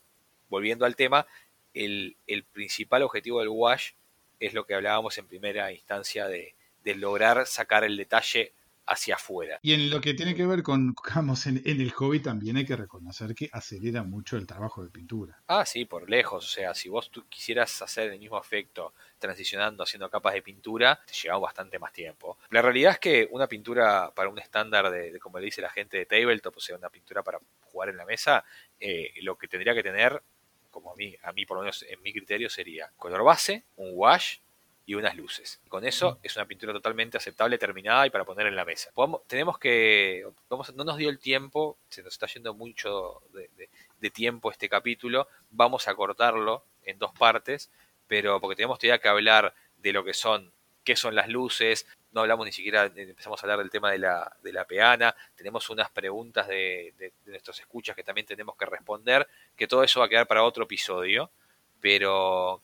volviendo 0.47 0.86
al 0.86 0.95
tema, 0.95 1.28
el, 1.74 2.15
principal 2.53 3.03
objetivo 3.03 3.41
del 3.41 3.49
wash 3.49 3.91
es 4.39 4.53
lo 4.53 4.65
que 4.65 4.74
hablábamos 4.74 5.17
en 5.17 5.28
primera 5.28 5.74
instancia 5.74 6.30
de, 6.30 6.55
de 6.86 6.95
lograr 6.95 7.45
sacar 7.45 7.84
el 7.84 7.97
detalle 7.97 8.53
hacia 8.86 9.15
afuera. 9.15 9.59
Y 9.61 9.73
en 9.73 9.89
lo 9.89 10.01
que 10.01 10.13
tiene 10.13 10.36
que 10.36 10.45
ver 10.45 10.63
con, 10.63 10.95
digamos, 11.07 11.45
en, 11.47 11.61
el 11.65 11.91
hobby 11.91 12.19
también 12.19 12.57
hay 12.57 12.65
que 12.65 12.75
reconocer 12.75 13.34
que 13.36 13.49
acelera 13.51 14.03
mucho 14.03 14.38
el 14.38 14.47
trabajo 14.47 14.84
de 14.84 14.89
pintura. 14.89 15.41
Ah, 15.47 15.65
sí, 15.65 15.86
por 15.86 16.09
lejos. 16.09 16.45
O 16.45 16.47
sea, 16.47 16.73
si 16.73 16.89
vos 16.89 17.09
tú 17.09 17.25
quisieras 17.29 17.81
hacer 17.81 18.11
el 18.11 18.19
mismo 18.19 18.39
efecto 18.39 18.93
transicionando, 19.19 19.84
haciendo 19.84 20.09
capas 20.09 20.34
de 20.34 20.41
pintura, 20.41 20.99
te 21.05 21.13
lleva 21.13 21.38
bastante 21.38 21.79
más 21.79 21.93
tiempo. 21.93 22.38
La 22.49 22.61
realidad 22.61 22.93
es 22.93 22.99
que 22.99 23.27
una 23.31 23.47
pintura 23.47 24.11
para 24.13 24.29
un 24.29 24.39
estándar 24.39 24.89
de, 24.91 25.19
como 25.19 25.39
le 25.39 25.45
dice 25.45 25.61
la 25.61 25.69
gente 25.69 25.97
de 25.97 26.05
tabletop, 26.05 26.57
o 26.57 26.59
sea, 26.59 26.77
una 26.77 26.89
pintura 26.89 27.23
para 27.23 27.39
jugar 27.61 27.89
en 27.89 27.97
la 27.97 28.05
mesa, 28.05 28.43
eh, 28.79 29.13
lo 29.21 29.38
que 29.38 29.47
tendría 29.47 29.73
que 29.73 29.84
tener, 29.84 30.21
como 30.69 30.91
a 30.91 30.95
mí, 30.95 31.15
a 31.23 31.31
mí 31.31 31.45
por 31.45 31.57
lo 31.57 31.63
menos 31.63 31.86
en 31.88 32.01
mi 32.01 32.11
criterio, 32.11 32.49
sería 32.49 32.91
color 32.97 33.23
base, 33.23 33.63
un 33.77 33.91
wash, 33.93 34.38
y 34.86 34.95
unas 34.95 35.15
luces. 35.15 35.61
Con 35.69 35.86
eso 35.86 36.19
es 36.23 36.36
una 36.36 36.45
pintura 36.45 36.73
totalmente 36.73 37.17
aceptable, 37.17 37.57
terminada 37.57 38.05
y 38.05 38.09
para 38.09 38.25
poner 38.25 38.47
en 38.47 38.55
la 38.55 38.65
mesa. 38.65 38.91
tenemos 39.27 39.57
que, 39.57 40.25
vamos, 40.49 40.73
no 40.75 40.84
nos 40.84 40.97
dio 40.97 41.09
el 41.09 41.19
tiempo, 41.19 41.77
se 41.89 42.03
nos 42.03 42.13
está 42.13 42.27
yendo 42.27 42.53
mucho 42.53 43.21
de, 43.31 44.09
tiempo 44.11 44.51
este 44.51 44.67
capítulo, 44.67 45.27
vamos 45.49 45.88
a 45.88 45.95
cortarlo 45.95 46.65
en 46.84 46.99
dos 46.99 47.13
partes, 47.13 47.71
pero 48.07 48.41
porque 48.41 48.57
tenemos 48.57 48.77
todavía 48.77 48.99
que 48.99 49.07
hablar 49.07 49.53
de 49.77 49.93
lo 49.93 50.03
que 50.03 50.13
son, 50.13 50.51
qué 50.84 50.97
son 50.97 51.15
las 51.15 51.29
luces, 51.29 51.88
no 52.11 52.21
hablamos 52.21 52.45
ni 52.45 52.51
siquiera, 52.51 52.91
empezamos 52.93 53.41
a 53.41 53.45
hablar 53.45 53.59
del 53.59 53.69
tema 53.69 53.89
de 53.91 53.99
la, 53.99 54.36
de 54.43 54.51
la 54.51 54.65
peana, 54.65 55.15
tenemos 55.36 55.69
unas 55.69 55.89
preguntas 55.89 56.47
de, 56.49 56.93
de, 56.97 57.13
nuestros 57.25 57.59
escuchas 57.61 57.95
que 57.95 58.03
también 58.03 58.27
tenemos 58.27 58.57
que 58.57 58.65
responder, 58.65 59.27
que 59.55 59.67
todo 59.67 59.84
eso 59.84 60.01
va 60.01 60.07
a 60.07 60.09
quedar 60.09 60.27
para 60.27 60.43
otro 60.43 60.65
episodio, 60.65 61.31
pero 61.79 62.61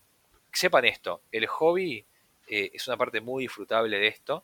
sepan 0.52 0.86
esto, 0.86 1.22
el 1.32 1.48
hobby 1.48 2.06
eh, 2.48 2.72
es 2.74 2.88
una 2.88 2.98
parte 2.98 3.22
muy 3.22 3.44
disfrutable 3.44 4.00
de 4.00 4.08
esto, 4.08 4.44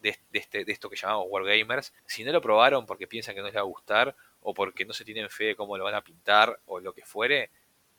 de, 0.00 0.18
este, 0.32 0.64
de 0.64 0.72
esto 0.72 0.88
que 0.88 0.96
llamamos 0.96 1.26
Wargamers. 1.28 1.92
Si 2.06 2.24
no 2.24 2.32
lo 2.32 2.40
probaron 2.40 2.86
porque 2.86 3.06
piensan 3.06 3.34
que 3.34 3.40
no 3.40 3.46
les 3.46 3.56
va 3.56 3.60
a 3.60 3.64
gustar 3.64 4.14
o 4.42 4.54
porque 4.54 4.84
no 4.84 4.92
se 4.92 5.04
tienen 5.04 5.28
fe 5.30 5.44
de 5.44 5.56
cómo 5.56 5.76
lo 5.76 5.84
van 5.84 5.94
a 5.94 6.04
pintar 6.04 6.60
o 6.66 6.80
lo 6.80 6.92
que 6.92 7.04
fuere, 7.04 7.50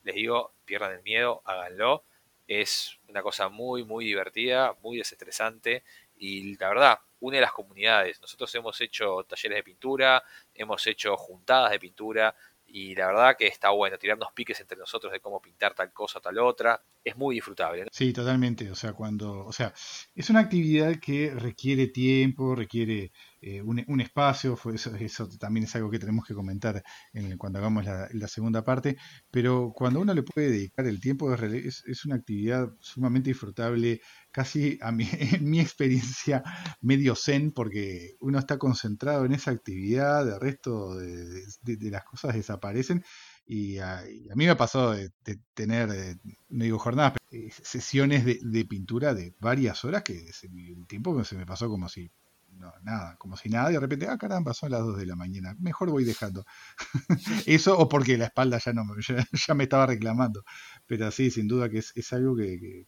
les 0.04 0.14
digo, 0.14 0.52
pierdan 0.64 0.92
el 0.92 1.02
miedo, 1.02 1.42
háganlo. 1.44 2.04
Es 2.48 2.98
una 3.08 3.22
cosa 3.22 3.48
muy, 3.48 3.84
muy 3.84 4.04
divertida, 4.04 4.76
muy 4.82 4.98
desestresante 4.98 5.84
y 6.16 6.56
la 6.56 6.68
verdad, 6.68 6.98
une 7.20 7.40
las 7.40 7.52
comunidades. 7.52 8.20
Nosotros 8.20 8.52
hemos 8.54 8.80
hecho 8.80 9.24
talleres 9.24 9.56
de 9.56 9.62
pintura, 9.62 10.22
hemos 10.54 10.86
hecho 10.86 11.16
juntadas 11.16 11.70
de 11.70 11.78
pintura, 11.78 12.34
y 12.74 12.94
la 12.94 13.08
verdad 13.08 13.36
que 13.38 13.46
está 13.46 13.68
bueno 13.68 13.98
tirarnos 13.98 14.32
piques 14.32 14.58
entre 14.60 14.78
nosotros 14.78 15.12
de 15.12 15.20
cómo 15.20 15.42
pintar 15.42 15.74
tal 15.74 15.92
cosa 15.92 16.20
tal 16.20 16.38
otra. 16.38 16.82
Es 17.04 17.16
muy 17.16 17.34
disfrutable. 17.34 17.86
Sí, 17.90 18.12
totalmente. 18.12 18.70
O 18.70 18.74
sea, 18.74 18.92
cuando, 18.92 19.44
o 19.44 19.52
sea, 19.52 19.74
es 20.14 20.30
una 20.30 20.40
actividad 20.40 20.96
que 21.00 21.34
requiere 21.34 21.88
tiempo, 21.88 22.54
requiere 22.54 23.12
eh, 23.40 23.60
un, 23.60 24.00
espacio, 24.00 24.58
eso, 24.72 24.94
eso, 24.94 25.28
también 25.38 25.64
es 25.64 25.74
algo 25.76 25.90
que 25.90 25.98
tenemos 25.98 26.24
que 26.24 26.32
comentar 26.32 26.82
en, 27.12 27.36
cuando 27.36 27.58
hagamos 27.58 27.84
la, 27.84 28.28
segunda 28.28 28.64
parte, 28.64 28.96
pero 29.30 29.72
cuando 29.74 30.00
uno 30.00 30.14
le 30.14 30.22
puede 30.22 30.50
dedicar 30.50 30.86
el 30.86 31.00
tiempo 31.00 31.34
es, 31.34 31.82
es 31.84 32.04
una 32.04 32.14
actividad 32.14 32.68
sumamente 32.78 33.30
disfrutable, 33.30 34.00
casi 34.32 34.78
a 34.82 34.90
mi, 34.90 35.08
en 35.12 35.48
mi 35.48 35.60
experiencia 35.60 36.42
medio 36.80 37.14
zen, 37.14 37.52
porque 37.52 38.16
uno 38.20 38.38
está 38.38 38.58
concentrado 38.58 39.24
en 39.24 39.32
esa 39.32 39.52
actividad, 39.52 40.28
el 40.28 40.40
resto 40.40 40.96
de, 40.96 41.44
las 41.90 42.04
cosas 42.04 42.34
desaparecen. 42.34 43.04
Y 43.46 43.78
a, 43.78 44.02
mí 44.34 44.46
me 44.46 44.50
ha 44.50 44.56
pasado 44.56 44.92
de, 44.92 45.10
tener, 45.54 45.90
eh, 45.90 46.16
no 46.48 46.64
digo 46.64 46.78
jornadas, 46.78 47.14
eh, 47.30 47.50
sesiones 47.50 48.24
de, 48.24 48.64
pintura 48.64 49.14
de 49.14 49.34
varias 49.40 49.84
horas 49.84 50.02
que 50.02 50.30
el 50.42 50.86
tiempo 50.86 51.22
se 51.24 51.36
me 51.36 51.46
pasó 51.46 51.68
como 51.68 51.88
si 51.88 52.10
no, 52.58 52.72
nada, 52.82 53.16
como 53.16 53.36
si 53.36 53.48
nada, 53.48 53.70
y 53.70 53.74
de 53.74 53.80
repente, 53.80 54.06
ah, 54.08 54.18
caramba, 54.18 54.54
son 54.54 54.70
las 54.70 54.80
2 54.80 54.98
de 54.98 55.06
la 55.06 55.16
mañana, 55.16 55.56
mejor 55.58 55.90
voy 55.90 56.04
dejando. 56.04 56.44
Eso 57.46 57.78
o 57.78 57.88
porque 57.88 58.18
la 58.18 58.26
espalda 58.26 58.58
ya, 58.58 58.72
no, 58.72 58.84
ya, 59.48 59.54
me 59.54 59.64
estaba 59.64 59.86
reclamando. 59.86 60.44
Pero 60.86 61.10
sí, 61.10 61.30
sin 61.30 61.48
duda 61.48 61.68
que 61.68 61.78
es, 61.78 62.12
algo 62.12 62.36
que, 62.36 62.86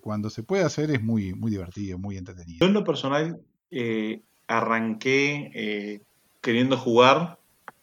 cuando 0.00 0.30
se 0.30 0.42
puede 0.42 0.64
hacer 0.64 0.90
es 0.90 1.02
muy, 1.02 1.34
muy 1.34 1.50
divertido, 1.50 1.98
muy 1.98 2.16
entretenido. 2.16 2.58
Yo 2.60 2.66
en 2.66 2.74
lo 2.74 2.84
personal 2.84 3.40
eh, 3.70 4.22
arranqué 4.46 5.50
eh, 5.54 6.00
queriendo 6.40 6.76
jugar, 6.76 7.38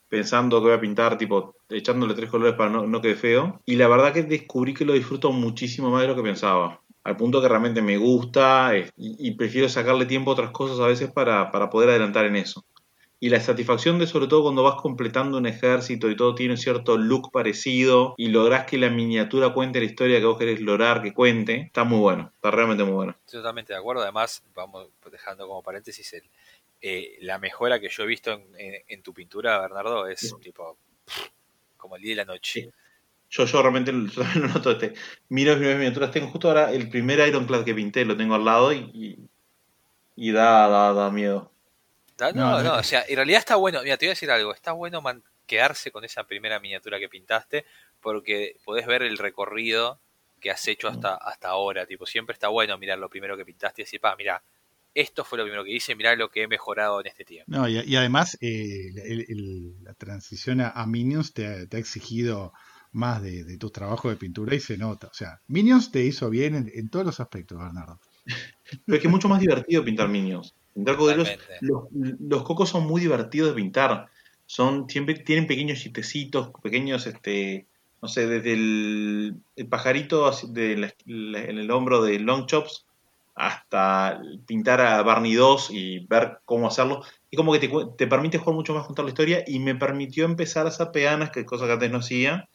pensando 0.09 0.59
que 0.59 0.67
voy 0.67 0.77
a 0.77 0.81
pintar, 0.81 1.17
tipo, 1.17 1.55
echándole 1.69 2.13
tres 2.13 2.29
colores 2.29 2.55
para 2.55 2.69
no, 2.69 2.87
no 2.87 3.01
quede 3.01 3.15
feo. 3.15 3.61
Y 3.65 3.75
la 3.75 3.87
verdad 3.87 4.13
que 4.13 4.23
descubrí 4.23 4.73
que 4.73 4.85
lo 4.85 4.93
disfruto 4.93 5.31
muchísimo 5.31 5.89
más 5.89 6.01
de 6.01 6.07
lo 6.07 6.15
que 6.15 6.23
pensaba 6.23 6.81
al 7.03 7.17
punto 7.17 7.41
que 7.41 7.47
realmente 7.47 7.81
me 7.81 7.97
gusta 7.97 8.73
y, 8.95 9.31
prefiero 9.31 9.67
sacarle 9.69 10.05
tiempo 10.05 10.31
a 10.31 10.33
otras 10.33 10.51
cosas 10.51 10.79
a 10.79 10.87
veces 10.87 11.11
para, 11.11 11.49
poder 11.69 11.89
adelantar 11.89 12.25
en 12.25 12.35
eso. 12.35 12.63
Y 13.21 13.29
la 13.29 13.39
satisfacción 13.39 13.99
de 13.99 14.07
sobre 14.07 14.27
todo 14.27 14.41
cuando 14.43 14.63
vas 14.63 14.81
completando 14.81 15.37
un 15.37 15.45
ejército 15.45 16.09
y 16.09 16.17
todo 16.17 16.35
tiene 16.35 16.55
un 16.55 16.57
cierto 16.57 16.97
look 16.97 17.31
parecido 17.31 18.15
y 18.17 18.27
lográs 18.27 18.65
que 18.65 18.77
la 18.77 18.89
miniatura 18.89 19.53
cuente 19.53 19.79
la 19.79 19.85
historia 19.85 20.19
que 20.19 20.25
vos 20.25 20.37
querés 20.37 20.59
lograr 20.59 21.01
que 21.01 21.13
cuente, 21.13 21.61
está 21.67 21.85
muy 21.85 21.99
bueno, 21.99 22.33
está 22.35 22.51
realmente 22.51 22.83
muy 22.83 22.93
bueno. 22.93 23.15
Estoy 23.25 23.39
totalmente 23.39 23.71
de 23.71 23.79
acuerdo, 23.79 24.01
además, 24.01 24.43
vamos 24.53 24.89
dejando 25.09 25.47
como 25.47 25.61
paréntesis, 25.61 26.11
el, 26.13 26.23
eh, 26.83 27.19
la 27.21 27.37
mejora 27.37 27.79
que 27.79 27.89
yo 27.89 28.03
he 28.03 28.07
visto 28.07 28.41
en, 28.57 29.03
tu 29.03 29.13
pintura, 29.13 29.59
Bernardo, 29.59 30.07
es 30.07 30.35
tipo 30.41 30.77
como 31.77 31.95
el 31.95 32.01
día 32.01 32.13
y 32.13 32.15
la 32.15 32.25
noche. 32.25 32.71
Yo, 33.29 33.45
yo 33.45 33.61
realmente 33.61 33.91
lo 33.91 34.07
noto. 34.53 34.71
Este, 34.71 34.93
miro 35.29 35.55
mis 35.57 35.75
miniaturas. 35.75 36.11
Tengo 36.11 36.27
justo 36.27 36.47
ahora 36.47 36.71
el 36.71 36.89
primer 36.89 37.19
Ironclad 37.27 37.63
que 37.63 37.75
pinté, 37.75 38.03
lo 38.03 38.17
tengo 38.17 38.33
al 38.33 38.45
lado 38.45 38.73
y, 38.73 39.19
y, 40.15 40.31
da, 40.31 40.67
da, 40.67 40.93
da, 40.93 41.11
miedo. 41.11 41.50
No, 42.33 42.61
no, 42.61 42.75
o 42.75 42.83
sea, 42.83 43.03
en 43.07 43.15
realidad 43.15 43.39
está 43.39 43.55
bueno. 43.55 43.81
Mira, 43.83 43.97
te 43.97 44.05
voy 44.05 44.11
a 44.11 44.13
decir 44.13 44.29
algo. 44.31 44.53
Está 44.53 44.73
bueno 44.73 45.01
quedarse 45.45 45.91
con 45.91 46.03
esa 46.03 46.25
primera 46.25 46.59
miniatura 46.59 46.99
que 46.99 47.09
pintaste 47.09 47.65
porque 47.99 48.55
podés 48.63 48.85
ver 48.87 49.03
el 49.03 49.17
recorrido 49.17 49.99
que 50.39 50.51
has 50.51 50.67
hecho 50.67 50.87
hasta, 50.87 51.15
hasta 51.15 51.49
ahora. 51.49 51.85
Tipo, 51.85 52.05
siempre 52.05 52.33
está 52.33 52.49
bueno 52.49 52.77
mirar 52.77 52.97
lo 52.99 53.09
primero 53.09 53.37
que 53.37 53.45
pintaste 53.45 53.81
y 53.81 53.85
decir, 53.85 53.99
pa, 53.99 54.15
mira, 54.15 54.43
esto 54.93 55.23
fue 55.23 55.37
lo 55.37 55.45
primero 55.45 55.63
que 55.63 55.71
hice, 55.71 55.95
mirá 55.95 56.15
lo 56.15 56.29
que 56.29 56.43
he 56.43 56.47
mejorado 56.47 56.99
en 56.99 57.07
este 57.07 57.23
tiempo. 57.23 57.51
No, 57.51 57.67
y, 57.67 57.95
además 57.95 58.37
eh, 58.41 58.91
la 59.81 59.93
transición 59.93 60.61
a, 60.61 60.85
Minions 60.85 61.33
te, 61.33 61.45
ha 61.45 61.77
exigido 61.77 62.51
más 62.91 63.21
de, 63.21 63.43
de 63.43 63.57
tu 63.57 63.69
trabajo 63.69 64.09
de 64.09 64.17
pintura 64.17 64.53
y 64.55 64.59
se 64.59 64.77
nota. 64.77 65.07
O 65.07 65.13
sea, 65.13 65.41
Minions 65.47 65.91
te 65.91 66.03
hizo 66.03 66.29
bien 66.29 66.69
en, 66.73 66.89
todos 66.89 67.05
los 67.05 67.19
aspectos, 67.19 67.57
Bernardo. 67.57 67.99
Pero 68.85 68.95
es 68.95 69.01
que 69.01 69.07
es 69.07 69.11
mucho 69.11 69.29
más 69.29 69.39
divertido 69.39 69.83
pintar 69.83 70.09
Minions. 70.09 70.55
Los, 71.59 72.43
cocos 72.43 72.69
son 72.69 72.85
muy 72.87 73.01
divertidos 73.01 73.49
de 73.49 73.55
pintar. 73.55 74.07
Son, 74.45 74.89
siempre 74.89 75.15
tienen 75.15 75.47
pequeños 75.47 75.79
chistecitos, 75.79 76.51
pequeños 76.61 77.07
este, 77.07 77.67
no 78.01 78.07
sé, 78.09 78.27
desde 78.27 78.53
el, 78.53 79.41
el 79.55 79.67
pajarito 79.69 80.29
de 80.49 80.77
la- 80.77 80.93
la- 81.05 81.43
en 81.43 81.57
el 81.57 81.71
hombro 81.71 82.01
de 82.03 82.19
Long 82.19 82.45
Chops 82.47 82.85
hasta 83.35 84.21
pintar 84.45 84.81
a 84.81 85.01
Barney 85.03 85.33
2 85.35 85.69
y 85.71 86.05
ver 86.07 86.39
cómo 86.45 86.67
hacerlo. 86.67 87.01
Y 87.29 87.37
como 87.37 87.53
que 87.53 87.59
te, 87.59 87.69
te 87.97 88.07
permite 88.07 88.37
jugar 88.37 88.55
mucho 88.55 88.73
más 88.73 88.85
contar 88.85 89.05
la 89.05 89.11
historia 89.11 89.43
y 89.47 89.59
me 89.59 89.75
permitió 89.75 90.25
empezar 90.25 90.65
a 90.65 90.69
hacer 90.69 90.91
peanas, 90.91 91.31
que 91.31 91.41
es 91.41 91.45
cosa 91.45 91.65
que 91.65 91.71
antes 91.73 91.91
no 91.91 91.99
hacía, 91.99 92.49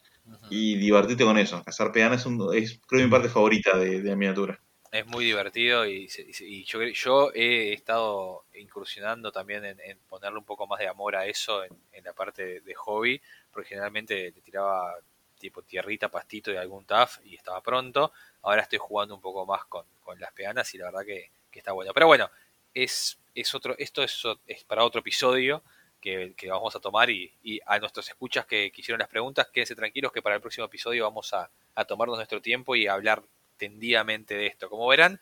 y 0.49 0.77
divertirte 0.77 1.25
con 1.25 1.37
eso. 1.37 1.63
Hacer 1.65 1.91
peanas 1.91 2.21
es, 2.21 2.25
un- 2.27 2.53
es 2.55 2.79
creo 2.87 3.03
mi 3.05 3.11
parte 3.11 3.29
favorita 3.29 3.77
de, 3.77 4.01
de 4.01 4.09
la 4.09 4.15
miniatura. 4.15 4.59
Es 4.97 5.05
muy 5.05 5.25
divertido 5.25 5.85
y, 5.85 6.09
y 6.39 6.63
yo, 6.63 6.81
yo 6.81 7.31
he 7.35 7.71
estado 7.71 8.45
incursionando 8.55 9.31
también 9.31 9.63
en, 9.63 9.99
ponerle 10.09 10.39
un 10.39 10.43
poco 10.43 10.65
más 10.65 10.79
de 10.79 10.87
amor 10.87 11.15
a 11.15 11.27
eso 11.27 11.63
en, 11.63 12.03
la 12.03 12.13
parte 12.13 12.61
de, 12.61 12.73
hobby, 12.73 13.21
porque 13.51 13.69
generalmente 13.69 14.31
le 14.31 14.41
tiraba 14.41 14.95
tipo 15.37 15.61
tierrita, 15.61 16.09
pastito 16.09 16.51
y 16.51 16.55
algún 16.55 16.83
taf 16.85 17.19
y 17.23 17.35
estaba 17.35 17.61
pronto. 17.61 18.11
Ahora 18.41 18.63
estoy 18.63 18.79
jugando 18.79 19.13
un 19.13 19.21
poco 19.21 19.45
más 19.45 19.65
con, 19.65 19.85
las 20.17 20.31
peanas 20.33 20.73
y 20.73 20.79
la 20.79 20.85
verdad 20.85 21.05
que, 21.05 21.29
está 21.51 21.73
bueno. 21.73 21.93
Pero 21.93 22.07
bueno, 22.07 22.31
es, 22.73 23.19
es 23.35 23.53
otro, 23.53 23.75
esto 23.77 24.01
es, 24.01 24.23
para 24.65 24.83
otro 24.83 25.01
episodio 25.01 25.61
que, 26.01 26.33
vamos 26.49 26.75
a 26.75 26.79
tomar 26.79 27.11
y, 27.11 27.31
y 27.43 27.59
a 27.67 27.77
nuestros 27.77 28.09
escuchas 28.09 28.47
que, 28.47 28.71
que 28.71 28.81
hicieron 28.81 28.97
las 28.97 29.09
preguntas, 29.09 29.47
quédense 29.53 29.75
tranquilos 29.75 30.11
que 30.11 30.23
para 30.23 30.33
el 30.33 30.41
próximo 30.41 30.65
episodio 30.65 31.03
vamos 31.03 31.35
a, 31.35 31.51
a 31.75 31.85
tomarnos 31.85 32.17
nuestro 32.17 32.41
tiempo 32.41 32.75
y 32.75 32.87
hablar 32.87 33.21
tendidamente 33.57 34.35
de 34.35 34.47
esto. 34.47 34.69
Como 34.69 34.87
verán, 34.87 35.19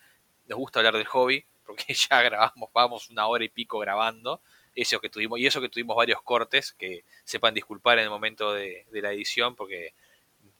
nos 0.47 0.57
gusta 0.59 0.79
hablar 0.79 0.95
del 0.95 1.05
hobby, 1.05 1.45
porque 1.65 1.93
ya 2.09 2.21
grabamos, 2.21 2.69
vamos 2.73 3.09
una 3.09 3.27
hora 3.27 3.43
y 3.43 3.49
pico 3.49 3.79
grabando, 3.79 4.41
eso 4.75 4.99
que 4.99 5.09
tuvimos, 5.09 5.39
y 5.39 5.47
eso 5.47 5.61
que 5.61 5.69
tuvimos 5.69 5.95
varios 5.95 6.21
cortes, 6.21 6.73
que 6.73 7.03
sepan 7.23 7.53
disculpar 7.53 7.97
en 7.97 8.05
el 8.05 8.09
momento 8.09 8.53
de, 8.53 8.85
de 8.91 9.01
la 9.01 9.11
edición, 9.11 9.55
porque 9.55 9.93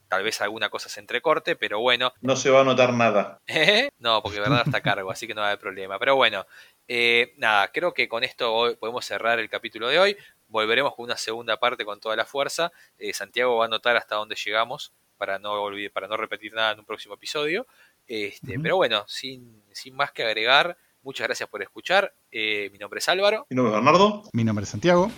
tal 0.08 0.24
vez 0.24 0.42
alguna 0.42 0.70
cosa 0.70 0.90
se 0.90 1.00
entrecorte, 1.00 1.56
pero 1.56 1.80
bueno, 1.80 2.14
No 2.22 2.36
se 2.36 2.50
va 2.50 2.62
a 2.62 2.64
notar 2.64 2.94
nada. 2.94 3.42
no, 4.00 4.22
porque 4.22 4.40
verdad 4.40 4.64
está 4.66 4.78
a 4.78 4.82
cargo, 4.82 5.12
así 5.12 5.28
que 5.28 5.34
no 5.34 5.42
va 5.42 5.48
a 5.48 5.50
haber 5.52 5.60
problema. 5.60 6.00
Pero 6.00 6.16
bueno, 6.16 6.46
eh, 6.88 7.34
nada, 7.38 7.72
creo 7.72 7.94
que 7.94 8.08
con 8.08 8.24
esto 8.24 8.54
hoy 8.54 8.76
podemos 8.76 9.06
cerrar 9.06 9.40
el 9.40 9.50
capítulo 9.50 9.88
de 9.88 10.00
hoy. 10.00 10.18
Volveremos 10.48 10.96
con 10.96 11.06
una 11.06 11.18
segunda 11.18 11.58
parte 11.58 11.86
con 11.86 12.00
toda 12.00 12.16
la 12.16 12.26
fuerza. 12.26 12.72
Eh, 12.98 13.14
Santiago 13.14 13.58
va 13.58 13.66
a 13.66 13.68
anotar 13.68 13.98
hasta 13.98 14.16
dónde 14.16 14.36
llegamos 14.36 14.94
para 15.18 15.40
no 15.40 15.54
olvidar, 15.54 15.92
para 15.92 16.08
no 16.08 16.18
repetir 16.18 16.54
nada 16.54 16.72
en 16.72 16.80
un 16.80 16.86
próximo 16.86 17.16
episodio. 17.16 17.68
Este. 18.08 18.60
Pero 18.60 18.78
bueno, 18.78 19.04
sin, 19.08 19.64
sin 19.72 19.96
más 19.96 20.12
que 20.12 20.24
agregar, 20.24 20.78
muchas 21.02 21.28
gracias 21.28 21.50
por 21.50 21.62
escuchar. 21.62 22.14
Eh, 22.32 22.70
mi 22.72 22.78
nombre 22.78 23.00
es 23.00 23.10
Álvaro 23.10 23.48
Mi 23.50 23.56
nombre 23.56 23.72
es 23.72 23.84
Bernardo. 23.84 24.24
Mi 24.34 24.44
nombre 24.44 24.64
es 24.64 24.70
Santiago, 24.70 25.12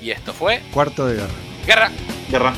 y 0.00 0.10
esto 0.10 0.32
fue 0.32 0.60
cuarto 0.72 1.06
de 1.06 1.14
guerra. 1.16 1.34
Guerra. 1.66 1.90
Guerra. 2.30 2.54